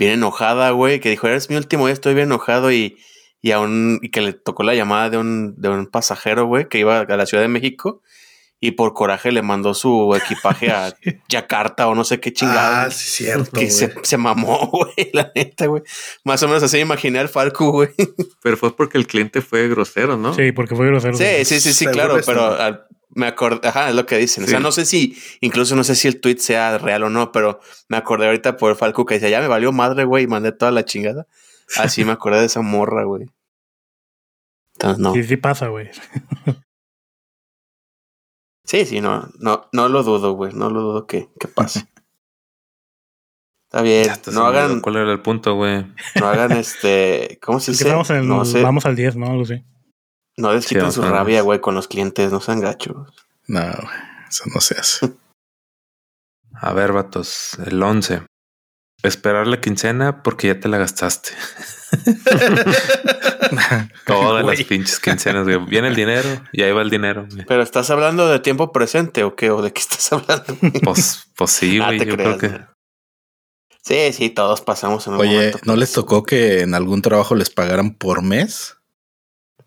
[0.00, 2.96] bien enojada, güey, que dijo, eres mi último día, estoy bien enojado y,
[3.42, 7.00] y, y que le tocó la llamada de un, de un pasajero, güey, que iba
[7.00, 8.02] a la Ciudad de México
[8.62, 10.94] y por coraje le mandó su equipaje a
[11.28, 12.84] Yakarta o no sé qué chingada.
[12.84, 13.50] Ah, sí, cierto.
[13.52, 15.82] Que se, se, mamó, güey, la neta, güey.
[16.24, 17.90] Más o menos así imaginé al Falco, güey.
[18.42, 20.34] Pero fue porque el cliente fue grosero, ¿no?
[20.34, 21.14] Sí, porque fue grosero.
[21.14, 22.56] Sí, sí, sí, sí, claro, pero
[23.10, 24.44] me acordé, ajá, es lo que dicen.
[24.44, 27.32] O sea, no sé si, incluso no sé si el tweet sea real o no,
[27.32, 30.52] pero me acordé ahorita por Falco que decía, ya me valió madre, güey, y mandé
[30.52, 31.26] toda la chingada.
[31.76, 33.30] Así me acordé de esa morra, güey.
[34.74, 35.12] Entonces, no.
[35.12, 35.90] Sí, sí pasa, güey.
[38.64, 40.52] sí, sí, no, no, no lo dudo, güey.
[40.52, 41.86] No lo dudo que, que pase.
[43.68, 44.08] Está bien.
[44.32, 44.80] No hagan.
[44.80, 45.86] ¿Cuál era el punto, güey?
[46.18, 47.38] No hagan este.
[47.40, 47.88] ¿Cómo se dice?
[47.88, 48.62] Vamos, no sé.
[48.62, 49.26] vamos al 10, ¿no?
[49.26, 49.62] Algo así.
[50.40, 53.12] No desquiten su rabia, güey, con los clientes, no sean gachos.
[53.46, 53.60] No,
[54.28, 55.12] eso no se hace.
[56.54, 58.22] A ver, vatos, el 11.
[59.02, 61.30] Esperar la quincena porque ya te la gastaste.
[64.06, 65.58] Todas las pinches quincenas, güey.
[65.66, 67.26] Viene el dinero y ahí va el dinero.
[67.46, 69.50] Pero estás hablando de tiempo presente o qué?
[69.50, 70.56] ¿O de qué estás hablando?
[70.82, 72.06] Pues, pues sí, ah, güey.
[72.06, 72.60] yo creo que.
[73.82, 77.50] Sí, sí, todos pasamos en un Oye, ¿no les tocó que en algún trabajo les
[77.50, 78.76] pagaran por mes?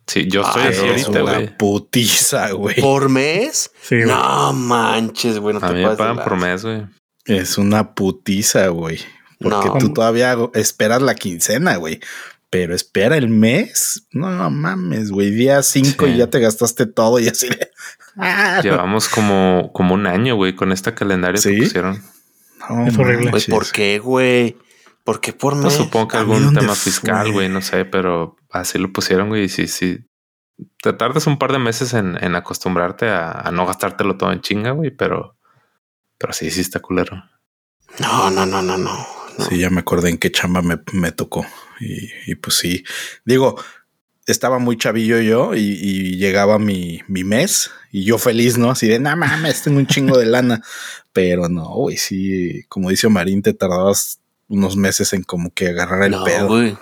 [0.07, 1.57] Sí, yo estoy así ahorita, güey.
[1.57, 2.75] putiza, güey.
[2.81, 3.71] ¿Por mes?
[3.81, 4.07] Sí, güey.
[4.07, 5.55] No manches, güey.
[5.55, 6.83] No a mí me pagan por mes, güey.
[7.25, 8.99] Es una putiza, güey.
[9.39, 11.99] Porque tú todavía esperas la quincena, güey.
[12.49, 14.07] Pero espera el mes.
[14.11, 15.31] No, no mames, güey.
[15.31, 17.71] Día 5 y ya te gastaste todo y así de...
[18.17, 22.03] Ah, Llevamos como, como un año, güey, con este calendario que pusieron.
[22.87, 23.31] es horrible.
[23.49, 24.57] ¿Por qué, güey?
[25.03, 25.63] ¿Por qué por mes?
[25.63, 29.45] No supongo que algún tema fiscal, güey, no sé, pero así lo pusieron, güey.
[29.45, 30.05] Y sí, sí.
[30.81, 34.71] Te tardas un par de meses en, en acostumbrarte a, no gastártelo todo en chinga,
[34.71, 35.35] güey, pero,
[36.17, 37.23] pero sí, sí está culero.
[37.99, 39.05] No, no, no, no, no.
[39.49, 41.45] Sí, ya me acordé en qué chamba me, me tocó.
[41.79, 42.83] Y, y, pues sí,
[43.25, 43.59] digo,
[44.27, 48.71] estaba muy chavillo yo y, y, llegaba mi, mi mes y yo feliz, ¿no?
[48.71, 50.61] Así de, no mames, tengo un chingo de lana.
[51.11, 56.03] Pero no, güey, sí, como dice Marín, te tardabas unos meses en como que agarrar
[56.03, 56.77] el pedo.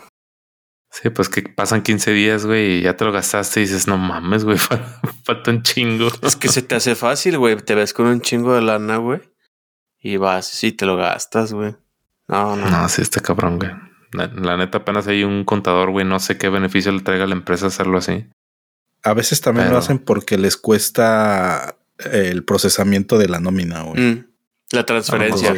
[0.91, 3.97] Sí, pues que pasan 15 días, güey, y ya te lo gastaste y dices, no
[3.97, 4.57] mames, güey,
[5.23, 6.09] falta un chingo.
[6.21, 7.55] Es que se te hace fácil, güey.
[7.55, 9.21] Te ves con un chingo de lana, güey.
[10.01, 11.75] Y vas y te lo gastas, güey.
[12.27, 12.69] No, no.
[12.69, 13.71] No, sí está cabrón, güey.
[14.11, 16.05] La, neta, apenas hay un contador, güey.
[16.05, 18.27] No sé qué beneficio le traiga a la empresa hacerlo así.
[19.03, 21.77] A veces también lo hacen porque les cuesta
[22.11, 24.01] el procesamiento de la nómina, güey.
[24.01, 24.30] Mm.
[24.71, 25.53] La transferencia.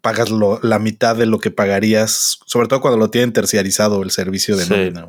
[0.00, 4.56] pagas, la mitad de lo que pagarías, sobre todo cuando lo tienen terciarizado el servicio
[4.56, 5.08] de nómina.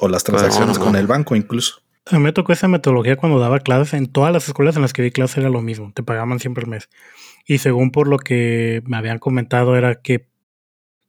[0.00, 1.82] O las transacciones con el banco incluso.
[2.06, 3.94] A mí me tocó esa metodología cuando daba clases.
[3.94, 5.92] En todas las escuelas en las que di clases era lo mismo.
[5.94, 6.88] Te pagaban siempre el mes.
[7.46, 10.26] Y según por lo que me habían comentado era que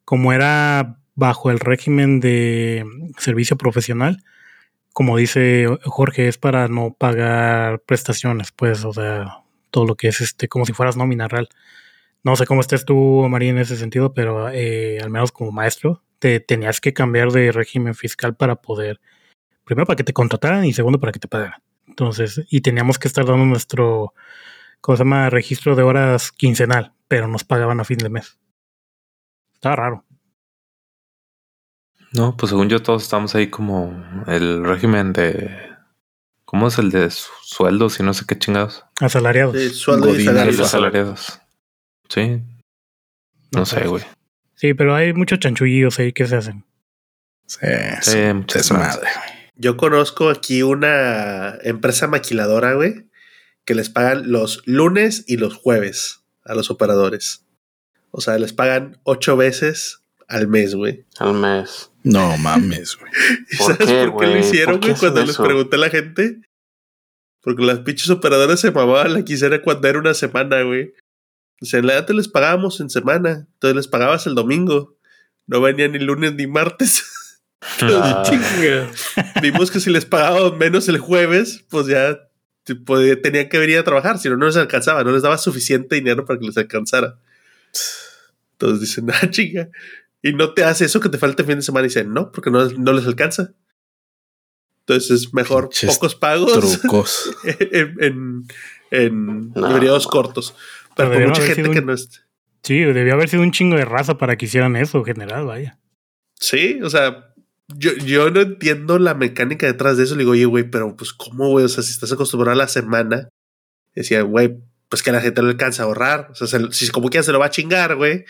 [0.06, 2.85] como era bajo el régimen de
[3.18, 4.23] servicio profesional,
[4.91, 9.43] como dice Jorge, es para no pagar prestaciones, pues, o sea,
[9.74, 11.50] todo lo que es este, como si fueras nómina real.
[12.24, 16.04] No sé cómo estés tú, María, en ese sentido, pero eh, al menos como maestro,
[16.20, 19.02] te tenías que cambiar de régimen fiscal para poder,
[19.66, 21.64] primero para que te contrataran y segundo para que te pagaran.
[21.88, 24.14] Entonces, y teníamos que estar dando nuestro,
[24.80, 25.32] ¿cómo se llama?
[25.32, 28.38] Registro de horas quincenal, pero nos pagaban a fin de mes.
[29.56, 30.06] Estaba raro.
[32.12, 35.73] No, pues según yo todos estamos ahí como el régimen de...
[36.53, 38.85] ¿Cómo es el de sueldos y no sé qué chingados?
[38.99, 39.57] Asalariados.
[39.57, 40.59] Sí, sueldo y salarios.
[40.59, 41.39] asalariados.
[42.09, 42.43] Sí.
[43.53, 44.03] No, sé, güey.
[44.53, 46.63] Sí, pero hay muchos chanchullillos ahí que se hacen.
[47.47, 47.57] Sí,
[48.03, 48.19] sí
[48.53, 49.07] es madre.
[49.55, 53.09] Yo conozco aquí una empresa maquiladora, güey,
[53.65, 57.47] que les pagan los lunes y los jueves a los operadores.
[58.11, 61.03] O sea, les pagan ocho veces al mes, güey.
[61.17, 61.89] Al mes.
[62.03, 63.11] No mames, güey.
[63.57, 64.95] ¿Sabes por qué lo hicieron, güey?
[64.95, 66.41] Cuando les pregunté a la gente.
[67.41, 70.93] Porque las pinches operadoras se mamaban la quisiera cuando era una semana, güey.
[71.61, 73.47] O sea, en la edad te les pagábamos en semana.
[73.53, 74.97] Entonces les pagabas el domingo.
[75.47, 77.03] No venían ni lunes ni martes.
[77.81, 78.23] Ah.
[79.41, 82.19] Vimos que si les pagábamos menos el jueves, pues ya
[82.63, 84.19] tenían que venir a trabajar.
[84.19, 85.03] Si no, no les alcanzaba.
[85.03, 87.17] No les daba suficiente dinero para que les alcanzara.
[88.53, 89.69] Entonces dicen, ah, chinga.
[90.24, 91.86] Y no te hace eso que te falta el fin de semana.
[91.86, 93.54] Y dicen, no, porque no, no les alcanza.
[94.80, 96.54] Entonces es mejor pocos pagos.
[96.82, 97.36] Trucos.
[97.44, 98.48] en,
[98.90, 100.56] en, periodos cortos.
[100.95, 102.24] Pero, con mucha gente que no es.
[102.64, 105.78] Sí, debió haber sido un chingo de raza para que hicieran eso, general, vaya.
[106.40, 107.34] Sí, o sea,
[107.68, 110.16] yo, yo no entiendo la mecánica detrás de eso.
[110.16, 111.66] Le digo, oye, güey, pero pues, ¿cómo, güey?
[111.66, 113.28] O sea, si estás acostumbrado a la semana,
[113.94, 116.30] decía, güey, pues que la gente no le alcanza a ahorrar.
[116.32, 118.24] O sea, si como quiera se lo va a chingar, güey,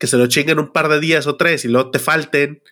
[0.00, 2.62] que se lo chinguen un par de días o tres y luego te falten,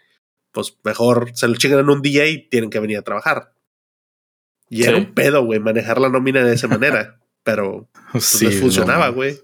[0.51, 3.53] pues mejor se lo chingan en un día y tienen que venir a trabajar.
[4.71, 7.21] Y era un pedo, güey, manejar la nómina de esa manera.
[7.45, 9.39] Pero pues, sí, les funcionaba, güey.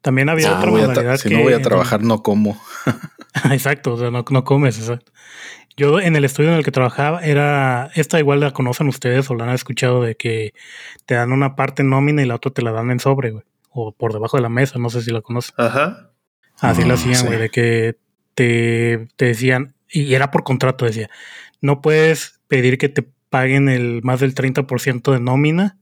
[0.00, 2.60] También había otra modalidad Si no voy a trabajar, no como.
[3.52, 5.12] exacto, o sea, no, no comes, exacto.
[5.76, 9.36] Yo en el estudio en el que trabajaba era, esta igual la conocen ustedes o
[9.36, 10.54] la han escuchado de que
[11.06, 13.44] te dan una parte en nómina y la otra te la dan en sobre, güey
[13.70, 15.54] o por debajo de la mesa, no sé si la conoces.
[15.56, 16.12] Ajá.
[16.60, 17.98] Así lo hacían, güey, de que
[18.34, 21.08] te, te decían, y era por contrato, decía,
[21.60, 25.78] no puedes pedir que te paguen el más del 30% de nómina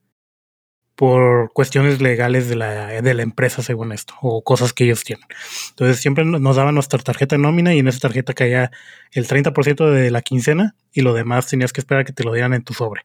[0.97, 5.27] por cuestiones legales de la, de la empresa, según esto, o cosas que ellos tienen.
[5.71, 8.71] Entonces siempre nos daban nuestra tarjeta de nómina y en esa tarjeta caía
[9.13, 12.33] el 30% de la quincena y lo demás tenías que esperar a que te lo
[12.33, 13.03] dieran en tu sobre.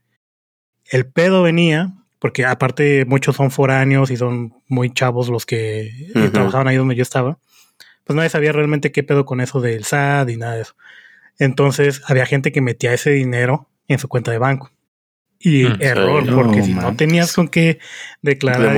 [0.86, 6.30] El pedo venía porque aparte muchos son foráneos y son muy chavos los que eh,
[6.32, 7.40] trabajaban ahí donde yo estaba,
[8.04, 10.76] pues nadie sabía realmente qué pedo con eso del SAT y nada de eso.
[11.40, 14.70] Entonces había gente que metía ese dinero en su cuenta de banco.
[15.40, 17.80] Y mm, error, porque si no tenías con qué
[18.22, 18.78] declarar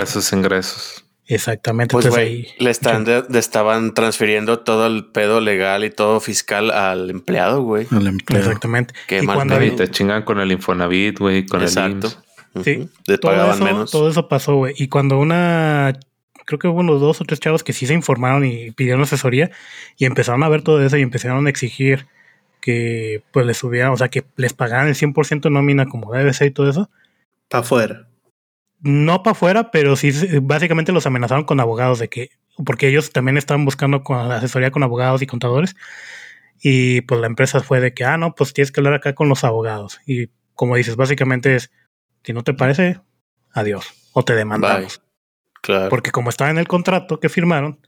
[0.00, 1.04] esos ingresos.
[1.26, 1.94] Exactamente.
[1.94, 7.62] Pues ahí, le están estaban transfiriendo todo el pedo legal y todo fiscal al empleado,
[7.62, 7.88] güey.
[7.90, 8.46] Al empleado.
[8.46, 8.94] Exactamente.
[9.08, 12.06] Que y cuando te chingan con el Infonavit, güey, con Exacto.
[12.06, 12.23] el
[12.62, 12.88] Sí.
[13.20, 13.90] todo eso, menos.
[13.90, 14.74] Todo eso pasó, güey.
[14.76, 15.98] Y cuando una.
[16.46, 19.50] Creo que hubo unos dos o tres chavos que sí se informaron y pidieron asesoría
[19.96, 22.06] y empezaron a ver todo eso y empezaron a exigir
[22.60, 26.48] que pues les subieran, o sea, que les pagaran el 100% nómina como debe ser
[26.48, 26.90] y todo eso.
[27.48, 28.08] Para afuera.
[28.80, 30.12] No para afuera, pero sí,
[30.42, 32.30] básicamente los amenazaron con abogados de que,
[32.64, 35.76] porque ellos también estaban buscando con asesoría con abogados y contadores.
[36.62, 39.28] Y pues la empresa fue de que, ah, no, pues tienes que hablar acá con
[39.28, 40.00] los abogados.
[40.06, 41.70] Y como dices, básicamente es,
[42.24, 43.00] si no te parece,
[43.52, 43.86] adiós.
[44.12, 45.02] O te demandamos.
[45.60, 45.90] Claro.
[45.90, 47.80] Porque como estaba en el contrato que firmaron,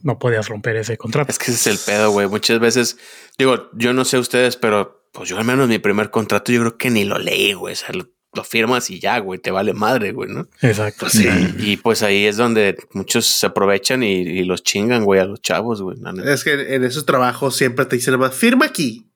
[0.00, 1.30] no podías romper ese contrato.
[1.30, 2.28] Es que ese es el pedo, güey.
[2.28, 2.98] Muchas veces,
[3.38, 6.76] digo, yo no sé ustedes, pero pues yo al menos mi primer contrato yo creo
[6.76, 7.72] que ni lo leí, güey.
[7.72, 8.08] O sea, lo,
[8.44, 10.48] firmas y ya, güey, te vale madre, güey, ¿no?
[10.62, 11.08] Exacto.
[11.08, 11.26] Sí.
[11.58, 15.82] Y pues ahí es donde muchos se aprovechan y, los chingan, güey, a los chavos,
[15.82, 15.96] güey.
[16.24, 19.07] Es que en esos trabajos siempre te dicen firma aquí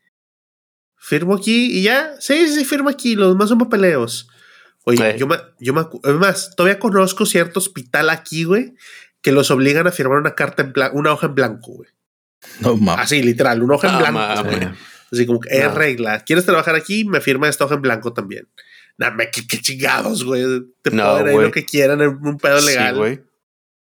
[1.03, 2.15] firmo aquí y ya.
[2.21, 3.17] Sí, sí, firmo aquí.
[3.17, 4.29] Los demás son papeleos.
[4.85, 8.75] Oye, yo me, yo me, es más, todavía conozco cierto hospital aquí, güey,
[9.21, 11.91] que los obligan a firmar una carta en blanco, una hoja en blanco, güey.
[12.61, 13.05] No mames.
[13.05, 14.45] Así, literal, una hoja en blanco.
[14.45, 14.69] güey.
[15.13, 16.25] Así como que es regla.
[16.25, 17.05] ¿Quieres trabajar aquí?
[17.05, 18.49] Me firma esta hoja en blanco también.
[18.97, 20.43] Nah, qué, qué chingados, güey.
[20.83, 22.95] Te no, pueden ir lo que quieran en un pedo legal.
[22.95, 23.23] Sí, güey.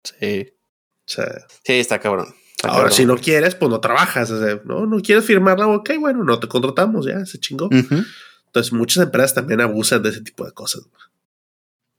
[0.04, 0.48] Sí.
[0.50, 2.34] O sea, sí, está cabrón.
[2.62, 4.30] Ahora, si no quieres, pues no trabajas.
[4.64, 7.68] no, no quieres firmarla, ok, bueno, no te contratamos, ya, se chingó.
[7.72, 10.82] Entonces, muchas empresas también abusan de ese tipo de cosas.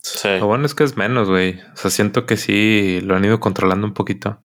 [0.01, 0.29] Sí.
[0.39, 1.59] Lo bueno es que es menos, güey.
[1.73, 4.43] O sea, siento que sí lo han ido controlando un poquito.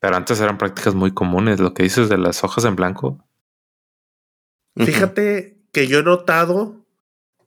[0.00, 1.60] Pero antes eran prácticas muy comunes.
[1.60, 3.22] Lo que dices de las hojas en blanco.
[4.76, 6.86] Fíjate que yo he notado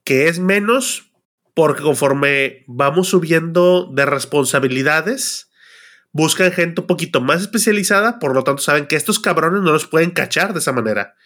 [0.04, 1.10] que es menos
[1.54, 5.50] porque conforme vamos subiendo de responsabilidades,
[6.14, 9.88] buscan gente un poquito más especializada, por lo tanto saben que estos cabrones no los
[9.88, 11.16] pueden cachar de esa manera.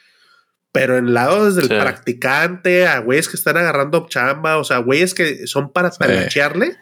[0.72, 5.12] Pero en lado desde el practicante, a güeyes que están agarrando chamba, o sea, güeyes
[5.12, 6.76] que son para talachearle,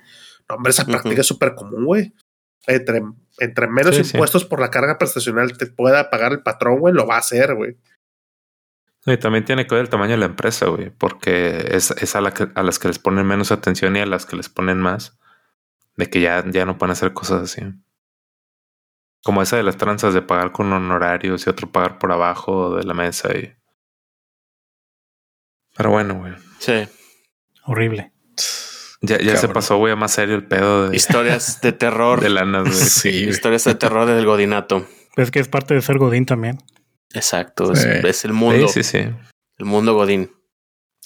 [0.49, 2.15] hombre, esa práctica es súper común, güey.
[2.69, 3.03] entre,
[3.39, 7.17] entre menos impuestos por la carga prestacional te pueda pagar el patrón, güey, lo va
[7.17, 7.77] a hacer, güey.
[9.05, 12.21] Y también tiene que ver el tamaño de la empresa, güey, porque es, es a,
[12.21, 15.19] la a, las que les ponen menos atención y a las que les ponen más,
[15.97, 17.63] de que ya, ya no pueden hacer cosas así.
[19.27, 22.85] Como esa de las tranzas de pagar con honorarios y otro pagar por abajo de
[22.85, 23.53] la mesa y...
[25.77, 26.33] Pero bueno, güey.
[26.61, 26.87] Sí.
[27.65, 28.13] Horrible.
[29.01, 30.97] Ya, ya se pasó, güey, a más serio el pedo de...
[30.97, 32.21] Historias de terror.
[32.23, 32.73] de lana, güey.
[32.73, 33.09] sí.
[33.09, 34.87] Historias de terror del godinato.
[35.17, 36.59] Pues que es parte de ser godín también.
[37.13, 38.69] Exacto, es, el mundo.
[38.69, 38.99] Sí, sí,
[39.59, 40.31] El mundo Godín.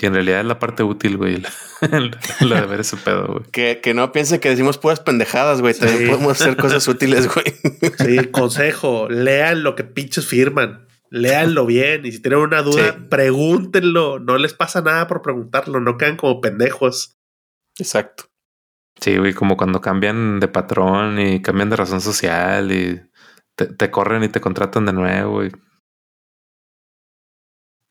[0.01, 1.43] Y en realidad es la parte útil, güey.
[2.41, 3.45] La, de ver ese pedo, güey.
[3.53, 5.75] Que, que no piense que decimos puras pendejadas, güey.
[5.75, 7.55] También podemos hacer cosas útiles, güey.
[7.99, 9.09] Sí, consejo.
[9.11, 10.87] Lean lo que pinches firman.
[11.11, 12.07] Léanlo bien.
[12.07, 14.21] Y si tienen una duda, pregúntenlo.
[14.21, 15.81] No les pasa nada por preguntarlo.
[15.81, 17.19] No quedan como pendejos.
[17.79, 18.25] Exacto.
[19.01, 23.01] Sí, güey, como cuando cambian de patrón y cambian de razón social y
[23.55, 25.51] te, te corren y te contratan de nuevo, güey.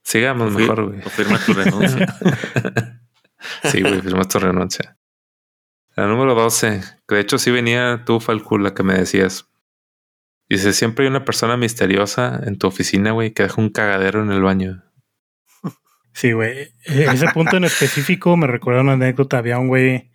[0.10, 1.02] Sigamos mejor, güey.
[1.06, 2.08] O firma tu renuncia.
[3.66, 4.98] sí, güey, firma tu renuncia.
[5.96, 9.52] La número 12, que de hecho sí venía tú, Falcula, que me decías.
[10.50, 14.32] Dice, siempre hay una persona misteriosa en tu oficina, güey, que deja un cagadero en
[14.32, 14.84] el baño.
[16.14, 16.74] Sí, güey.
[16.86, 19.38] E-, ese punto en específico me recuerda una anécdota.
[19.38, 20.10] Había un güey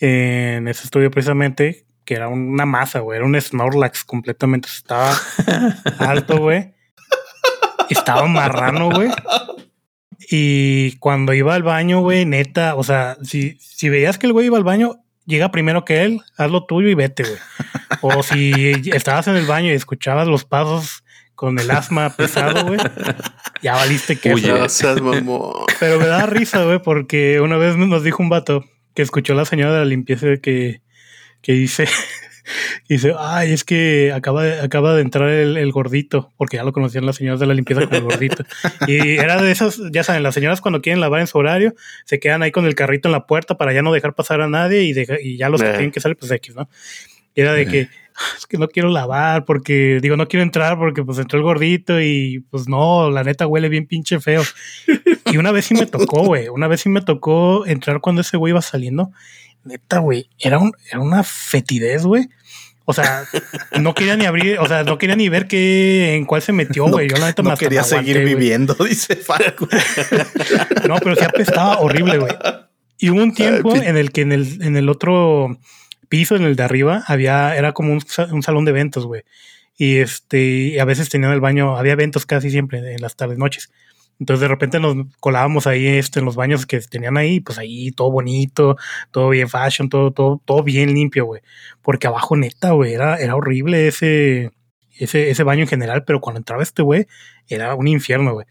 [0.00, 3.16] en ese estudio precisamente que era una masa, güey.
[3.16, 4.68] Era un Snorlax completamente.
[4.68, 5.16] Estaba
[5.98, 6.74] alto, güey
[7.94, 9.10] estaba marrano, güey.
[10.30, 14.46] Y cuando iba al baño, güey, neta, o sea, si, si veías que el güey
[14.46, 17.38] iba al baño, llega primero que él, haz lo tuyo y vete, güey.
[18.02, 18.52] O si
[18.92, 21.04] estabas en el baño y escuchabas los pasos
[21.34, 22.78] con el asma pesado, güey,
[23.62, 24.30] ya valiste que...
[25.80, 28.64] Pero me da risa, güey, porque una vez nos dijo un vato
[28.94, 30.82] que escuchó la señora de la limpieza que,
[31.42, 31.88] que dice
[32.88, 36.72] y dice, ay, es que acaba de, acaba de entrar el, gordito, porque ya lo
[36.72, 38.44] conocían las señoras de la limpieza como el gordito.
[38.86, 41.74] y era de esas, ya saben, las señoras cuando quieren lavar en su horario,
[42.04, 44.48] se quedan ahí con el carrito en la puerta para ya no dejar pasar a
[44.48, 46.68] nadie y, y ya los que tienen que salir, pues X, ¿no?
[47.34, 50.76] Y era de que, ah, es que no quiero lavar porque, digo, no quiero entrar
[50.76, 54.42] porque pues entró el gordito y pues no, la neta huele bien pinche feo.
[55.32, 58.36] y una vez sí me tocó, güey, una vez sí me tocó entrar cuando ese
[58.36, 59.12] güey iba saliendo
[59.64, 62.28] neta, güey, era, un, era una fetidez, güey.
[62.84, 63.24] O sea,
[63.80, 66.86] no quería ni abrir, o sea, no quería ni ver qué, en cuál se metió,
[66.86, 67.08] güey.
[67.08, 69.68] Yo la neta no quería seguir viviendo, dice Falco.
[70.88, 72.32] no, pero sí apestaba horrible, güey.
[72.98, 75.58] Y hubo un tiempo en el que en el, en el otro
[76.08, 78.02] piso, en el de arriba, había, era como un,
[78.32, 79.22] un salón de eventos, güey.
[79.78, 83.70] Y este, a veces tenían el baño, había eventos casi siempre en las tardes, noches.
[84.20, 87.90] Entonces de repente nos colábamos ahí este, en los baños que tenían ahí, pues ahí
[87.90, 88.76] todo bonito,
[89.10, 91.40] todo bien fashion, todo, todo, todo bien limpio, güey.
[91.80, 94.50] Porque abajo neta, güey, era, era horrible ese,
[94.98, 97.06] ese, ese baño en general, pero cuando entraba este güey,
[97.48, 98.46] era un infierno, güey.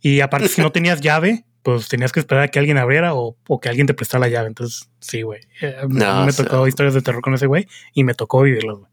[0.00, 3.36] Y aparte, si no tenías llave, pues tenías que esperar a que alguien abriera o,
[3.46, 4.48] o que alguien te prestara la llave.
[4.48, 5.40] Entonces, sí, güey.
[5.60, 8.90] Eh, me, tocó historias de terror con ese güey y me tocó vivirlo, güey.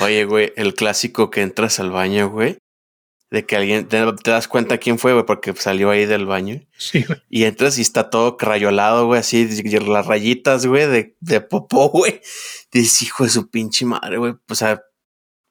[0.00, 2.58] Oye, güey, el clásico que entras al baño, güey,
[3.30, 6.62] de que alguien te, das cuenta quién fue, güey, porque salió ahí del baño.
[6.78, 7.20] Sí, güey.
[7.28, 12.20] Y entras y está todo crayolado, güey, así, las rayitas, güey, de, de popó, güey.
[12.72, 14.34] Dices, hijo de su pinche madre, güey.
[14.48, 14.82] O sea,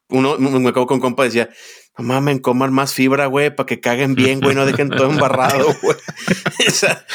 [0.09, 1.49] uno me acabo con compa decía,
[1.97, 5.67] no mames, coman más fibra, güey, para que caguen bien, güey, no dejen todo embarrado,
[5.81, 5.97] güey.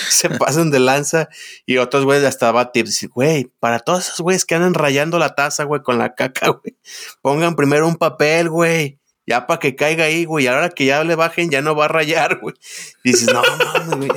[0.09, 1.29] se pasan de lanza.
[1.65, 5.65] Y otros güeyes hasta batir, güey, para todos esos güeyes que andan rayando la taza,
[5.65, 6.77] güey, con la caca, güey,
[7.23, 10.47] pongan primero un papel, güey ya para que caiga ahí, güey.
[10.47, 12.55] Ahora que ya le bajen, ya no va a rayar, güey.
[13.05, 14.11] Dices, no mames, güey.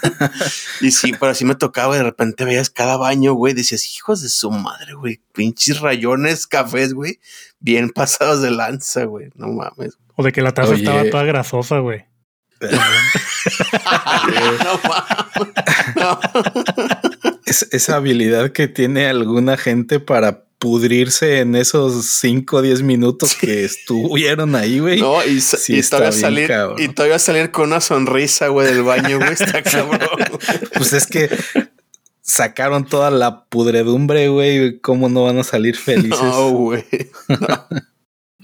[0.80, 3.54] y sí, pero así me tocaba, de repente veías cada baño, güey.
[3.54, 5.20] Dices, hijos de su madre, güey.
[5.32, 7.20] Pinches rayones, cafés, güey.
[7.60, 9.30] Bien pasados de lanza, güey.
[9.34, 9.98] No mames.
[10.16, 12.04] O de que la taza estaba toda grasosa, güey.
[14.64, 14.80] no,
[15.96, 16.20] no.
[17.44, 23.34] Es, esa habilidad que tiene alguna gente para pudrirse en esos 5 o 10 minutos
[23.34, 25.00] que estuvieron ahí, güey.
[25.00, 25.40] No, y,
[25.82, 29.98] todavía salir, y todavía salir con una sonrisa, güey, del baño, güey, está cabrón.
[30.76, 31.28] pues es que
[32.20, 34.78] sacaron toda la pudredumbre, güey.
[34.78, 36.22] ¿Cómo no van a salir felices?
[36.22, 36.84] No, güey.
[37.28, 37.66] No.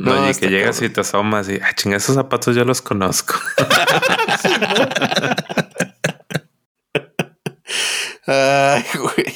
[0.04, 3.34] Oye, que llegas y te asomas y, ah, chinga, esos zapatos yo los conozco.
[8.26, 9.34] Ay, güey.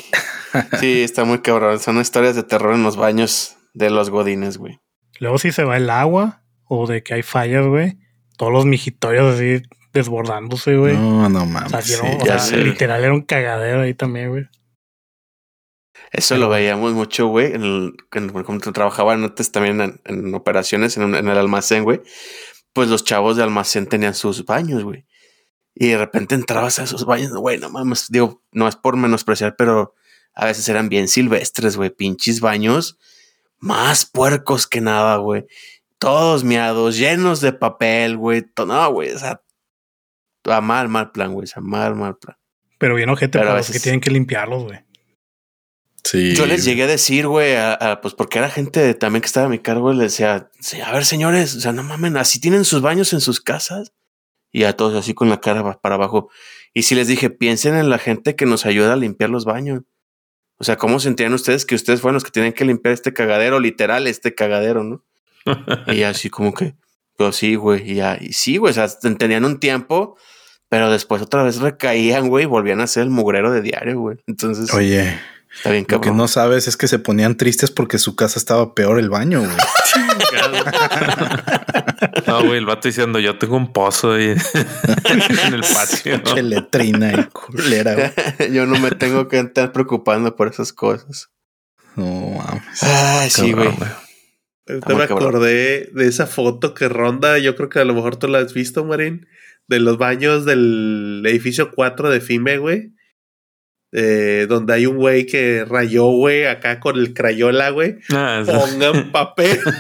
[0.80, 1.80] Sí, está muy cabrón.
[1.80, 4.80] Son historias de terror en los baños de los godines, güey.
[5.18, 7.98] Luego si se va el agua o de que hay fallas, güey.
[8.36, 9.62] Todos los mijitorios así
[9.92, 10.96] desbordándose, güey.
[10.96, 11.72] No, no mames.
[12.52, 14.48] literal era un cagadero ahí también, güey.
[16.12, 21.26] Eso lo veíamos mucho, güey, en el, cuando trabajaba antes también en, operaciones en, en,
[21.26, 22.02] el almacén, güey.
[22.74, 25.06] Pues los chavos de almacén tenían sus baños, güey.
[25.74, 29.56] Y de repente entrabas a esos baños, güey, no mames, digo, no es por menospreciar,
[29.56, 29.94] pero
[30.34, 32.98] a veces eran bien silvestres, güey, pinches baños
[33.62, 35.46] más puercos que nada, güey.
[35.98, 38.44] Todos miados, llenos de papel, güey.
[38.58, 39.40] No, güey, o sea,
[40.44, 42.36] a mal, mal plan, güey, a mal, mal plan.
[42.78, 44.80] Pero bien gente para los que tienen que limpiarlos, güey.
[46.04, 46.34] Sí.
[46.34, 47.54] Yo les llegué a decir, güey,
[48.00, 50.50] pues porque era gente también que estaba a mi cargo, les decía,
[50.84, 53.92] a ver, señores, o sea, no mamen, así tienen sus baños en sus casas.
[54.54, 56.28] Y a todos así con la cara para abajo.
[56.74, 59.82] Y si les dije, piensen en la gente que nos ayuda a limpiar los baños.
[60.58, 63.60] O sea, ¿cómo sentían ustedes que ustedes fueron los que tienen que limpiar este cagadero,
[63.60, 65.04] literal, este cagadero, ¿no?
[65.88, 66.74] y así como que,
[67.16, 70.16] pues sí, güey, y ya, y sí, güey, o sea, tenían un tiempo,
[70.68, 74.18] pero después otra vez recaían, güey, y volvían a ser el mugrero de diario, güey.
[74.26, 75.18] Entonces, oye,
[75.54, 78.74] está bien Lo que no sabes es que se ponían tristes porque su casa estaba
[78.74, 79.50] peor el baño, güey.
[82.26, 84.24] No, güey, el vato diciendo, yo tengo un pozo ahí
[85.44, 86.20] en el patio.
[86.24, 86.36] ¿no?
[86.36, 88.12] letrina y culera.
[88.52, 91.30] yo no me tengo que estar preocupando por esas cosas.
[91.96, 92.82] No mames.
[92.82, 93.70] Ah, sí, güey.
[94.64, 98.28] Te me acordé de esa foto que ronda, yo creo que a lo mejor tú
[98.28, 99.26] la has visto, Marín,
[99.68, 102.92] de los baños del edificio 4 de FIME, güey
[103.92, 107.98] eh, donde hay un güey que rayó, güey, acá con el crayola, güey.
[108.10, 109.60] Ah, Pongan papel.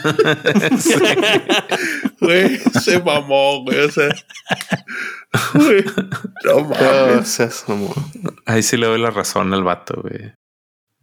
[2.20, 3.80] Güey, se mamó, güey.
[3.80, 4.14] O sea,
[5.54, 5.84] güey,
[6.44, 7.40] no mames.
[8.46, 10.32] Ahí sí le doy la razón al vato, güey.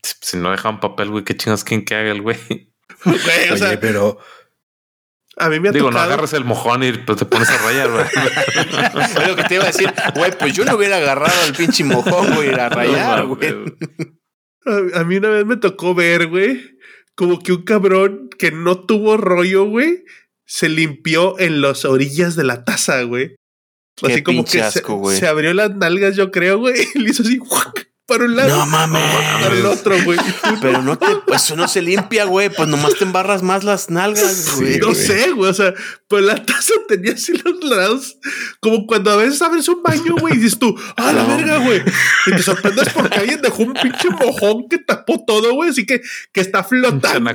[0.01, 2.37] Si no dejan papel, güey, qué chingas quién que haga el güey.
[3.03, 4.17] Güey, o sea, pero
[5.39, 7.89] a mí me ha Digo, no agarras el mojón y pues, te pones a rayar,
[7.89, 8.05] güey.
[9.27, 12.35] lo que te iba a decir, güey, pues yo no hubiera agarrado el pinche mojón,
[12.35, 13.55] güey, a rayar, güey.
[14.93, 16.61] A, mí una vez me tocó ver, güey,
[17.15, 20.03] como que un cabrón que no tuvo rollo, güey,
[20.45, 23.35] se limpió en las orillas de la taza, güey.
[24.01, 24.81] Así como que se,
[25.15, 27.39] se, abrió las nalgas, yo creo, güey, y le hizo así,
[28.09, 28.57] para un lado.
[28.57, 29.01] No mames.
[29.41, 30.19] Para el otro, güey.
[30.59, 32.49] Pero no te, pues eso no se limpia, güey.
[32.49, 34.79] Pues nomás te embarras más las nalgas, güey.
[34.79, 35.49] no sé, güey.
[35.49, 35.73] O sea,
[36.07, 38.17] pues la taza tenía así los lados.
[38.59, 41.81] Como cuando a veces abres un baño, güey, y dices tú, ah, la verga, güey.
[42.25, 45.69] Y te sorprendes porque alguien dejó un pinche mojón que tapó todo, güey.
[45.69, 46.01] Así que,
[46.33, 47.29] que está flotando.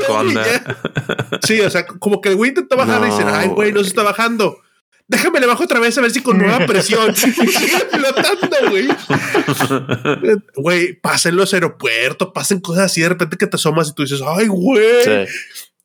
[1.43, 3.89] Sí, o sea, como que el güey intenta bajar y dice, ay, güey, no se
[3.89, 4.64] está bajando.
[5.07, 7.35] Déjame le bajo otra vez a ver si con nueva presión sigue
[7.91, 8.89] flotando, güey.
[10.57, 14.21] Güey, pasen los aeropuertos, pasen cosas así de repente que te asomas y tú dices,
[14.27, 15.27] ay, güey.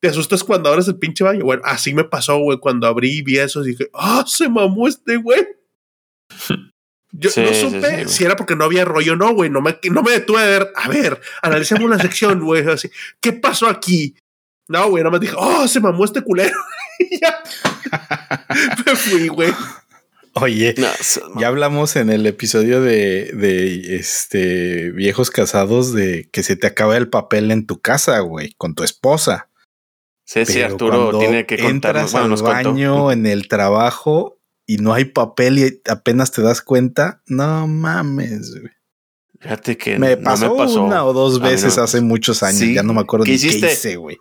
[0.00, 1.44] Te asustas cuando abres el pinche baño.
[1.44, 4.88] Bueno, así me pasó, güey, cuando abrí y vi eso y dije, ah, se mamó
[4.88, 5.46] este güey.
[7.12, 9.50] Yo no supe si era porque no había rollo o no, güey.
[9.50, 10.72] No me, no me detuve a ver.
[10.74, 12.66] A ver, analicemos la sección, güey.
[12.66, 12.88] Así,
[13.20, 14.14] ¿qué pasó aquí?
[14.68, 16.56] No, güey, nada más dije, oh, se mamó este culero.
[17.20, 17.42] ya.
[18.86, 19.52] Me fui, güey.
[20.34, 20.74] Oye,
[21.38, 26.96] ya hablamos en el episodio de, de, este viejos casados de que se te acaba
[26.96, 29.50] el papel en tu casa, güey, con tu esposa.
[30.24, 32.14] Sí, sí, Arturo tiene que contarnos.
[32.14, 37.22] Entras al baño, en el trabajo y no hay papel y apenas te das cuenta.
[37.26, 38.72] No mames, güey.
[39.40, 40.52] Fíjate que me pasó,
[40.84, 42.60] una o dos veces hace muchos años.
[42.72, 44.18] Ya no me acuerdo ¿Qué ni qué hice, güey.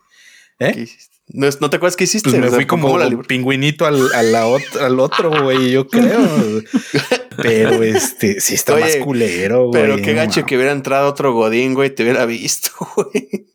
[0.60, 0.88] ¿Eh?
[1.32, 2.30] ¿No, te acuerdas qué hiciste?
[2.30, 6.20] Pues me fui como pingüinito al, al otro, güey, yo creo.
[7.42, 9.82] Pero este, sí está más culero, güey.
[9.82, 13.48] Pero qué gacho que hubiera entrado otro Godín, güey, te hubiera visto, güey.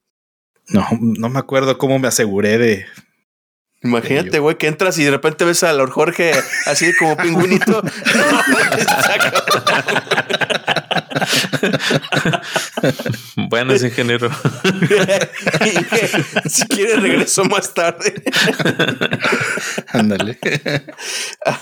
[0.68, 2.86] No, no me acuerdo cómo me aseguré de.
[3.82, 6.32] Imagínate, güey, que entras y de repente ves a Lord Jorge
[6.64, 7.82] así como pingüinito.
[13.48, 14.30] Buenas, ingeniero.
[16.46, 18.22] si quieres, regreso más tarde.
[19.88, 20.38] Ándale.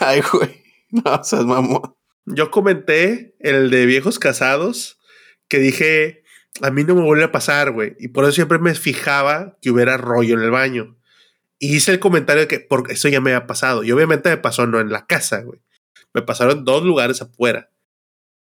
[0.00, 0.62] Ay, güey.
[0.90, 1.94] No, o sea, mamón.
[2.26, 4.98] Yo comenté el de viejos casados
[5.48, 6.22] que dije,
[6.60, 7.96] a mí no me vuelve a pasar, güey.
[7.98, 10.96] Y por eso siempre me fijaba que hubiera rollo en el baño.
[11.58, 13.84] Y hice el comentario de que porque eso ya me ha pasado.
[13.84, 15.60] Y obviamente me pasó no en la casa, güey.
[16.14, 17.70] Me pasaron dos lugares afuera.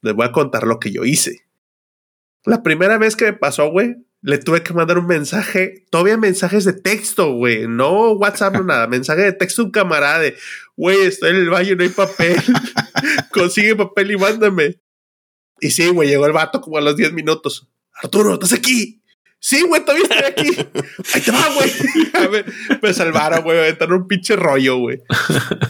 [0.02, 1.44] Les voy a contar lo que yo hice.
[2.44, 6.64] La primera vez que me pasó, güey, le tuve que mandar un mensaje, todavía mensajes
[6.64, 10.36] de texto, güey, no WhatsApp, no nada, mensaje de texto a un camarada de,
[10.76, 12.36] güey, estoy en el baño, no hay papel,
[13.32, 14.80] consigue papel y mándame.
[15.60, 17.68] Y sí, güey, llegó el vato como a los 10 minutos.
[17.92, 19.02] Arturo, ¿estás aquí?
[19.40, 20.48] Sí, güey, todavía estoy aquí.
[21.14, 22.44] Ahí te va, güey.
[22.82, 25.00] me salvaron, güey, me un pinche rollo, güey.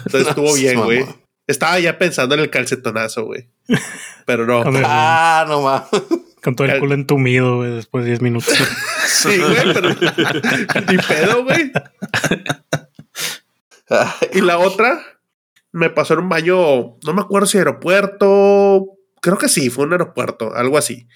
[0.07, 1.05] Entonces estuvo bien, güey.
[1.47, 3.49] Estaba ya pensando en el calcetonazo, güey.
[4.27, 4.63] Pero no.
[4.85, 5.89] ah, no mames.
[6.43, 8.55] Con todo el culo entumido, güey, después de 10 minutos.
[9.07, 11.73] sí, güey, pero ni pedo, güey.
[14.33, 15.01] y la otra
[15.73, 18.87] me pasó en un baño, no me acuerdo si aeropuerto,
[19.21, 21.09] creo que sí, fue un aeropuerto, algo así.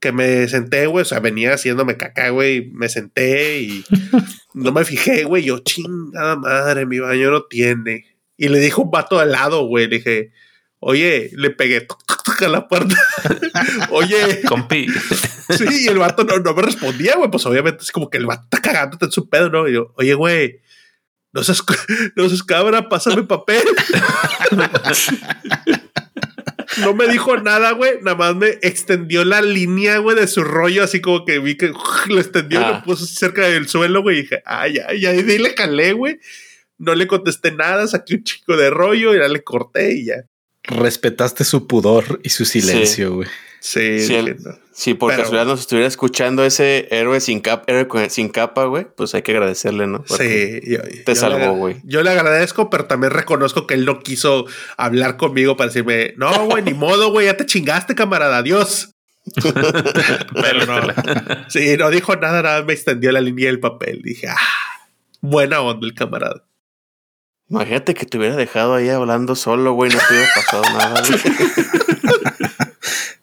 [0.00, 3.84] Que me senté, güey, o sea, venía haciéndome caca, güey, me senté y
[4.54, 8.06] no me fijé, güey, yo chingada madre, mi baño no tiene.
[8.38, 10.32] Y le dijo un vato al lado, güey, le dije,
[10.80, 11.86] oye, le pegué
[12.40, 12.96] a la puerta.
[13.90, 14.42] oye.
[14.48, 14.86] Compi.
[15.50, 18.26] sí, y el vato no, no me respondía, güey, pues obviamente es como que el
[18.26, 19.68] vato está cagándote en su pedo, ¿no?
[19.68, 20.60] Y yo, oye, güey,
[21.32, 21.62] no seas,
[22.16, 23.64] no seas cabra, pásame papel.
[26.78, 28.00] no me dijo nada, güey.
[28.02, 31.72] Nada más me extendió la línea, güey, de su rollo, así como que vi que
[32.08, 32.82] lo extendió y lo ah.
[32.82, 34.18] puso cerca del suelo, güey.
[34.18, 36.18] Y dije, ay, ay, ay, y le calé, güey.
[36.78, 40.24] No le contesté nada, saqué un chico de rollo y ya le corté y ya.
[40.64, 43.28] Respetaste su pudor y su silencio, güey.
[43.60, 44.16] Sí, sí,
[44.72, 49.14] si por casualidad nos estuviera escuchando ese héroe sin capa, héroe sin capa, güey, pues
[49.14, 50.02] hay que agradecerle, ¿no?
[50.06, 50.60] sí,
[51.04, 51.76] te salvó, güey.
[51.84, 54.46] Yo le agradezco, pero también reconozco que él no quiso
[54.78, 58.94] hablar conmigo para decirme, no, güey, ni modo, güey, ya te chingaste, camarada, adiós.
[59.42, 60.80] pero no.
[61.48, 64.00] Sí, no dijo nada, nada, me extendió la línea del papel.
[64.02, 64.36] Dije, ah,
[65.20, 66.44] buena onda el camarada.
[67.50, 71.20] Imagínate que te hubiera dejado ahí hablando solo, güey, no te hubiera pasado nada, güey.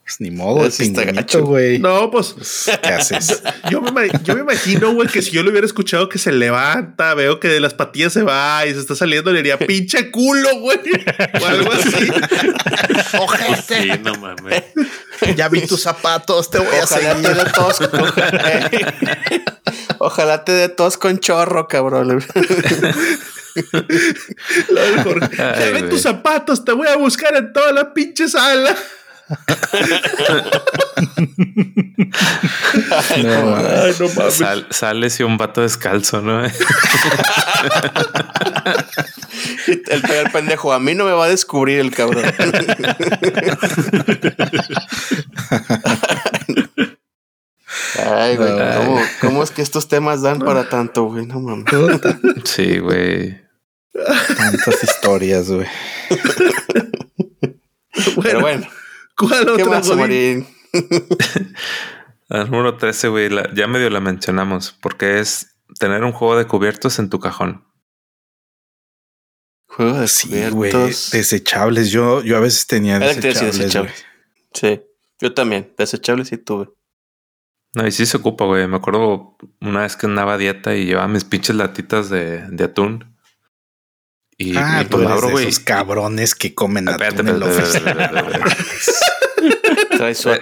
[0.07, 1.79] Pues ni modo, es pinguito, güey.
[1.79, 2.33] No, pues,
[2.81, 3.43] ¿qué haces?
[3.69, 7.13] Yo me, yo me imagino, güey, que si yo lo hubiera escuchado que se levanta,
[7.13, 10.59] veo que de las patillas se va y se está saliendo, le diría pinche culo,
[10.59, 10.79] güey.
[11.41, 12.09] O algo así.
[13.19, 13.83] Ojete.
[13.83, 14.63] Sí, no mames.
[15.35, 17.21] Ya vi tus zapatos, te voy a seguir.
[17.21, 17.79] Te de tos,
[19.99, 22.23] ojalá te dé tos con chorro, cabrón.
[25.29, 28.75] Ya vi tus zapatos, te voy a buscar en toda la pinche sala
[34.69, 36.45] sales y un vato descalzo, ¿no?
[36.45, 36.51] el,
[39.87, 42.23] el pendejo, a mí no me va a descubrir el cabrón.
[48.05, 48.51] Ay, güey,
[49.19, 51.25] ¿cómo, es que estos temas dan para tanto, güey?
[51.25, 51.65] No mames.
[52.45, 53.45] Sí, güey.
[54.37, 55.67] Tantas historias, güey.
[58.21, 58.67] Pero bueno.
[59.17, 60.47] ¿Cuál otra, más, Marín?
[62.29, 66.99] El número 13, güey, ya medio la mencionamos, porque es tener un juego de cubiertos
[66.99, 67.65] en tu cajón.
[69.65, 71.09] Juego de sí, cubiertos.
[71.11, 71.89] desechables.
[71.89, 74.05] Yo, yo a veces tenía desechables.
[74.53, 74.81] Sí,
[75.19, 75.73] yo también.
[75.77, 76.69] Desechables sí tuve.
[77.73, 78.67] No, y sí se ocupa, güey.
[78.67, 82.63] Me acuerdo una vez que andaba a dieta y llevaba mis pinches latitas de, de
[82.63, 83.16] atún.
[84.37, 85.39] Y, ah, abro.
[85.39, 87.47] Esos cabrones que comen atún en la
[90.09, 90.41] ese,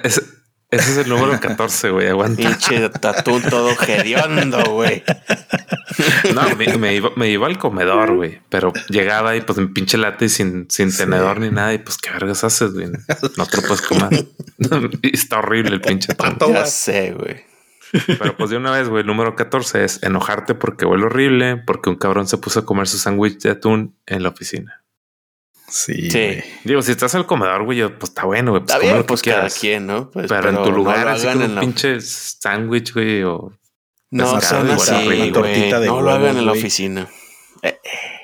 [0.72, 2.08] es el número 14, güey.
[2.08, 2.42] Aguanta.
[2.42, 5.04] Pinche tatún todo hediondo, güey.
[6.34, 8.42] No, me, iba, me, iba, al comedor, güey.
[8.50, 11.74] Pero llegaba y pues en pinche late y sin, sin tenedor ni nada.
[11.74, 12.88] Y pues qué vergas haces, güey.
[13.38, 14.26] No te lo puedes comer.
[15.02, 16.54] Está horrible el pinche tatún.
[16.54, 17.55] Ya sé, güey.
[17.91, 21.90] Pero pues de una vez, güey, el número 14 es enojarte porque huele horrible, porque
[21.90, 24.84] un cabrón se puso a comer su sándwich de atún en la oficina.
[25.68, 26.10] Sí.
[26.64, 28.64] Digo, si estás al comedor, güey, pues está bueno, güey.
[28.64, 30.12] Pues está bien, pues cada quien, ¿no?
[30.12, 33.52] Pues, pero, en tu lugar, así como un pinche sándwich, güey, o.
[34.12, 35.32] No sean así, güey.
[35.32, 37.10] No lo hagan en la oficina.
[37.62, 38.15] Eh, eh.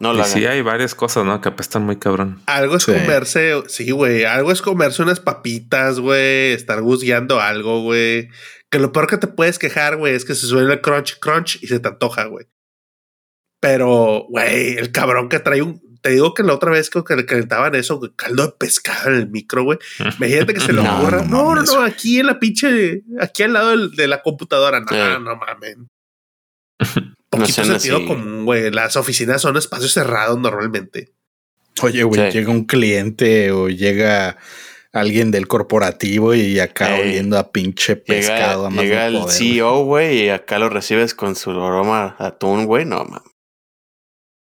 [0.00, 1.40] No y sí hay varias cosas, ¿no?
[1.40, 2.42] Que apestan muy cabrón.
[2.46, 4.24] Algo es comerse, sí, güey.
[4.24, 6.52] Algo es comerse unas papitas, güey.
[6.52, 8.28] Estar guzgueando algo, güey.
[8.70, 11.62] Que lo peor que te puedes quejar, güey, es que se suele el crunch, crunch
[11.62, 12.46] y se te antoja, güey.
[13.60, 15.82] Pero, güey, el cabrón que trae un.
[16.02, 19.30] Te digo que la otra vez que le calentaban eso, caldo de pescado en el
[19.30, 19.78] micro, güey.
[20.18, 21.24] Imagínate que se lo ocurra.
[21.24, 23.04] No, no, no, aquí en la pinche.
[23.20, 24.80] Aquí al lado de la computadora.
[24.80, 25.76] No, no mames.
[27.36, 28.70] No sentido común, güey.
[28.70, 31.12] Las oficinas son espacios cerrados normalmente.
[31.82, 34.36] Oye, güey, llega un cliente o llega
[34.92, 38.70] alguien del corporativo y acá oliendo a pinche pescado.
[38.70, 42.84] Llega, el CEO, güey, y acá lo recibes con su aroma atún, güey.
[42.84, 43.30] No, mames.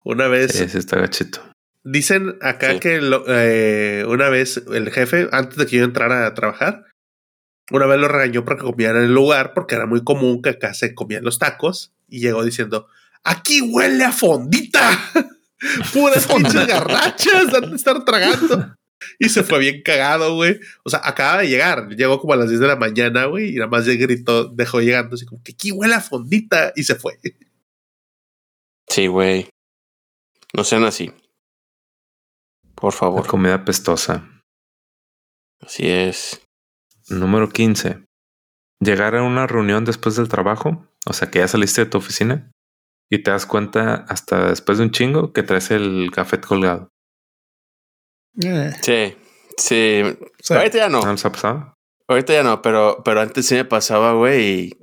[0.05, 0.61] Una vez.
[0.61, 1.41] Ese está gachito.
[1.83, 6.85] Dicen acá que eh, una vez el jefe, antes de que yo entrara a trabajar,
[7.71, 10.75] una vez lo regañó porque comían en el lugar, porque era muy común que acá
[10.75, 12.89] se comían los tacos, y llegó diciendo:
[13.25, 14.99] Aquí huele a fondita.
[15.93, 18.77] Puras pinches garrachas, han de estar tragando.
[19.19, 20.61] Y se fue bien cagado, güey.
[20.85, 21.89] O sea, acaba de llegar.
[21.89, 23.51] Llegó como a las 10 de la mañana, güey.
[23.51, 26.73] Y nada más de gritó, dejó llegando así como que aquí huele a fondita.
[26.77, 27.19] Y se fue.
[28.89, 29.49] Sí, güey.
[30.55, 31.13] No sean así.
[32.75, 33.27] Por favor.
[33.27, 34.29] comida pestosa.
[35.61, 36.41] Así es.
[37.09, 38.05] Número 15.
[38.81, 42.51] Llegar a una reunión después del trabajo, o sea que ya saliste de tu oficina
[43.11, 46.91] y te das cuenta hasta después de un chingo que traes el café colgado.
[48.43, 48.73] Eh.
[48.83, 49.17] Sí,
[49.57, 50.03] sí.
[50.51, 51.01] Ahorita ya no.
[51.01, 51.75] ¿No ha pasado?
[52.09, 54.79] Ahorita ya no, pero, pero antes sí me pasaba, güey, y,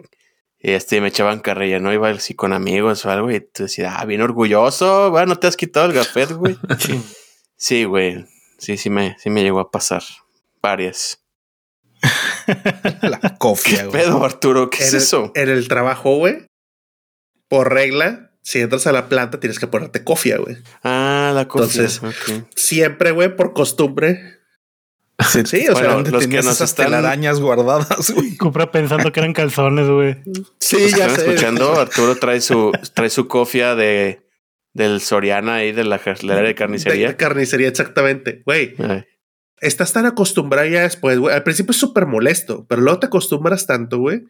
[0.60, 1.94] este, me echaban carrilla, ¿no?
[1.94, 5.48] Iba así con amigos o algo y tú decías, ah, bien orgulloso, güey, no te
[5.48, 6.58] has quitado el café, güey.
[7.58, 8.26] sí, güey.
[8.58, 10.04] Sí, sí me, sí me llegó a pasar.
[10.62, 11.23] Varias.
[13.02, 14.70] la cofia, ¿Qué pedo, Arturo?
[14.70, 15.32] ¿Qué es eso?
[15.36, 16.46] En el trabajo, güey,
[17.48, 20.58] por regla, si entras a la planta tienes que ponerte cofia, güey.
[20.84, 21.84] Ah, la cofia.
[21.84, 22.02] Entonces,
[22.56, 24.40] siempre, güey, por costumbre.
[25.46, 28.36] Sí, o sea, los que nos esas telarañas guardadas, güey.
[28.38, 30.18] Compra pensando que eran calzones, güey.
[30.60, 31.22] Sí, ya sé.
[31.22, 34.24] escuchando, Arturo trae su, trae su cofia de
[34.74, 37.10] del Soriana ahí de la, de carnicería.
[37.10, 38.42] De carnicería, exactamente.
[38.46, 38.76] Güey,
[39.64, 41.34] estás tan acostumbrado ya después, güey.
[41.34, 44.24] Al principio es súper molesto, pero luego te acostumbras tanto, güey.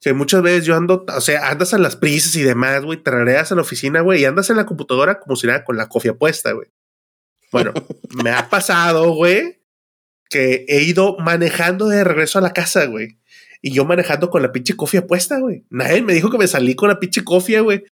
[0.00, 3.50] Que muchas veces yo ando, o sea, andas a las prisas y demás, güey, trareas
[3.50, 6.14] a la oficina, güey, y andas en la computadora como si nada con la cofia
[6.14, 6.68] puesta, güey.
[7.50, 7.72] Bueno,
[8.22, 9.62] me ha pasado, güey,
[10.28, 13.18] que he ido manejando de regreso a la casa, güey.
[13.62, 15.64] Y yo manejando con la pinche cofia puesta, güey.
[15.70, 17.84] Nadie me dijo que me salí con la pinche cofia, güey.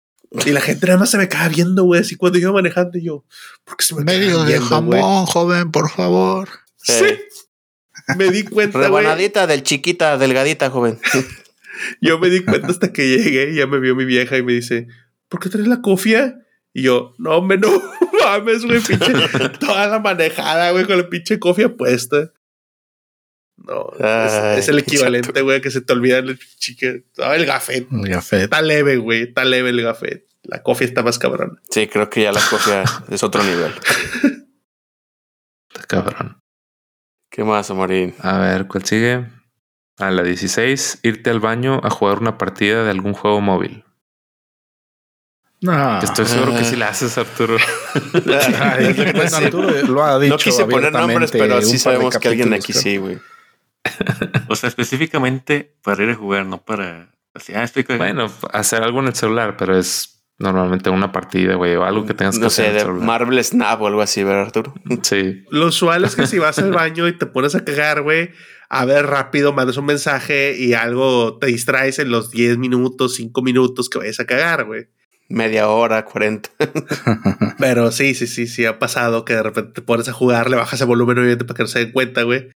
[0.46, 3.04] Y la gente nada más se me acaba viendo, güey, así cuando iba manejando y
[3.04, 3.24] yo,
[3.64, 6.48] porque se me Medio de jamón, joven, por favor.
[6.82, 7.18] Sí.
[8.16, 8.78] Me di cuenta.
[8.78, 10.98] Rebanadita del chiquita, delgadita, joven.
[12.00, 14.52] yo me di cuenta hasta que llegué y ya me vio mi vieja y me
[14.52, 14.88] dice,
[15.28, 16.38] ¿por qué traes la cofia?
[16.72, 17.68] Y yo, no, hombre, no
[18.24, 19.12] mames, güey, pinche.
[19.60, 22.32] toda la manejada, güey, con la pinche cofia puesta.
[23.56, 27.04] No, es, el equivalente, güey, que se te olvida el chique.
[27.16, 27.86] el gafet.
[27.92, 28.42] El gafet.
[28.42, 29.22] Está leve, güey.
[29.22, 30.26] Está leve el gafet.
[30.42, 31.60] La cofia está más cabrón.
[31.70, 33.72] Sí, creo que ya la cofia es otro nivel.
[35.68, 36.41] Está cabrón.
[37.32, 38.14] ¿Qué más, Amorín?
[38.20, 39.24] A ver, ¿cuál sigue?
[39.96, 43.84] A la 16, irte al baño a jugar una partida de algún juego móvil.
[45.62, 45.98] No.
[46.02, 47.56] Estoy seguro que sí la haces, Arturo.
[49.32, 50.34] Arturo lo ha dicho.
[50.34, 53.18] No quise poner nombres, pero sí sabemos que alguien aquí sí, güey.
[54.48, 57.08] o sea, específicamente para ir a jugar, no para.
[57.54, 62.06] Ah, bueno, hacer algo en el celular, pero es normalmente una partida, güey, o algo
[62.06, 62.74] que tengas que hacer.
[62.74, 64.74] No sé, de Marvel Snap o algo así, ¿verdad, Arturo?
[65.02, 65.44] Sí.
[65.50, 68.30] Lo usual es que si vas al baño y te pones a cagar, güey,
[68.68, 73.42] a ver rápido, mandas un mensaje y algo te distraes en los 10 minutos, 5
[73.42, 74.88] minutos que vayas a cagar, güey.
[75.28, 76.50] Media hora, 40.
[77.58, 80.56] Pero sí, sí, sí, sí ha pasado que de repente te pones a jugar, le
[80.56, 82.50] bajas el volumen obviamente para que no se den cuenta, güey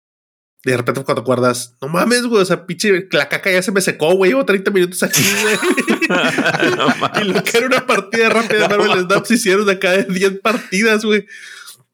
[0.71, 3.81] de repente cuando acuerdas, no mames, güey, o sea, pinche, la caca ya se me
[3.81, 5.57] secó, güey, llevo 30 minutos aquí, güey.
[7.23, 10.41] y lo que era una partida rápida de Marvel Snap se hicieron acá de 10
[10.41, 11.27] partidas, güey.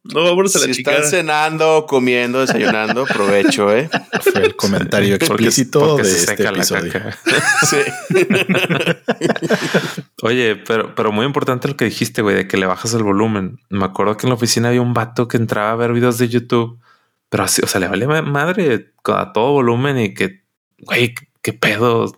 [0.05, 0.93] No, vámonos a la si chica.
[0.93, 3.89] están cenando, comiendo, desayunando, provecho, ¿eh?
[4.21, 6.93] Fue el comentario explícito de este episodio.
[7.69, 7.77] sí.
[10.23, 13.61] Oye, pero, pero muy importante lo que dijiste, güey, de que le bajas el volumen.
[13.69, 16.29] Me acuerdo que en la oficina había un vato que entraba a ver videos de
[16.29, 16.81] YouTube
[17.33, 20.43] pero así, o sea, le vale madre a todo volumen y que,
[20.81, 22.13] güey, qué pedo.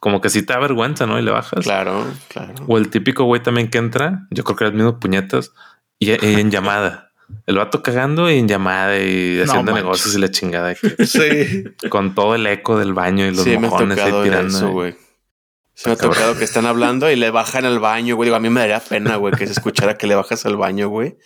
[0.00, 1.18] Como que si te da vergüenza, ¿no?
[1.18, 1.62] Y le bajas.
[1.62, 2.54] Claro, claro.
[2.66, 5.52] O el típico güey también que entra, yo creo que era el mismo puñetas,
[5.98, 7.12] y, en llamada.
[7.46, 10.74] El vato cagando y en llamada y haciendo negocios y la chingada.
[11.04, 11.64] sí.
[11.90, 14.48] Con todo el eco del baño y los mojones ahí tirando.
[14.48, 14.96] Eso, güey.
[15.74, 18.28] Se me ha tocado que están hablando y le bajan al baño, güey.
[18.28, 20.88] Digo, a mí me daría pena, güey, que se escuchara que le bajas al baño,
[20.88, 21.16] güey.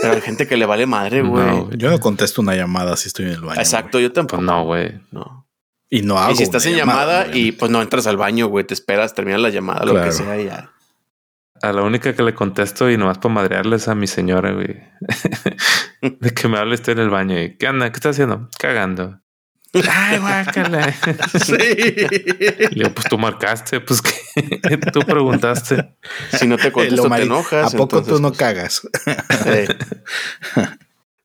[0.00, 1.68] Pero hay gente que le vale madre, güey.
[1.76, 3.60] yo no contesto una llamada si estoy en el baño.
[3.60, 4.42] Exacto, yo tampoco.
[4.42, 5.00] Pues no, güey.
[5.12, 5.48] No.
[5.90, 6.32] Y no hago.
[6.32, 9.40] Y si estás en llamada, y pues no entras al baño, güey, te esperas, terminas
[9.40, 10.72] la llamada, lo que sea, y ya.
[11.60, 14.76] A la única que le contesto y nomás para madrearles a mi señora, güey.
[16.02, 17.90] de que me hable estoy en el baño y ¿qué anda?
[17.90, 18.48] ¿Qué estás haciendo?
[18.58, 19.20] Cagando.
[19.90, 20.94] Ay, guácala.
[21.44, 21.56] Sí.
[22.70, 25.94] Le pues tú marcaste, pues que tú preguntaste.
[26.38, 27.74] Si no te contesto, te enojas.
[27.74, 28.82] ¿A poco tú no cagas?
[29.44, 29.66] Sí.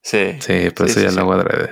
[0.01, 0.37] Sí.
[0.41, 1.71] Sí, pues eso ya lo hago adrede.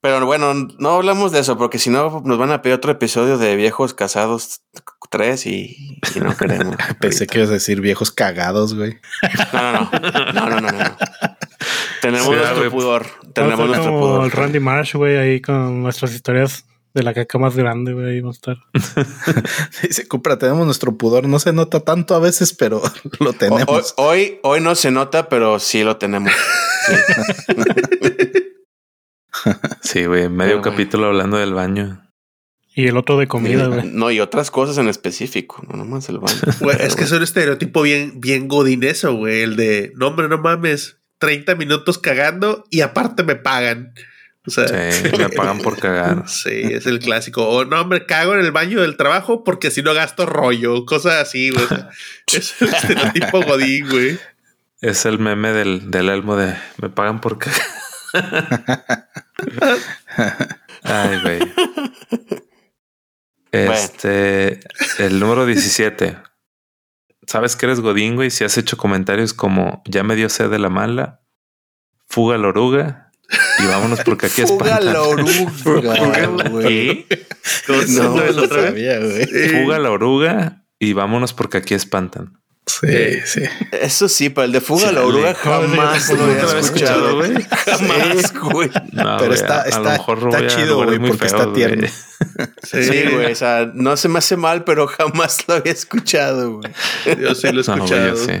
[0.00, 3.38] Pero bueno, no hablamos de eso, porque si no nos van a pedir otro episodio
[3.38, 4.62] de viejos casados
[5.10, 6.76] tres y, no queremos.
[6.98, 8.98] Pensé que ibas a decir viejos cagados, güey.
[9.52, 10.32] No, no, no.
[10.32, 10.96] No, no, no, no.
[12.02, 13.06] Tenemos nuestro pudor.
[13.32, 14.24] Tenemos nuestro como pudor.
[14.24, 18.20] el Randy Marsh, güey, ahí con nuestras historias de la caca más grande, güey, ahí
[18.20, 18.56] va a estar.
[19.82, 21.28] Dice, Cupra, tenemos nuestro pudor.
[21.28, 22.82] No se nota tanto a veces, pero
[23.20, 23.94] lo tenemos.
[23.98, 26.32] Hoy, hoy, no se nota, pero sí lo tenemos.
[29.80, 32.02] Sí, güey, medio capítulo hablando del baño.
[32.74, 33.82] Y el otro de comida, güey.
[33.84, 36.40] No, y otras cosas en específico, no nomás el baño.
[36.80, 39.42] es que es un estereotipo bien, bien godineso, güey.
[39.42, 43.94] El de, no, hombre, no mames, 30 minutos cagando y aparte me pagan.
[44.44, 46.28] O sea, sí, me pagan por cagar.
[46.28, 47.48] Sí, es el clásico.
[47.48, 51.22] O no, me cago en el baño del trabajo porque si no gasto rollo, cosas
[51.22, 51.64] así, güey.
[52.26, 54.18] es el estereotipo godín, güey.
[54.80, 57.62] Es el meme del, del elmo de me pagan por cagar.
[60.82, 61.38] Ay, güey.
[63.52, 64.58] Este,
[64.98, 66.16] el número 17.
[67.26, 70.58] Sabes que eres Godín, güey, si has hecho comentarios como ya me dio sed de
[70.58, 71.20] la mala,
[72.08, 73.10] fuga la oruga
[73.58, 74.92] y vámonos porque aquí Fuga espantan.
[74.92, 77.06] la oruga, güey.
[77.88, 79.26] No, lo sabía, güey.
[79.26, 82.41] Fuga la oruga y vámonos porque aquí espantan.
[82.66, 83.42] Sí, sí.
[83.72, 87.32] Eso sí, pero el de fuga a la oruga jamás lo había escuchado, güey.
[87.44, 88.70] Jamás, güey.
[88.92, 91.88] No, Pero está, a- a lo está, mejor está chido, güey, porque está tierno.
[92.62, 93.32] Sí, güey.
[93.32, 96.72] O sea, no se me hace mal, pero jamás lo había escuchado, güey.
[97.20, 98.16] Yo sí lo he No, escuchado.
[98.16, 98.32] sí.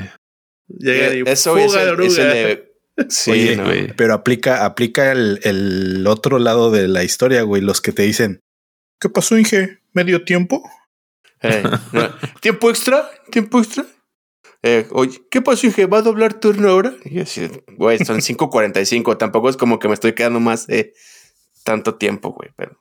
[0.68, 2.08] Llegan y Eh, Eso es fuga el, la oruga.
[2.08, 2.72] es el de.
[3.08, 3.64] Sí, Oye, no.
[3.64, 3.92] güey.
[3.96, 7.60] Pero aplica, aplica el, el otro lado de la historia, güey.
[7.60, 8.40] Los que te dicen,
[9.00, 9.80] ¿qué pasó, Inge?
[9.92, 10.62] ¿Medio tiempo?
[11.42, 12.10] Eh, no.
[12.40, 13.10] ¿Tiempo extra?
[13.30, 13.84] ¿Tiempo extra?
[14.62, 15.86] Eh, oye, ¿qué pasó, Inge?
[15.86, 16.94] ¿Va a doblar turno ahora?
[17.04, 19.18] Y yo así, güey, son 5.45.
[19.18, 20.94] Tampoco es como que me estoy quedando más de
[21.64, 22.50] tanto tiempo, güey.
[22.56, 22.80] Pero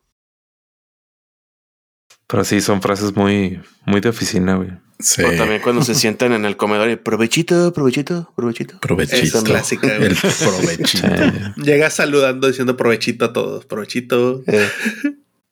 [2.27, 4.69] Pero sí, son frases muy, muy de oficina, güey.
[4.99, 5.23] Sí.
[5.23, 8.79] o también cuando se sientan en el comedor y provechito, provechito, provechito.
[8.79, 9.39] Provechito.
[9.39, 10.09] Es clásica, güey.
[10.11, 11.07] El provechito.
[11.07, 11.61] Sí.
[11.63, 13.65] Llega saludando diciendo provechito a todos.
[13.65, 14.43] Provechito.
[14.45, 14.69] Eh.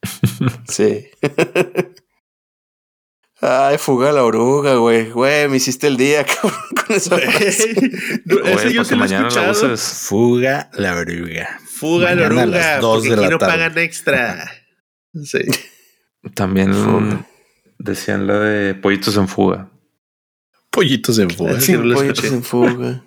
[0.67, 1.07] sí.
[3.41, 5.09] Ay, fuga la oruga, güey.
[5.11, 7.73] Güey, me hiciste el día, cabrón, con esa frase.
[8.25, 9.77] Güey, ese yo sí que lo he mañana la escuchado.
[9.77, 11.59] Fuga la oruga.
[11.79, 12.57] Fuga la Mañana a oruga.
[12.73, 13.51] las dos porque de la aquí no tarde.
[13.53, 14.51] pagan extra.
[15.23, 15.39] Sí.
[16.35, 17.25] También Fuga.
[17.79, 19.71] decían la de pollitos en fuga.
[20.69, 21.59] Pollitos en fuga.
[21.59, 22.35] Sí, no lo pollitos escuché.
[22.37, 23.03] en fuga.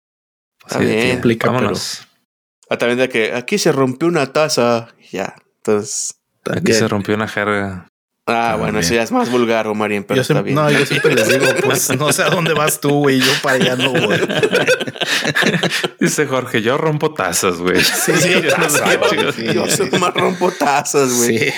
[0.66, 1.06] Está Así de bien.
[1.06, 2.06] que, Aplica, vámonos.
[2.68, 4.88] Ah, también de que aquí se rompió una taza.
[5.10, 6.20] Ya, entonces.
[6.44, 7.88] Aquí se rompió una jerga.
[8.30, 10.64] Ah, bueno, eso ya es más vulgar, Omarín, pero Yo está siempre, bien.
[10.64, 13.20] no, yo siempre les digo, pues no sé a dónde vas tú, güey.
[13.20, 14.18] Yo para allá no voy.
[16.00, 17.80] Dice Jorge, yo rompo tazas, güey.
[17.80, 18.12] Sí,
[18.42, 18.82] yo no sé
[19.36, 21.38] sí, Yo más rompo tazas, güey.
[21.38, 21.52] Sí.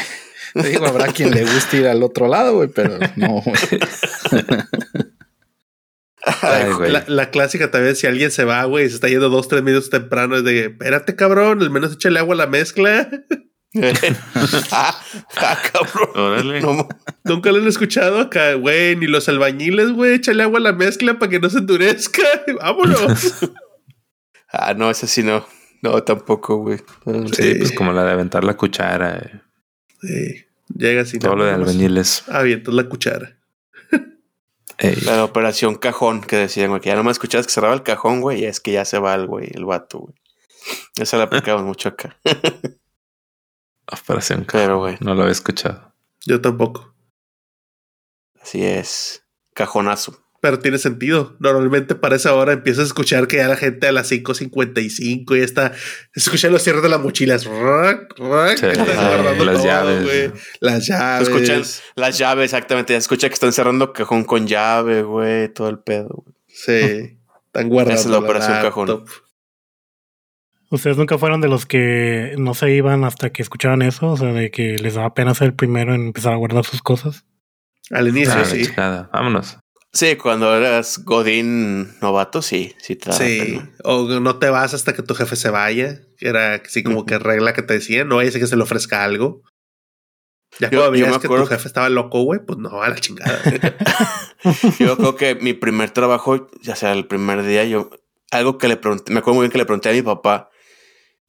[0.55, 3.57] Te digo, habrá quien le guste ir al otro lado, güey, pero no, güey.
[6.43, 6.93] Ay, güey.
[6.93, 9.91] La, la clásica también, si alguien se va, güey, se está yendo dos, tres minutos
[9.91, 13.09] temprano, es de, espérate, cabrón, al menos échale agua a la mezcla.
[14.73, 15.03] ah,
[15.37, 16.11] ah, cabrón.
[16.15, 16.61] Órale.
[16.61, 16.89] No,
[17.25, 21.19] Nunca lo han escuchado acá, güey, ni los albañiles, güey, échale agua a la mezcla
[21.19, 22.23] para que no se endurezca.
[22.61, 23.51] Vámonos.
[24.53, 25.47] ah, no, ese sí no.
[25.81, 26.79] No, tampoco, güey.
[27.33, 29.17] Sí, pues como la de aventar la cuchara.
[29.17, 29.41] eh,
[30.01, 30.45] Sí,
[30.77, 31.19] llega así.
[31.19, 32.25] Todo lo de albañiles.
[32.29, 33.39] Avientas la cuchara.
[34.79, 37.83] Ey, La operación cajón que decían, güey, que ya no me escuchabas que cerraba el
[37.85, 40.15] cajón, güey, y es que ya se va el güey, el vato, güey.
[40.97, 42.17] Esa la aplicamos mucho acá.
[43.91, 45.93] Operación Pero, güey, No lo había escuchado.
[46.27, 46.95] Yo tampoco.
[48.41, 49.25] así es.
[49.55, 50.19] Cajonazo.
[50.41, 51.37] Pero tiene sentido.
[51.39, 55.45] Normalmente para esa hora empiezas a escuchar que ya la gente a las 5.55 ya
[55.45, 55.73] está.
[56.15, 57.43] Escucha los cierres de las mochilas.
[57.43, 60.03] Sí, ah, guardando las todo, llaves.
[60.03, 60.33] güey.
[60.59, 61.29] Las llaves.
[61.29, 61.63] escuchan
[61.95, 62.93] las llaves, exactamente.
[62.93, 66.35] Ya escucha que están cerrando cajón con llave, güey, todo el pedo, güey.
[66.49, 67.19] Sí.
[67.47, 68.01] Están guardando.
[68.01, 69.05] Esa es la operación cajón.
[70.73, 74.09] ¿Ustedes nunca fueron de los que no se iban hasta que escuchaban eso?
[74.13, 76.81] O sea, de que les daba pena ser el primero en empezar a guardar sus
[76.83, 77.25] cosas.
[77.91, 78.65] Al inicio, Ah, sí.
[78.67, 79.11] chingada.
[79.13, 79.59] Vámonos.
[79.93, 83.39] Sí, cuando eras Godín novato, sí, sí te daba Sí.
[83.41, 83.71] pena.
[83.85, 86.01] O no te vas hasta que tu jefe se vaya.
[86.17, 88.09] Que era así como que regla que te decían.
[88.09, 89.43] No vaya a que se le ofrezca algo.
[90.59, 92.97] Ya Yo- cuando yo me que tu jefe estaba loco, güey, pues no, a la
[92.97, 93.39] chingada.
[94.79, 97.91] Yo creo que mi primer trabajo, ya sea el primer día, yo,
[98.31, 100.51] algo que le pregunté, me acuerdo muy bien que le pregunté a mi papá,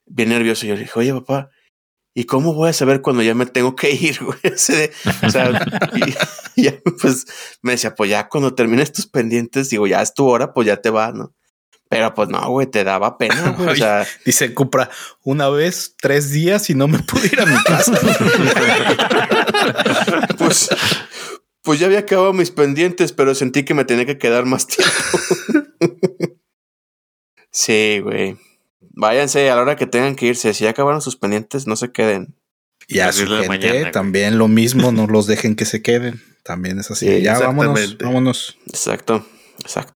[0.06, 1.50] bien nervioso, yo le dije, oye papá,
[2.16, 4.40] ¿y cómo voy a saber cuando ya me tengo que ir, güey?
[4.54, 5.66] O sea,
[6.56, 6.70] y,
[7.02, 7.26] pues
[7.62, 10.78] me decía, pues ya cuando termines tus pendientes, digo, ya es tu hora, pues ya
[10.78, 11.34] te va, ¿no?
[11.90, 13.70] Pero pues no, güey, te daba pena, güey.
[13.70, 14.90] O sea, Dice Cupra,
[15.24, 17.94] una vez, tres días y no me pude ir a mi casa.
[20.38, 20.70] pues,
[21.62, 24.94] pues ya había acabado mis pendientes, pero sentí que me tenía que quedar más tiempo.
[27.52, 28.38] sí, güey.
[28.94, 30.54] Váyanse a la hora que tengan que irse.
[30.54, 32.36] Si ya acabaron sus pendientes, no se queden.
[32.88, 36.22] y a su de gente mañana, también lo mismo, no los dejen que se queden.
[36.44, 37.08] También es así.
[37.08, 38.06] Sí, ya vámonos, exactamente.
[38.06, 38.58] vámonos.
[38.68, 39.26] Exacto,
[39.62, 39.94] exacto.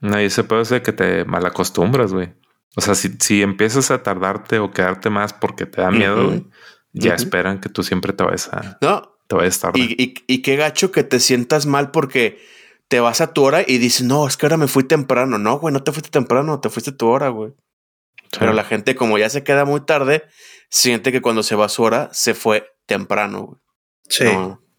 [0.00, 2.34] No, y ese puede ser que te malacostumbras, güey.
[2.76, 6.44] O sea, si, si empiezas a tardarte o quedarte más porque te da miedo, güey,
[6.92, 9.78] ya esperan que tú siempre te vayas a, No, te vayas tarde.
[9.80, 12.38] y, y, y qué gacho que te sientas mal porque
[12.88, 15.38] te vas a tu hora y dices, no, es que ahora me fui temprano.
[15.38, 17.52] No, güey, no te fuiste temprano, te fuiste a tu hora, güey.
[18.38, 20.24] Pero la gente, como ya se queda muy tarde,
[20.68, 23.60] siente que cuando se va su hora, se fue temprano.
[24.08, 24.26] Sí.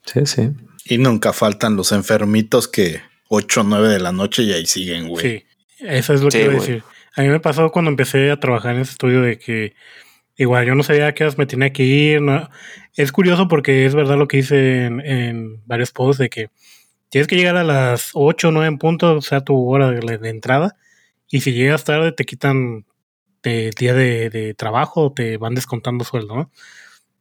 [0.05, 0.51] Sí, sí.
[0.85, 5.07] Y nunca faltan los enfermitos que 8 o 9 de la noche y ahí siguen,
[5.09, 5.23] güey.
[5.25, 5.45] Sí,
[5.79, 6.84] eso es lo que iba a decir.
[7.15, 9.73] A mí me pasó cuando empecé a trabajar en ese estudio de que
[10.38, 12.21] igual yo no sabía a qué horas me tenía que ir.
[12.95, 16.49] Es curioso porque es verdad lo que hice en, varios posts de que
[17.09, 20.29] tienes que llegar a las 8 o 9 en punto, o sea, tu hora de,
[20.29, 20.77] entrada.
[21.29, 22.85] Y si llegas tarde, te quitan
[23.43, 26.51] de día de, trabajo, te van descontando sueldo, ¿no?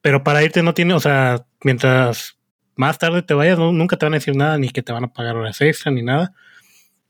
[0.01, 2.39] Pero para irte no tiene, o sea, mientras
[2.77, 5.13] más tarde te vayas, nunca te van a decir nada, ni que te van a
[5.13, 6.33] pagar horas extra, ni nada.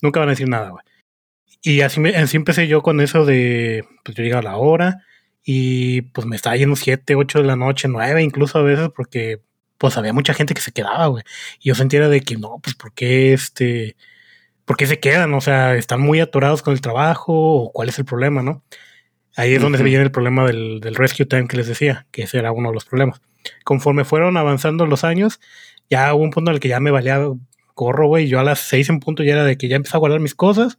[0.02, 0.84] Nunca van a decir nada, güey.
[1.62, 5.04] Y así, me, empecé yo con eso de, pues yo llegaba a la hora
[5.42, 9.40] y pues me estaba yendo 7, 8 de la noche, 9 incluso a veces, porque
[9.78, 11.24] pues había mucha gente que se quedaba, güey.
[11.60, 13.96] Y yo sentía de que no, pues ¿por qué este,
[14.64, 15.34] por qué se quedan?
[15.34, 18.64] O sea, están muy atorados con el trabajo o cuál es el problema, ¿no?
[19.36, 22.22] Ahí es donde se viene el problema del, del rescue time que les decía, que
[22.22, 23.20] ese era uno de los problemas
[23.64, 25.40] conforme fueron avanzando los años,
[25.90, 27.20] ya hubo un punto en el que ya me valía
[27.74, 28.28] corro, güey.
[28.28, 30.34] Yo a las seis en punto ya era de que ya empecé a guardar mis
[30.34, 30.78] cosas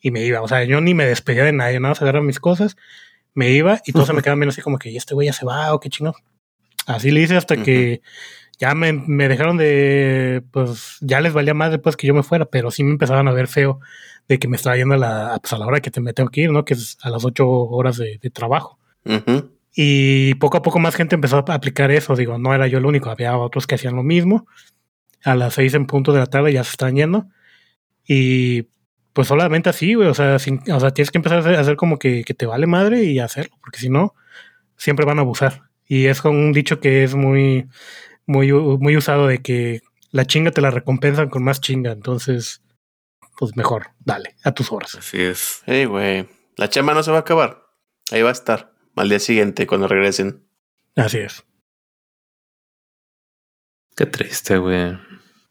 [0.00, 0.42] y me iba.
[0.42, 2.76] O sea, yo ni me despedía de nadie, nada más agarrar mis cosas,
[3.34, 5.32] me iba y todos se me quedaban viendo así como que, ¿y este güey ya
[5.32, 6.14] se va o qué chingón?
[6.86, 8.00] Así le hice hasta que
[8.58, 12.44] ya me, me, dejaron de, pues ya les valía más después que yo me fuera,
[12.44, 13.80] pero sí me empezaban a ver feo
[14.28, 16.30] de que me estaba yendo a la, pues, a la hora que te me tengo
[16.30, 16.64] que ir, ¿no?
[16.64, 18.78] Que es a las ocho horas de, trabajo.
[19.74, 22.16] Y poco a poco más gente empezó a aplicar eso.
[22.16, 24.46] Digo, no era yo el único, había otros que hacían lo mismo.
[25.22, 27.26] A las seis en punto de la tarde ya se están yendo.
[28.06, 28.68] Y
[29.12, 30.08] pues solamente así, güey.
[30.08, 33.04] O sea, o sea, tienes que empezar a hacer, como que, que, te vale madre
[33.04, 34.14] y hacerlo, porque si no,
[34.76, 35.62] siempre van a abusar.
[35.86, 37.68] Y es con un dicho que es muy,
[38.26, 41.92] muy, muy usado de que la chinga te la recompensan con más chinga.
[41.92, 42.62] Entonces,
[43.36, 44.94] pues mejor, dale, a tus horas.
[44.94, 45.62] Así es.
[45.66, 47.66] Hey, güey, la chamba no se va a acabar.
[48.10, 50.46] Ahí va a estar al día siguiente cuando regresen.
[50.96, 51.44] Así es.
[53.96, 54.98] Qué triste, güey.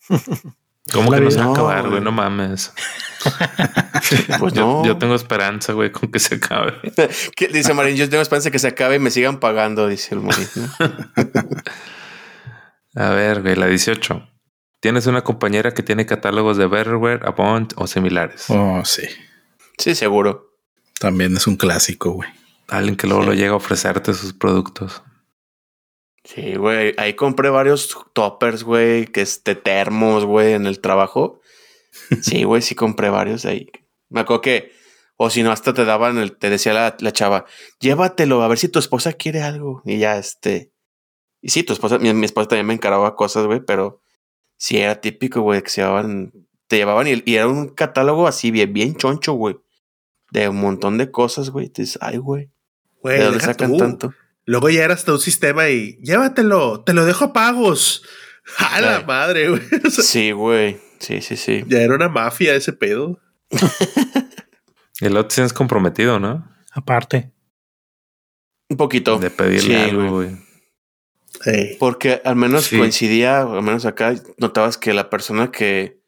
[0.93, 2.01] ¿Cómo que no se va a acabar, güey?
[2.01, 2.71] No, mames.
[4.39, 4.85] pues yo, no.
[4.85, 6.73] Yo tengo esperanza, güey, con que se acabe.
[7.51, 10.47] Dice Marín, yo tengo esperanza que se acabe y me sigan pagando, dice el Marín.
[12.95, 14.34] a ver, güey, la 18.
[14.85, 18.45] Tienes una compañera que tiene catálogos de Betterware, Avon o similares.
[18.49, 19.01] Oh, sí.
[19.79, 20.59] Sí, seguro.
[20.99, 22.29] También es un clásico, güey.
[22.67, 25.01] Alguien que luego lo llega a ofrecerte sus productos.
[26.23, 26.93] Sí, güey.
[26.97, 31.41] Ahí compré varios toppers, güey, que es de termos, güey, en el trabajo.
[32.21, 33.71] Sí, güey, sí compré varios ahí.
[34.09, 34.71] Me acuerdo que,
[35.17, 37.45] o si no, hasta te daban, el, te decía la, la, chava,
[37.79, 39.81] llévatelo, a ver si tu esposa quiere algo.
[39.83, 40.73] Y ya, este.
[41.41, 44.03] Y sí, tu esposa, mi, mi esposa también me encaraba cosas, güey, pero
[44.57, 46.31] sí era típico, güey, que se llevaban,
[46.67, 49.57] te llevaban y, y, era un catálogo así bien, bien choncho, güey.
[50.31, 51.71] De un montón de cosas, güey.
[51.73, 52.51] Dices, ay, güey.
[53.01, 54.13] Güey, ¿De dónde sacan tanto?
[54.45, 58.03] Luego ya era hasta un sistema y llévatelo, te lo dejo a pagos.
[58.59, 59.61] A la madre, güey.
[59.89, 60.77] sí, güey.
[60.99, 61.63] Sí, sí, sí.
[61.67, 63.19] Ya era una mafia ese pedo.
[65.01, 66.47] El otro es comprometido, ¿no?
[66.71, 67.31] Aparte.
[68.69, 69.17] Un poquito.
[69.17, 70.44] De pedirle algo, güey.
[71.79, 76.01] Porque al menos coincidía, al menos acá notabas que la persona que,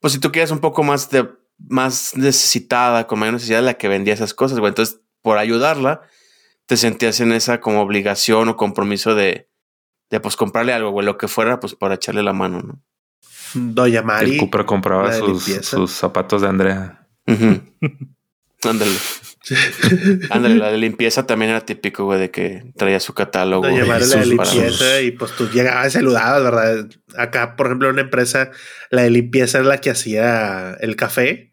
[0.00, 1.28] pues si tú quieres un poco más de,
[1.58, 4.70] más necesitada, con mayor necesidad, la que vendía esas cosas, güey.
[4.70, 6.02] Entonces por ayudarla,
[6.66, 9.48] te sentías en esa como obligación o compromiso de,
[10.10, 12.82] de pues comprarle algo, güey, lo que fuera, pues para echarle la mano, ¿no?
[13.54, 14.32] Doña Mari.
[14.32, 17.08] El Cupra compraba sus, sus, zapatos de Andrea.
[17.26, 18.96] Ándale.
[20.30, 23.66] Ándale, la de limpieza también era típico, güey, de que traía su catálogo.
[23.66, 26.88] Doña Mari, la de limpieza y pues tú llegabas y saludabas, ¿verdad?
[27.16, 28.50] Acá, por ejemplo, en una empresa,
[28.90, 31.52] la de limpieza es la que hacía el café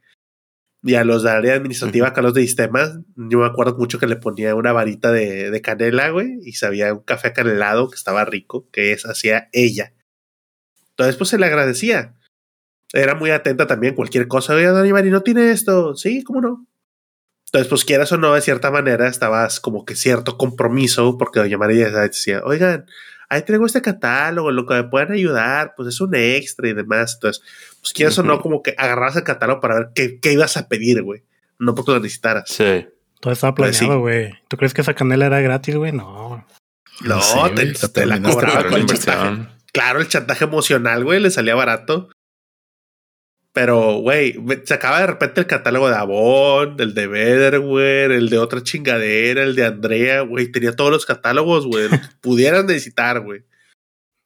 [0.83, 4.05] y a los de área administrativa, acá los de sistemas, yo me acuerdo mucho que
[4.05, 8.23] le ponía una varita de, de canela, güey, y sabía un café canelado que estaba
[8.23, 9.93] rico, que es hacía ella.
[10.91, 12.13] Entonces, pues se le agradecía.
[12.93, 14.53] Era muy atenta también, cualquier cosa.
[14.53, 15.95] Oiga, Don Iván, ¿y no tiene esto?
[15.95, 16.67] Sí, ¿cómo no?
[17.45, 21.57] Entonces, pues quieras o no, de cierta manera, estabas como que cierto compromiso, porque Doña
[21.57, 22.85] María decía, oigan,
[23.29, 27.15] ahí tengo este catálogo, lo que me pueden ayudar, pues es un extra y demás.
[27.15, 27.43] Entonces,
[27.81, 30.67] pues quieras o no, como que agarras el catálogo para ver qué, qué ibas a
[30.67, 31.23] pedir, güey.
[31.59, 32.49] No porque lo necesitaras.
[32.49, 32.87] Sí.
[33.19, 34.33] Todo estaba pues planeado, güey.
[34.47, 35.91] ¿Tú crees que esa canela era gratis, güey?
[35.91, 36.45] No.
[37.01, 37.19] No,
[37.93, 39.47] te, la cobraba con el chantaje.
[39.73, 42.09] Claro, el chantaje emocional, güey, le salía barato.
[43.55, 48.37] Pero, güey, se acaba de repente el catálogo de Avon, el de Betterware, el de
[48.37, 50.51] otra chingadera, el de Andrea, güey.
[50.51, 51.87] Tenía todos los catálogos, güey.
[52.21, 53.45] pudieran necesitar, güey.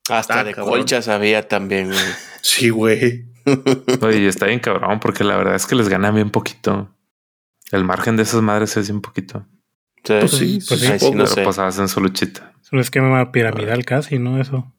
[0.10, 2.00] Hasta de colchas había también, güey.
[2.42, 3.28] Sí, güey.
[4.02, 6.90] Oye, está bien cabrón, porque la verdad es que les gana bien poquito.
[7.72, 9.46] El margen de esas madres es un poquito.
[10.06, 11.44] Sí, pues sí, pues sí, sí, no sé.
[11.44, 12.54] pues hacen su luchita.
[12.64, 14.42] Es un esquema piramidal casi, ¿no?
[14.42, 14.74] Eso.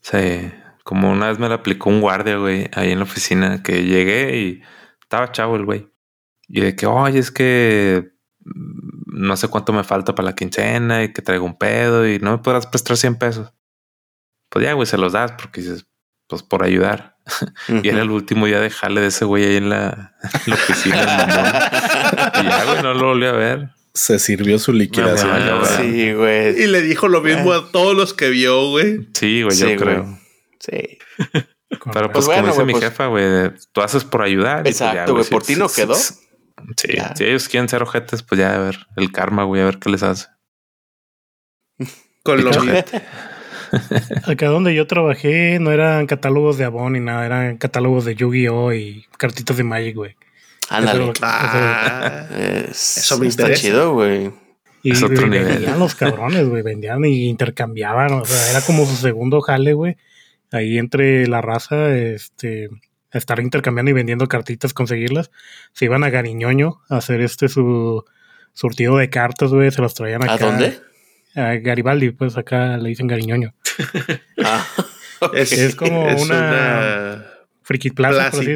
[0.00, 0.50] Sí,
[0.88, 4.38] como una vez me la aplicó un guardia, güey, ahí en la oficina, que llegué
[4.38, 4.62] y
[5.02, 5.92] estaba chavo el güey.
[6.48, 8.12] Y de que, oye, es que
[9.04, 12.30] no sé cuánto me falta para la quincena y que traigo un pedo y no
[12.30, 13.52] me podrás prestar 100 pesos.
[14.48, 15.86] Pues ya, güey, se los das porque dices,
[16.26, 17.18] pues por ayudar.
[17.68, 20.16] y era el último día de jale de ese güey ahí en la,
[20.50, 21.70] oficina.
[22.40, 23.68] y ya, güey, no lo volví a ver.
[23.92, 25.36] Se sirvió su liquidación.
[25.76, 26.62] sí, güey.
[26.62, 29.06] Y le dijo lo mismo a todos los que vio, güey.
[29.12, 30.17] Sí, güey, yo creo.
[30.60, 30.98] Sí.
[31.92, 34.62] Pero pues, como dice mi pues jefa, güey, tú haces por ayudar.
[34.62, 35.94] Pues, Exacto, güey, por ti no quedó.
[35.94, 36.18] Sí,
[37.14, 39.90] si ellos quieren ser ojetes, pues ya a ver el karma, güey, a ver qué
[39.90, 40.26] les hace.
[42.22, 42.50] Con lo
[44.26, 48.72] Acá donde yo trabajé no eran catálogos de Avon ni nada, eran catálogos de Yu-Gi-Oh!
[48.72, 50.16] y cartitas de Magic, güey.
[50.70, 51.12] Ándale.
[51.22, 52.26] Ah,
[52.70, 54.30] eso, me está chido, güey.
[54.82, 58.96] Y, es otro vendían los cabrones, güey, vendían y intercambiaban, o sea, era como su
[58.96, 59.96] segundo jale, güey.
[60.50, 62.70] Ahí entre la raza, este,
[63.12, 65.30] estar intercambiando y vendiendo cartitas, conseguirlas.
[65.72, 68.04] Se iban a Gariñoño a hacer este su
[68.52, 70.34] surtido de cartas, güey, se los traían acá.
[70.34, 70.78] ¿A dónde?
[71.34, 73.54] A Garibaldi, pues acá le dicen Gariñoño.
[74.44, 74.66] ah,
[75.34, 77.24] es, como una,
[77.62, 78.54] friki plaza, por así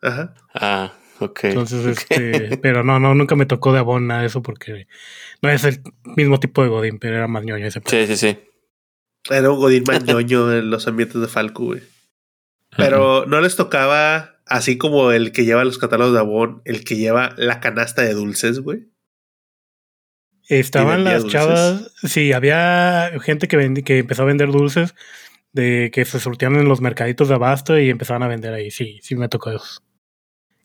[0.00, 0.34] Ajá.
[0.54, 1.44] Ah, ok.
[1.44, 4.86] Entonces, este, pero no, no, nunca me tocó de abona eso porque
[5.42, 5.82] no es el
[6.16, 7.80] mismo tipo de Godín, pero era más ñoño ese.
[7.84, 8.38] Sí, sí, sí.
[9.30, 11.82] Era un Godín más ñoño en los ambientes de Falco, güey.
[12.76, 16.96] Pero no les tocaba, así como el que lleva los catálogos de Avon, el que
[16.96, 18.88] lleva la canasta de dulces, güey.
[20.48, 24.94] Estaban las chavas, sí, había gente que, que empezó a vender dulces
[25.52, 28.70] de que se surtían en los mercaditos de abasto y empezaban a vender ahí.
[28.70, 29.82] Sí, sí me tocó eso.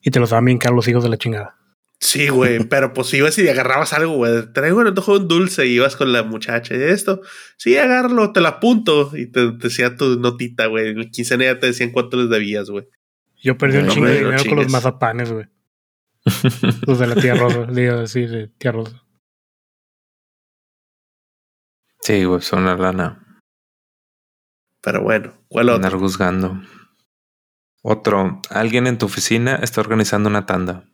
[0.02, 1.57] Y te los daban bien caros los hijos de la chingada.
[2.00, 4.52] Sí, güey, pero pues ibas y agarrabas algo, güey.
[4.52, 7.20] Traigo un antojo un dulce y ibas con la muchacha y esto.
[7.56, 9.10] Sí, agárralo, te lo apunto.
[9.16, 10.88] Y te, decía tu notita, güey.
[10.88, 12.88] En el quincena ya te decían cuánto les debías, güey.
[13.42, 15.46] Yo perdí un chingo de dinero con los mazapanes, güey.
[16.86, 19.04] los de la tía Rosa, digo así, de tía Rosa.
[22.00, 23.42] Sí, güey, son una lana.
[24.80, 25.76] Pero bueno, ¿cuál otro?
[25.76, 26.60] Andar juzgando.
[27.82, 30.88] Otro, alguien en tu oficina está organizando una tanda.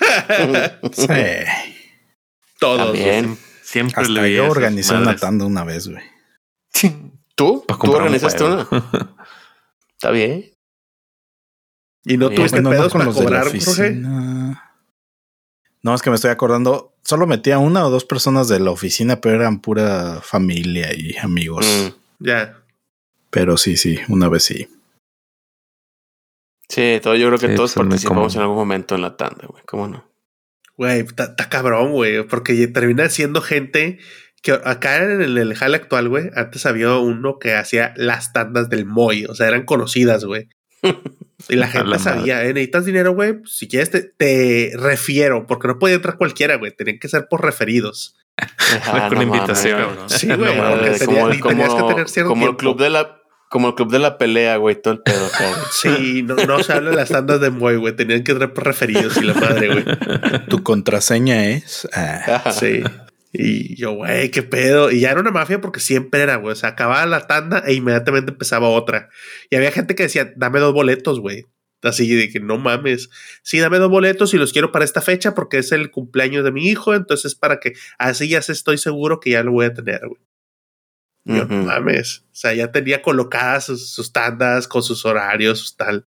[0.92, 1.06] sí.
[2.58, 2.92] Todos.
[2.92, 3.36] Bien.
[3.62, 6.02] Siempre Hasta le yo organizé una tanda una vez, güey.
[7.34, 7.64] ¿Tú?
[7.66, 8.68] ¿Tú organizaste una?
[9.92, 10.52] Está bien.
[12.04, 13.92] ¿Y no tuviste bueno, pedos para cobrar, Jorge?
[15.82, 16.94] No, es que me estoy acordando.
[17.02, 21.66] Solo metía una o dos personas de la oficina, pero eran pura familia y amigos.
[21.66, 22.58] Mm, ya.
[23.30, 24.68] Pero sí, sí, una vez sí.
[26.68, 29.62] Sí, todo, yo creo que todos participamos en algún momento en la tanda, güey.
[29.66, 30.10] ¿Cómo no?
[30.76, 32.26] Güey, está cabrón, güey.
[32.26, 33.98] Porque termina siendo gente
[34.42, 38.68] que acá en el, el hall actual, güey, antes había uno que hacía las tandas
[38.68, 39.26] del Moy.
[39.26, 40.48] O sea, eran conocidas, güey.
[41.48, 42.54] Y la gente sabía, ¿eh?
[42.54, 43.34] necesitas dinero, güey.
[43.40, 46.74] Pues, si quieres, te, refiero, porque no puede entrar cualquiera, güey.
[46.74, 48.16] Tenían que ser por referidos.
[49.08, 49.96] Con invitación.
[50.06, 51.40] sí, güey.
[51.40, 53.20] como el club de la
[53.54, 55.28] como el club de la pelea, güey, todo el pedo.
[55.70, 57.94] sí, no, no se habla de las tandas de Moy, güey.
[57.94, 59.84] Tenían que ser referidos y la madre, güey.
[60.48, 61.86] Tu contraseña es.
[61.92, 62.50] Ah.
[62.50, 62.82] Sí.
[63.32, 64.90] Y yo, güey, qué pedo.
[64.90, 66.50] Y ya era una mafia porque siempre era, güey.
[66.50, 69.08] O sea, acababa la tanda e inmediatamente empezaba otra.
[69.50, 71.44] Y había gente que decía, dame dos boletos, güey.
[71.80, 73.08] Así de que no mames.
[73.44, 76.50] Sí, dame dos boletos y los quiero para esta fecha porque es el cumpleaños de
[76.50, 76.92] mi hijo.
[76.92, 80.20] Entonces, para que así ya estoy seguro que ya lo voy a tener, güey.
[81.24, 82.24] Yo, no mames.
[82.26, 86.06] O sea, ya tenía colocadas sus, tandas con sus horarios, sus tal.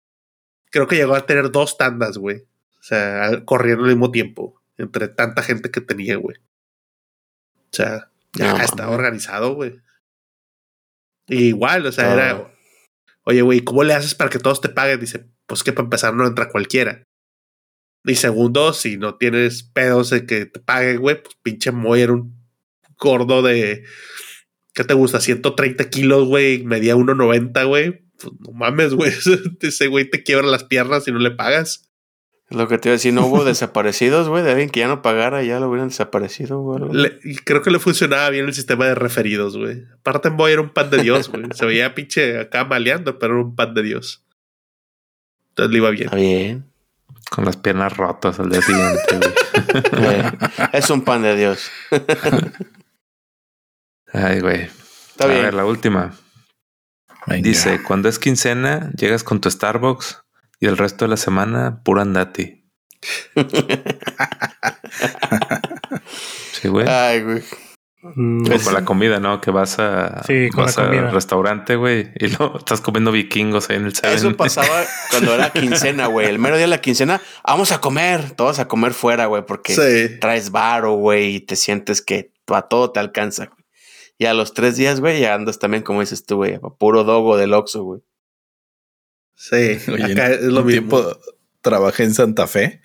[0.72, 2.48] Creo que llegó a tener dos tandas, güey.
[2.80, 4.61] O sea, corriendo al mismo tiempo.
[4.77, 6.38] Entre tanta gente que tenía, güey.
[6.38, 9.80] O sea, ya estaba organizado, güey.
[11.27, 12.53] igual, o sea, era.
[13.23, 14.99] Oye, güey, ¿cómo le haces para que todos te paguen?
[14.99, 17.03] Dice, pues que para empezar no entra cualquiera.
[18.03, 22.14] Y segundo, si no tienes pedos de que te paguen, güey, pues pinche Moy era
[22.14, 22.35] un
[22.98, 23.85] gordo de
[24.73, 25.21] ¿qué te gusta?
[25.21, 28.03] 130 kilos, güey, medía 1,90, güey.
[28.19, 29.11] Pues no mames, güey.
[29.61, 31.89] Ese güey te quiebra las piernas y no le pagas.
[32.49, 35.01] Lo que te iba a decir, no hubo desaparecidos, güey, de alguien que ya no
[35.01, 37.09] pagara, ya lo hubieran desaparecido, güey.
[37.45, 39.85] creo que le funcionaba bien el sistema de referidos, güey.
[39.99, 41.45] Aparte, Boy era un pan de Dios, güey.
[41.53, 44.23] Se veía pinche acá maleando, pero era un pan de Dios.
[45.49, 46.05] Entonces le iba bien.
[46.05, 46.65] Está bien.
[47.29, 50.23] Con las piernas rotas al día siguiente, güey.
[50.73, 51.71] Es un pan de Dios.
[54.14, 54.69] Ay, güey.
[55.10, 56.14] Está a ver, la última.
[57.27, 60.23] Dice, cuando es quincena, llegas con tu Starbucks
[60.60, 62.64] y el resto de la semana, pura andati.
[66.53, 66.88] sí, güey.
[66.88, 67.44] Ay, güey.
[68.45, 69.40] Pues con la comida, ¿no?
[69.40, 73.85] Que vas a, sí, vas al restaurante, güey, y luego estás comiendo vikingos ahí en
[73.85, 74.18] el Seven.
[74.18, 76.27] Eso pasaba cuando era quincena, güey.
[76.27, 80.18] El mero día de la quincena, vamos a comer, todos a comer fuera, güey, porque
[80.19, 83.52] traes varo, güey, y te sientes que a todo te alcanza.
[84.23, 87.35] Y a los tres días, güey, ya andas también, como dices tú, güey, puro dogo
[87.35, 88.01] del Oxxo, güey.
[89.35, 90.97] Sí, acá es lo mismo.
[91.01, 91.19] Tiempo
[91.59, 92.79] trabajé en Santa Fe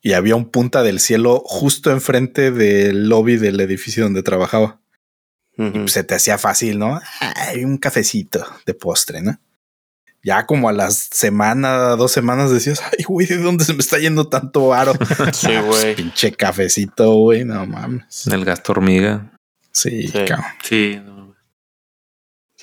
[0.00, 4.80] y había un punta del cielo justo enfrente del lobby del edificio donde trabajaba.
[5.58, 6.98] Y pues se te hacía fácil, ¿no?
[7.20, 9.38] Hay un cafecito de postre, ¿no?
[10.22, 13.98] Ya como a las semanas, dos semanas decías, ay, güey, ¿de dónde se me está
[13.98, 14.94] yendo tanto aro?
[15.34, 15.94] sí, güey.
[15.94, 18.26] Pinche cafecito, güey, no mames.
[18.28, 19.30] El gasto hormiga.
[19.72, 20.24] Sí, sí.
[20.26, 20.46] cabrón.
[20.62, 21.00] Sí,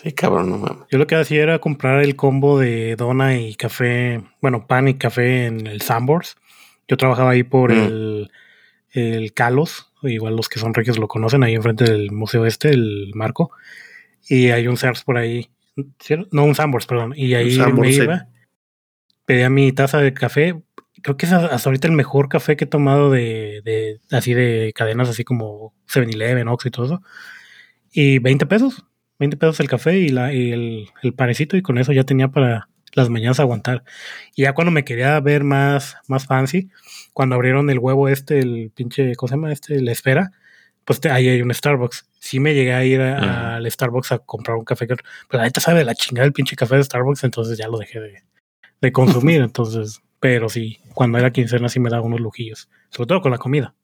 [0.04, 0.86] Sí, cabrón, no mames.
[0.92, 4.94] Yo lo que hacía era comprar el combo de dona y café, bueno, pan y
[4.94, 6.36] café en el Sambors.
[6.88, 7.78] Yo trabajaba ahí por mm.
[7.80, 8.32] el,
[8.92, 13.12] el Calos, igual los que son regios lo conocen, ahí enfrente del Museo Este, el
[13.16, 13.50] Marco.
[14.30, 15.50] Y hay un Sars por ahí,
[16.32, 17.14] no, un Sambors, perdón.
[17.16, 18.28] Y ahí me iba,
[19.26, 20.62] pedía mi taza de café.
[21.02, 24.74] Creo que es hasta ahorita el mejor café que he tomado de, de así de
[24.76, 27.02] cadenas así como 7-Eleven, Ox y todo eso.
[27.92, 28.86] Y 20 pesos
[29.20, 32.30] 20 pesos el café y, la, y el, el panecito y con eso ya tenía
[32.30, 33.84] para las mañanas aguantar.
[34.36, 36.70] Y ya cuando me quería ver más, más fancy,
[37.14, 39.82] cuando abrieron el huevo este, el pinche, ¿cómo se llama este?
[39.82, 40.32] La esfera,
[40.86, 42.08] pues ahí hay un Starbucks.
[42.20, 45.02] Sí me llegué a ir al Starbucks a comprar un café, pero
[45.32, 48.24] la neta sabe la chingada el pinche café de Starbucks, entonces ya lo dejé de,
[48.82, 49.42] de consumir.
[49.42, 53.38] entonces, pero sí, cuando era quincena sí me daba unos lujillos, sobre todo con la
[53.38, 53.76] comida.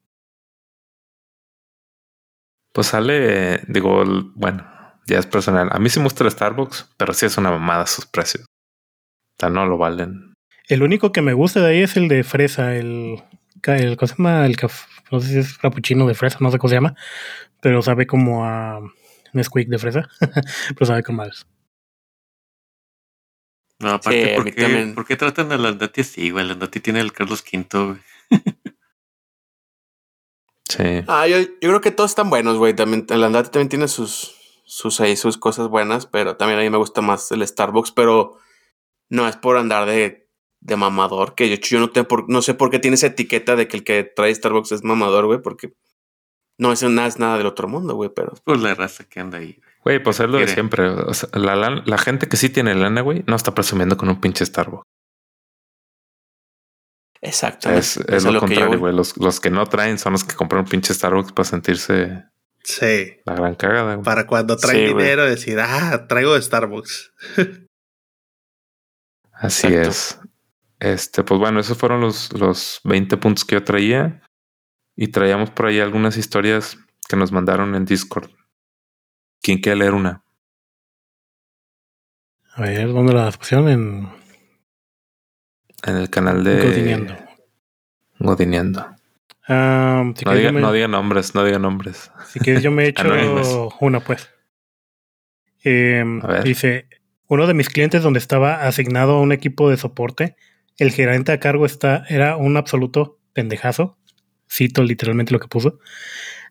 [2.74, 4.04] Pues sale, digo,
[4.36, 4.66] bueno,
[5.06, 5.70] ya es personal.
[5.72, 8.46] A mí sí me gusta el Starbucks, pero sí es una mamada sus precios.
[8.46, 10.34] O sea, no lo valen.
[10.68, 13.22] El único que me gusta de ahí es el de fresa, el,
[13.64, 14.46] el ¿cómo se llama?
[14.46, 16.96] El café, no sé si es frappuccino de fresa, no sé cómo se llama,
[17.62, 18.80] pero sabe como a
[19.34, 20.10] Nesquik de fresa,
[20.70, 21.46] pero sabe como más.
[23.84, 26.46] No, aparte, ¿por, qué, ¿por, qué, tratan a Landati así, güey?
[26.46, 28.00] Landati tiene el Carlos V, güey.
[30.70, 31.04] sí.
[31.08, 32.74] Ah, yo, yo, creo que todos están buenos, güey.
[32.74, 36.78] También, Landati también tiene sus, sus ahí sus cosas buenas, pero también a mí me
[36.78, 38.40] gusta más el Starbucks, pero
[39.10, 40.30] no es por andar de,
[40.62, 43.58] de mamador, que yo, yo no, tengo por, no sé por qué tiene esa etiqueta
[43.58, 45.74] de que el que trae Starbucks es mamador, güey, porque
[46.58, 48.34] no es nada, es nada del otro mundo, güey, pero...
[48.46, 49.60] Pues la raza que anda ahí.
[49.60, 50.90] Güey, pues es lo de siempre.
[51.34, 51.56] la,
[51.86, 54.88] la, gente que sí tiene lana, güey, no está presumiendo con un pinche Starbucks.
[57.22, 57.70] Exacto.
[57.70, 58.94] Es, es, lo, contrario, güey.
[58.94, 62.26] Los, los que no traen son los que compran un pinche Starbucks para sentirse
[62.64, 63.18] Sí.
[63.26, 64.02] La gran cagada.
[64.02, 67.14] Para cuando trae dinero decir, ah, traigo de Starbucks.
[69.34, 70.20] Así es.
[70.80, 74.22] Este, pues bueno, esos fueron los, los 20 puntos que yo traía.
[74.96, 76.78] Y traíamos por ahí algunas historias
[77.10, 78.30] que nos mandaron en Discord.
[79.44, 80.24] ¿Quién quiere leer una?
[82.56, 83.70] A ver, ¿dónde la pusieron?
[83.70, 84.10] En,
[85.86, 87.16] en el canal de Godineando.
[88.18, 88.94] Godineando
[89.48, 92.12] no, diga, nombres, no diga nombres.
[92.28, 94.30] Si quieres, yo me he hecho una, pues.
[95.64, 96.88] Em, dice:
[97.28, 100.36] Uno de mis clientes, donde estaba asignado a un equipo de soporte,
[100.78, 103.98] el gerente a cargo está, era un absoluto pendejazo.
[104.50, 105.80] Cito literalmente lo que puso.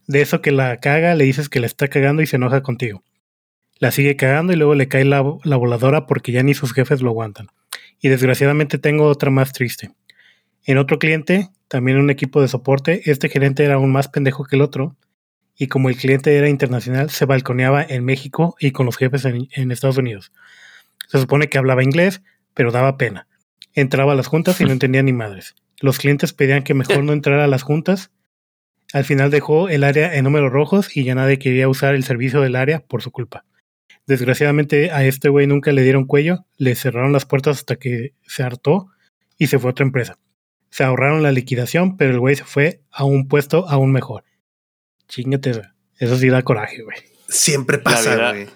[0.07, 3.03] De eso que la caga, le dices que la está cagando y se enoja contigo.
[3.79, 7.03] La sigue cagando y luego le cae la, la voladora porque ya ni sus jefes
[7.03, 7.49] lo aguantan.
[8.01, 9.91] Y desgraciadamente tengo otra más triste.
[10.65, 14.57] En otro cliente también un equipo de soporte, este gerente era aún más pendejo que
[14.57, 14.95] el otro,
[15.57, 19.73] y como el cliente era internacional, se balconeaba en México y con los jefes en,
[19.73, 20.33] Estados Unidos.
[21.09, 22.21] Se supone que hablaba inglés,
[22.53, 23.27] pero daba pena.
[23.73, 25.55] Entraba a las juntas y no entendía ni madres.
[25.81, 28.11] Los clientes pedían que mejor no entrara a las juntas.
[28.93, 32.41] Al final dejó el área en números rojos y ya nadie quería usar el servicio
[32.41, 33.45] del área por su culpa.
[34.07, 38.43] Desgraciadamente a este güey nunca le dieron cuello, le cerraron las puertas hasta que se
[38.43, 38.89] hartó
[39.39, 40.19] y se fue a otra empresa
[40.73, 44.25] se ahorraron la liquidación, pero el güey se fue a un puesto aún mejor.
[45.07, 45.53] Chingate,
[45.99, 46.97] eso sí da coraje, güey.
[47.29, 48.49] Siempre pasa, güey.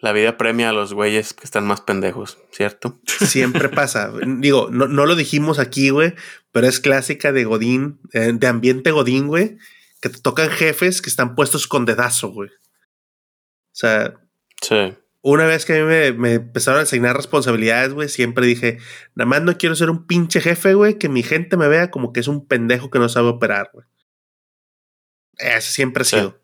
[0.00, 2.98] La vida premia a los güeyes que están más pendejos, ¿cierto?
[3.06, 4.12] Siempre pasa.
[4.26, 6.14] Digo, no, no lo dijimos aquí, güey,
[6.52, 9.58] pero es clásica de Godín, eh, de ambiente Godín, güey,
[10.00, 12.50] que te tocan jefes que están puestos con dedazo, güey.
[12.50, 14.14] O sea,
[14.62, 18.78] sí una vez que a mí me, empezaron a asignar responsabilidades, güey, siempre dije,
[19.14, 22.12] nada más no quiero ser un pinche jefe, güey, que mi gente me vea como
[22.12, 23.86] que es un pendejo que no sabe operar, güey.
[25.36, 26.40] Ese siempre ha sido.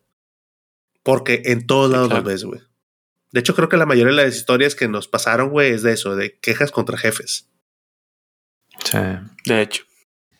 [1.03, 2.61] Porque en todos lados lo ves, güey.
[3.31, 5.93] De hecho, creo que la mayoría de las historias que nos pasaron, güey, es de
[5.93, 7.49] eso, de quejas contra jefes.
[8.83, 8.97] Sí.
[9.45, 9.83] De hecho.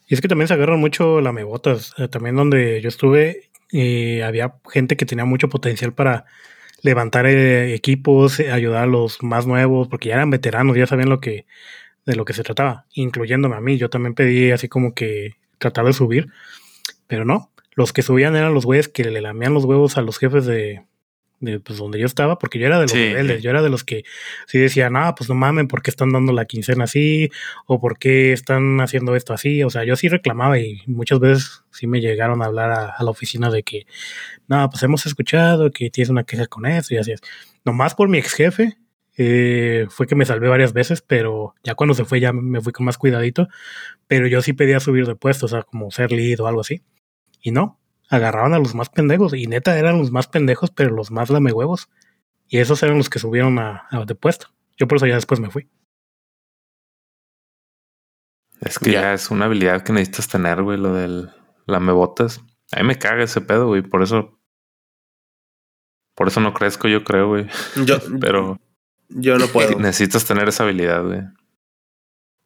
[0.08, 1.94] Y es que también se agarran mucho lamebotas.
[1.98, 6.26] Eh, también donde yo estuve, eh, había gente que tenía mucho potencial para
[6.82, 11.20] levantar eh, equipos, ayudar a los más nuevos, porque ya eran veteranos, ya sabían lo
[11.20, 11.46] que,
[12.06, 13.78] de lo que se trataba, incluyéndome a mí.
[13.78, 16.28] Yo también pedí así como que tratar de subir,
[17.08, 17.52] pero no.
[17.74, 20.84] Los que subían eran los güeyes que le lamían los huevos a los jefes de,
[21.40, 23.84] de pues, donde yo estaba, porque yo era de los rebeldes, yo era de los
[23.84, 24.04] que
[24.48, 27.30] sí decían, ah, pues no mamen, ¿por qué están dando la quincena así?
[27.66, 29.64] ¿O por qué están haciendo esto así?
[29.64, 33.10] O sea, yo sí reclamaba y muchas veces sí me llegaron a hablar a, la
[33.10, 33.86] oficina de que,
[34.48, 37.22] no, pues hemos escuchado que tienes una queja con eso y así es.
[37.64, 38.78] Nomás por mi ex jefe,
[39.18, 42.74] eh, fue que me salvé varias veces, pero ya cuando se fue ya me fui
[42.74, 43.48] con más cuidadito,
[44.08, 46.82] pero yo sí pedía subir de puesto, o sea, como ser lead o algo así.
[47.42, 47.80] Y no,
[48.10, 51.90] agarraban a los más pendejos y neta eran los más pendejos, pero los más huevos
[52.48, 54.48] Y esos eran los que subieron a, de puesto.
[54.78, 55.70] Yo por eso ya después me fui.
[58.62, 61.30] Es que ya, es una habilidad que necesitas tener, güey, lo del
[61.66, 62.42] lamebotas.
[62.72, 64.40] A mí me caga ese pedo, güey, por eso
[66.16, 67.48] por eso no crezco, yo creo, güey.
[67.86, 68.60] Yo, pero
[69.10, 69.78] yo no puedo.
[69.80, 71.22] Necesitas tener esa habilidad, güey.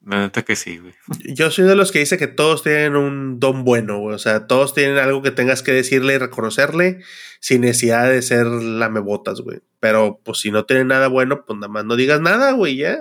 [0.02, 0.94] La neta que sí, güey.
[1.26, 4.16] Yo soy de los que dice que todos tienen un don bueno, güey.
[4.16, 7.04] O sea, todos tienen algo que tengas que decirle y reconocerle
[7.42, 9.62] sin necesidad de ser lamebotas, güey.
[9.80, 12.98] Pero, pues, si no tienen nada bueno, pues nada más no digas nada, güey, ya.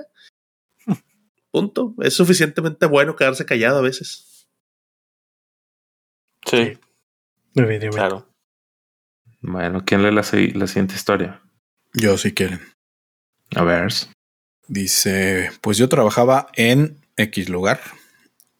[1.52, 1.94] Punto.
[2.02, 4.48] Es suficientemente bueno quedarse callado a veces.
[6.46, 6.78] Sí.
[7.54, 8.28] Claro.
[9.40, 11.40] Bueno, ¿quién lee la, la siguiente historia?
[11.94, 12.60] Yo, si quieren.
[13.54, 13.92] A ver.
[14.68, 17.80] Dice, pues yo trabajaba en X lugar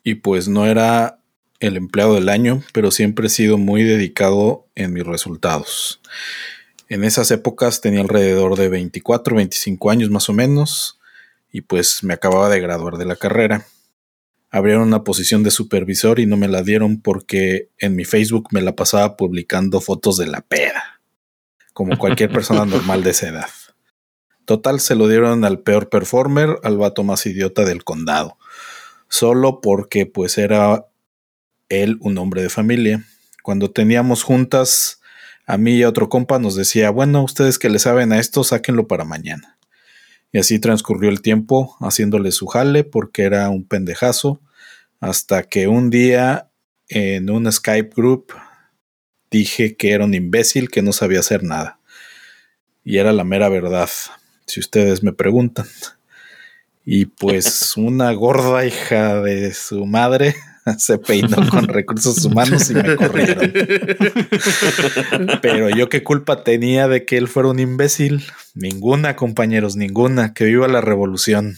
[0.03, 1.19] y pues no era
[1.61, 6.01] el empleado del año, pero siempre he sido muy dedicado en mis resultados.
[6.89, 10.99] En esas épocas tenía alrededor de 24, 25 años más o menos
[11.53, 13.67] y pues me acababa de graduar de la carrera.
[14.51, 18.63] Abrieron una posición de supervisor y no me la dieron porque en mi Facebook me
[18.63, 21.01] la pasaba publicando fotos de la pera,
[21.75, 23.51] como cualquier persona normal de esa edad.
[24.49, 28.39] Total, se lo dieron al peor performer, al vato más idiota del condado.
[29.11, 30.87] Solo porque pues era
[31.69, 33.05] él un hombre de familia.
[33.43, 35.03] Cuando teníamos juntas,
[35.45, 38.43] a mí y a otro compa nos decía, bueno, ustedes que le saben a esto,
[38.43, 39.59] sáquenlo para mañana.
[40.33, 44.41] Y así transcurrió el tiempo haciéndole su jale porque era un pendejazo,
[44.99, 46.49] hasta que un día
[46.89, 48.33] en un Skype group
[49.31, 51.81] dije que era un imbécil que no sabía hacer nada.
[52.83, 53.91] Y era la mera verdad
[54.49, 55.67] si ustedes me preguntan.
[56.85, 60.35] Y pues una gorda hija de su madre
[60.79, 63.53] se peinó con recursos humanos y me corrieron.
[65.43, 68.25] Pero yo qué culpa tenía de que él fuera un imbécil.
[68.55, 70.35] Ninguna, compañeros, ninguna.
[70.35, 71.57] Que viva la revolución.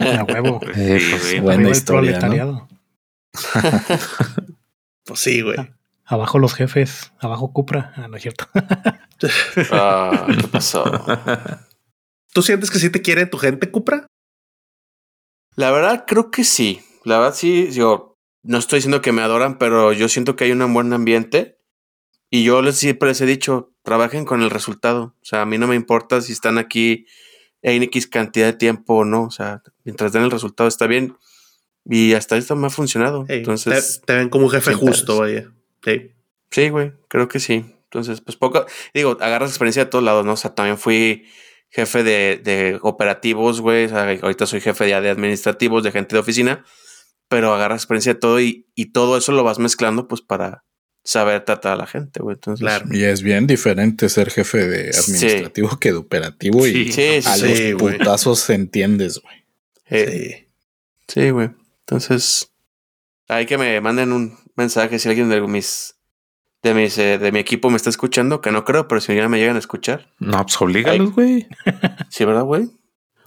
[0.00, 0.60] A huevo.
[0.74, 2.18] Eh, pues, buena historia.
[5.04, 5.56] pues sí, güey.
[6.04, 7.92] Abajo los jefes, abajo Cupra.
[7.96, 8.48] Ah, no es cierto.
[9.72, 11.04] ah, ¿qué pasó?
[12.32, 14.06] ¿Tú sientes que sí te quiere tu gente, Cupra?
[15.56, 16.80] La verdad, creo que sí.
[17.04, 17.70] La verdad, sí.
[17.72, 21.58] Yo no estoy diciendo que me adoran, pero yo siento que hay un buen ambiente.
[22.30, 25.16] Y yo les siempre les he dicho, trabajen con el resultado.
[25.20, 27.06] O sea, a mí no me importa si están aquí
[27.62, 29.24] en X cantidad de tiempo o no.
[29.24, 31.16] O sea, mientras den el resultado está bien.
[31.84, 33.24] Y hasta esto me ha funcionado.
[33.28, 34.02] Entonces.
[34.04, 35.50] Te, ven como un jefe justo, vaya.
[35.82, 36.12] Sí.
[36.50, 37.64] Sí, güey, creo que sí.
[37.84, 38.66] Entonces, pues poco.
[38.92, 40.32] Digo, agarras experiencia de todos lados, ¿no?
[40.32, 41.26] O sea, también fui
[41.70, 43.90] jefe de, de operativos, güey.
[43.90, 46.64] ahorita soy jefe de, de administrativos, de gente de oficina,
[47.28, 50.64] pero agarras experiencia de todo y, y, todo eso lo vas mezclando, pues para
[51.04, 52.34] saber tratar a la gente, güey.
[52.34, 52.86] Entonces, claro.
[52.90, 56.90] Y es bien diferente ser jefe de administrativo que de operativo y
[57.24, 60.06] a los putazos entiendes, güey.
[60.06, 60.44] sí.
[61.08, 61.50] Sí, güey.
[61.80, 62.52] Entonces,
[63.28, 65.97] hay que me manden un mensaje si alguien de mis
[66.68, 69.28] de, mis, eh, de mi equipo me está escuchando, que no creo, pero si ya
[69.28, 70.12] me llegan a escuchar.
[70.18, 71.48] No, pues oblígalos, güey.
[72.10, 72.70] Sí, ¿verdad, güey?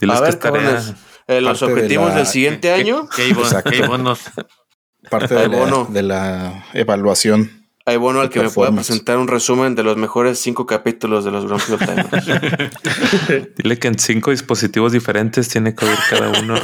[0.10, 0.94] A ver, cabrones,
[1.28, 3.08] eh, los objetivos del siguiente año.
[3.16, 4.20] ¿Qué, hay bonos?
[5.10, 7.62] Parte de, la, de la evaluación.
[7.86, 11.32] Hay bono al que me pueda presentar un resumen de los mejores cinco capítulos de
[11.32, 12.26] los Grumpy Timers.
[13.58, 16.56] Dile que en cinco dispositivos diferentes tiene que oír cada uno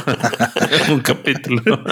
[0.90, 1.82] un capítulo.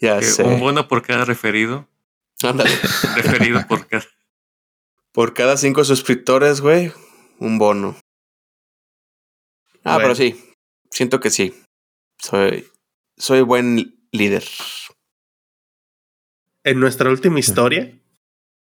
[0.00, 0.44] ya sé.
[0.44, 1.88] Un bono por cada referido.
[2.42, 2.70] Ándale.
[3.16, 4.04] Referido por cada.
[5.12, 6.92] Por cada cinco suscriptores, güey,
[7.38, 7.98] un bono.
[9.82, 10.40] Ah, pero sí.
[10.90, 11.54] Siento que sí.
[12.18, 12.66] Soy,
[13.16, 14.44] soy buen líder.
[16.62, 17.98] En nuestra última historia,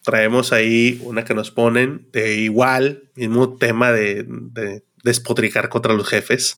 [0.03, 6.09] traemos ahí una que nos ponen de igual, mismo tema de, de despotricar contra los
[6.09, 6.57] jefes.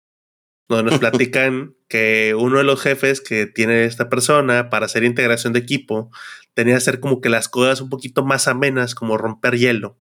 [0.68, 5.54] donde nos platican que uno de los jefes que tiene esta persona para hacer integración
[5.54, 6.10] de equipo
[6.58, 10.00] tenía que hacer como que las cosas un poquito más amenas, como romper hielo.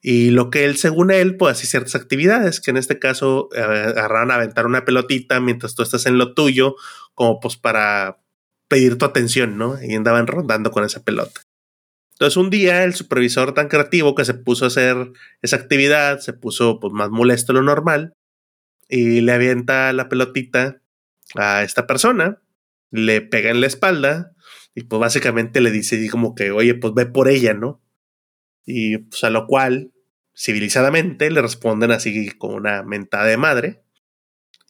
[0.00, 3.60] Y lo que él, según él, pues hacía ciertas actividades, que en este caso eh,
[3.60, 6.76] agarraron a aventar una pelotita mientras tú estás en lo tuyo,
[7.12, 8.22] como pues para
[8.68, 9.76] pedir tu atención, ¿no?
[9.82, 11.42] Y andaban rondando con esa pelota.
[12.12, 15.12] Entonces un día el supervisor tan creativo que se puso a hacer
[15.42, 18.14] esa actividad, se puso pues más molesto de lo normal
[18.88, 20.80] y le avienta la pelotita
[21.34, 22.40] a esta persona,
[22.90, 24.32] le pega en la espalda
[24.76, 27.82] y pues básicamente le dice así como que, oye, pues ve por ella, ¿no?
[28.64, 29.92] Y pues a lo cual,
[30.36, 33.82] civilizadamente, le responden así como una mentada de madre.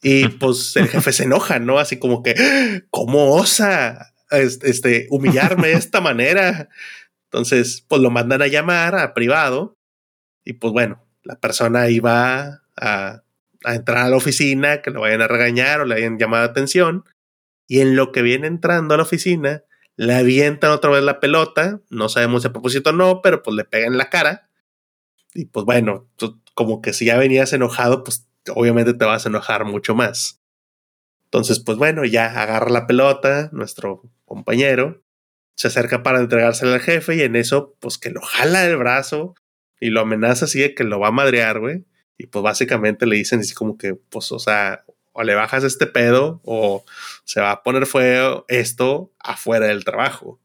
[0.01, 1.77] Y pues el jefe se enoja, ¿no?
[1.77, 2.33] Así como que,
[2.89, 6.69] ¿cómo osa este, humillarme de esta manera?
[7.25, 9.77] Entonces, pues lo mandan a llamar a privado.
[10.45, 13.23] Y pues bueno, la persona iba a
[13.63, 17.03] a entrar a la oficina, que lo vayan a regañar o le hayan llamado atención.
[17.67, 19.63] Y en lo que viene entrando a la oficina,
[19.97, 21.81] le avientan otra vez la pelota.
[21.89, 24.49] No sabemos si a propósito o no, pero pues le pegan en la cara.
[25.33, 26.07] Y pues bueno,
[26.53, 30.41] como que si ya venías enojado, pues obviamente te vas a enojar mucho más.
[31.25, 35.03] Entonces, pues bueno, ya agarra la pelota, nuestro compañero,
[35.55, 39.35] se acerca para entregársela al jefe y en eso, pues que lo jala del brazo
[39.79, 41.85] y lo amenaza así de que lo va a madrear, güey.
[42.17, 44.85] Y pues básicamente le dicen así como que, pues, o sea,
[45.17, 46.85] o le bajas este pedo o
[47.23, 50.39] se va a poner fuego esto afuera del trabajo.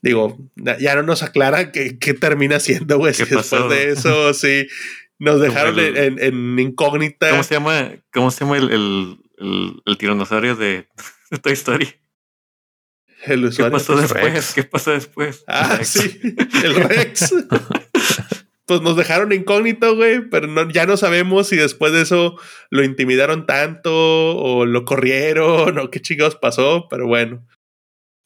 [0.00, 0.38] Digo,
[0.80, 3.12] ya no nos aclara qué, termina siendo, güey.
[3.12, 4.66] Si después de eso, sí,
[5.18, 7.28] nos dejaron en, incógnita.
[7.28, 10.88] ¿Cómo se llama, cómo se llama el, el, el, tiranosaurio de,
[11.42, 11.94] Toy Story?
[13.24, 14.54] El ¿Qué pasó después?
[14.54, 15.44] ¿Qué pasó después?
[15.46, 16.18] Ah, sí,
[16.64, 17.34] el Rex.
[18.66, 22.36] pues nos dejaron incógnito, güey, pero ya no sabemos si después de eso
[22.70, 27.46] lo intimidaron tanto o lo corrieron o qué chingados pasó, pero bueno.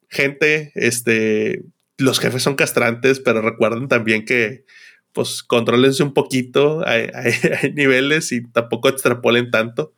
[0.09, 1.63] Gente, este,
[1.97, 4.65] los jefes son castrantes, pero recuerden también que,
[5.13, 9.93] pues, controlense un poquito, hay, hay, niveles y tampoco extrapolen tanto.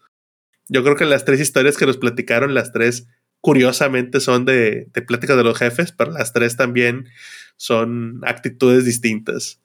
[0.67, 3.07] Yo creo que las tres historias que nos platicaron, las tres,
[3.39, 7.07] curiosamente, son de, de pláticas de los jefes, pero las tres también
[7.55, 9.62] son actitudes distintas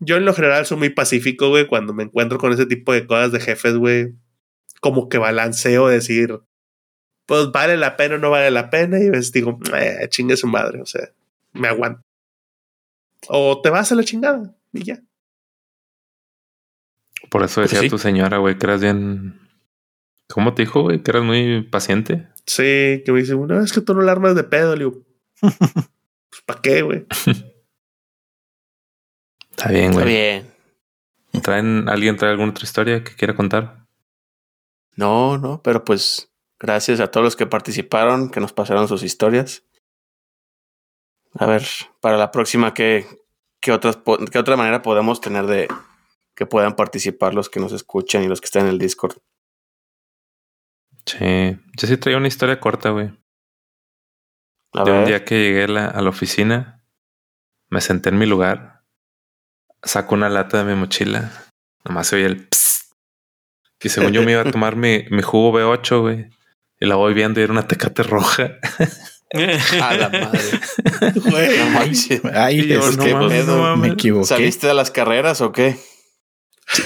[0.00, 3.06] yo en lo general soy muy pacífico, güey, cuando me encuentro con ese tipo de
[3.06, 4.14] cosas de jefes, güey,
[4.80, 6.40] como que balanceo decir,
[7.26, 10.36] pues vale la pena o no vale la pena, y a veces digo, eh, chingue
[10.36, 11.08] su madre, o sea,
[11.52, 12.02] me aguanto.
[13.28, 15.00] O te vas a la chingada y ya.
[17.30, 19.40] Por eso pues decía tu señora, güey, que eras bien.
[20.28, 21.02] ¿Cómo te dijo, güey?
[21.02, 22.28] Que eras muy paciente.
[22.46, 25.02] Sí, que me dice, no, es que tú no la armas de pedo, le digo.
[25.40, 27.06] pues, ¿para qué, güey?
[29.56, 30.02] Está bien, güey.
[30.02, 30.50] Está
[31.32, 31.42] bien.
[31.42, 33.86] ¿Traen, ¿Alguien trae alguna otra historia que quiera contar?
[34.96, 39.64] No, no, pero pues gracias a todos los que participaron, que nos pasaron sus historias.
[41.34, 41.64] A ver,
[42.00, 43.06] para la próxima, ¿qué,
[43.60, 43.98] qué, otras,
[44.30, 45.68] qué otra manera podemos tener de
[46.34, 49.18] que puedan participar los que nos escuchan y los que están en el Discord?
[51.06, 53.12] Sí, yo sí traía una historia corta, güey.
[54.72, 56.84] de un día que llegué la, a la oficina,
[57.68, 58.83] me senté en mi lugar
[59.84, 61.30] saco una lata de mi mochila.
[61.84, 62.92] Nomás se oye el psst.
[63.82, 66.30] Y según yo me iba a tomar mi, mi jugo B8, güey.
[66.80, 68.58] Y la voy viendo y era una tecate roja.
[69.82, 70.60] a la madre.
[71.24, 71.58] Güey.
[72.34, 73.14] Ay, es que
[73.76, 74.26] me equivoqué.
[74.26, 75.76] ¿Saliste de las carreras o qué?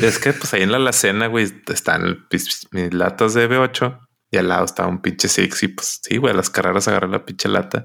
[0.02, 3.98] Es que pues ahí en la alacena, güey, están mis latas de B8
[4.30, 7.08] y al lado estaba un pinche Six y pues sí, güey, a las carreras agarré
[7.08, 7.84] la pinche lata.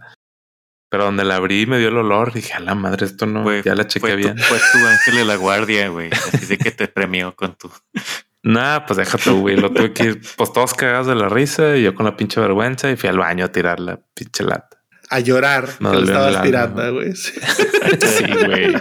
[0.93, 3.73] Pero donde la abrí me dio el olor, dije, a la madre, esto no, ya
[3.73, 4.37] la chequé bien.
[4.37, 6.11] fue tu ángel de la guardia, güey.
[6.11, 7.71] Así de que te premió con tu.
[8.43, 9.55] Nah, pues déjate, güey.
[9.55, 12.39] Lo tuve que ir, pues todos cagados de la risa y yo con la pinche
[12.39, 14.83] vergüenza y fui al baño a tirar la pinche lata.
[15.09, 15.67] A llorar.
[15.79, 17.13] No lo estabas tirando, güey.
[17.15, 18.75] Sí, güey.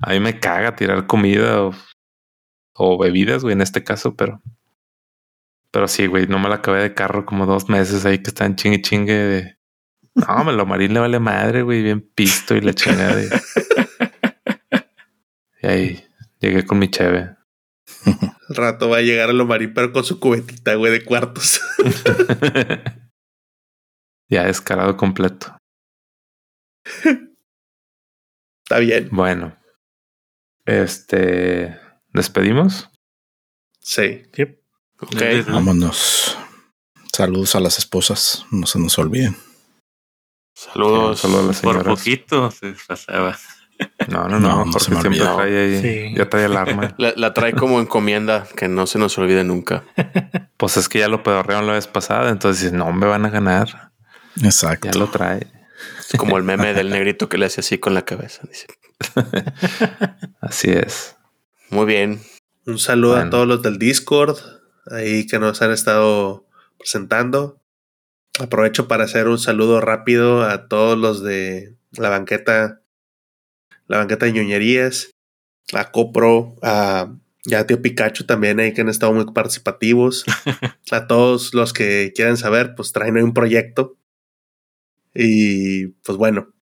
[0.00, 1.74] a mí me caga tirar comida o,
[2.72, 4.40] o bebidas, güey, en este caso, pero.
[5.72, 8.56] Pero sí, güey, no me la acabé de carro como dos meses ahí que están
[8.56, 9.61] chingue chingue de
[10.14, 13.16] no, me lo marín le vale madre, güey, bien pisto y la chingada.
[13.16, 13.28] De...
[15.62, 16.04] y ahí
[16.40, 17.36] llegué con mi cheve.
[18.48, 21.60] Al rato va a llegar a lo marín, pero con su cubetita, güey, de cuartos.
[24.28, 25.56] ya descarado completo.
[28.64, 29.08] Está bien.
[29.10, 29.56] Bueno.
[30.64, 31.78] Este.
[32.12, 32.90] ¿Despedimos?
[33.80, 34.22] Sí.
[35.00, 35.22] Ok.
[35.48, 36.36] Vámonos.
[37.12, 38.46] Saludos a las esposas.
[38.50, 39.36] No se nos olviden.
[40.54, 41.20] Saludos.
[41.62, 43.36] Por poquito se pasaba.
[44.08, 44.64] No, no, no.
[44.64, 46.14] no Jorge siempre trae ahí.
[46.14, 46.94] Ya trae el arma.
[46.98, 49.84] La, trae como encomienda, que no se nos olvide nunca.
[50.56, 53.90] Pues es que ya lo pedorrearon la vez pasada, entonces no me van a ganar.
[54.44, 54.88] Exacto.
[54.92, 55.48] Ya lo trae.
[55.98, 58.42] Es como el meme del negrito que le hace así con la cabeza.
[58.46, 58.68] Dice.
[60.40, 61.16] así es.
[61.68, 62.20] Muy bien.
[62.64, 64.36] Un saludo a todos los del Discord,
[64.88, 66.46] ahí que nos han estado
[66.78, 67.60] presentando.
[68.40, 72.82] Aprovecho para hacer un saludo rápido a todos los de la banqueta,
[73.86, 75.10] la banqueta de ñoñerías,
[75.74, 77.14] a Copro, a
[77.44, 80.24] ya tío Pikachu también ahí que han estado muy participativos.
[80.90, 83.96] a todos los que quieran saber, pues traen un proyecto.
[85.14, 86.54] Y pues bueno,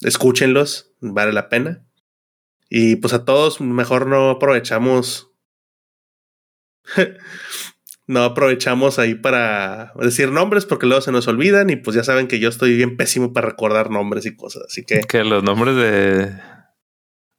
[0.00, 1.84] escúchenlos, vale la pena.
[2.70, 5.30] Y pues a todos, mejor no aprovechamos.
[8.06, 12.28] no aprovechamos ahí para decir nombres porque luego se nos olvidan y pues ya saben
[12.28, 14.64] que yo estoy bien pésimo para recordar nombres y cosas.
[14.68, 15.00] Así que.
[15.00, 16.54] Que los nombres de.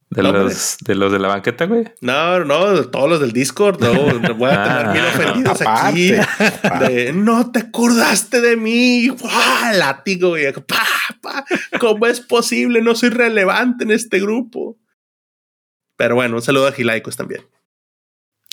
[0.10, 1.84] De los, de los de la banqueta, güey.
[2.00, 3.82] No, no, todos los del Discord.
[3.82, 6.12] No, voy a tener ah, ofendidos aquí.
[6.80, 9.10] De, no te acordaste de mí.
[9.10, 9.74] ¡Wow!
[9.78, 10.46] Látigo, güey.
[11.80, 12.82] ¿Cómo es posible?
[12.82, 14.78] No soy relevante en este grupo.
[15.98, 17.42] Pero bueno, un saludo a Gilaicos también.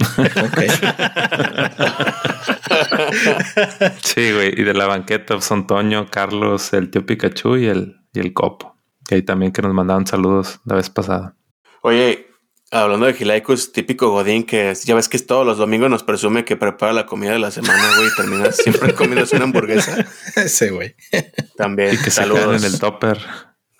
[4.03, 4.61] sí, güey.
[4.61, 8.77] Y de la banqueta son Toño, Carlos, el tío Pikachu y el, y el Copo.
[9.11, 11.37] Y ahí también que nos mandaban saludos la vez pasada.
[11.83, 12.29] Oye,
[12.71, 16.57] hablando de Gilaicos, típico Godín que ya ves que todos los domingos nos presume que
[16.57, 20.07] prepara la comida de la semana, güey, y termina siempre comiendo una hamburguesa.
[20.47, 20.95] Sí, güey.
[21.57, 21.95] También.
[21.95, 22.65] Y que saludos.
[22.65, 23.19] en el topper.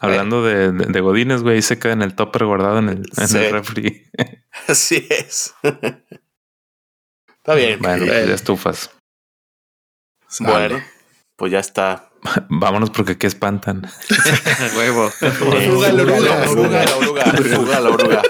[0.03, 3.53] Hablando de, de, Godines, güey, se queda en el topper guardado en el, en el
[3.53, 4.11] refri.
[4.69, 5.55] Así es.
[5.63, 7.79] está bien.
[7.81, 8.91] Bueno, pues ya estufas.
[10.41, 10.83] Bueno,
[11.37, 12.11] pues ya está.
[12.49, 13.89] Vámonos porque aquí espantan.
[14.77, 15.09] Huevo.
[15.21, 18.23] Oruga, la oruga, oruga, la oruga, oruga, la oruga.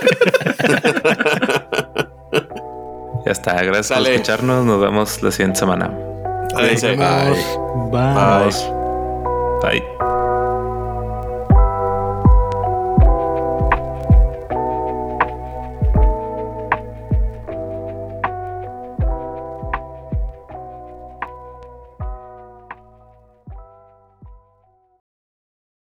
[3.24, 3.62] Ya está.
[3.62, 4.66] Gracias por escucharnos.
[4.66, 5.89] Nos vemos la siguiente semana.
[6.55, 6.74] Bye.
[6.74, 7.36] Bye.
[7.90, 8.53] Bye.
[9.62, 10.12] Bye.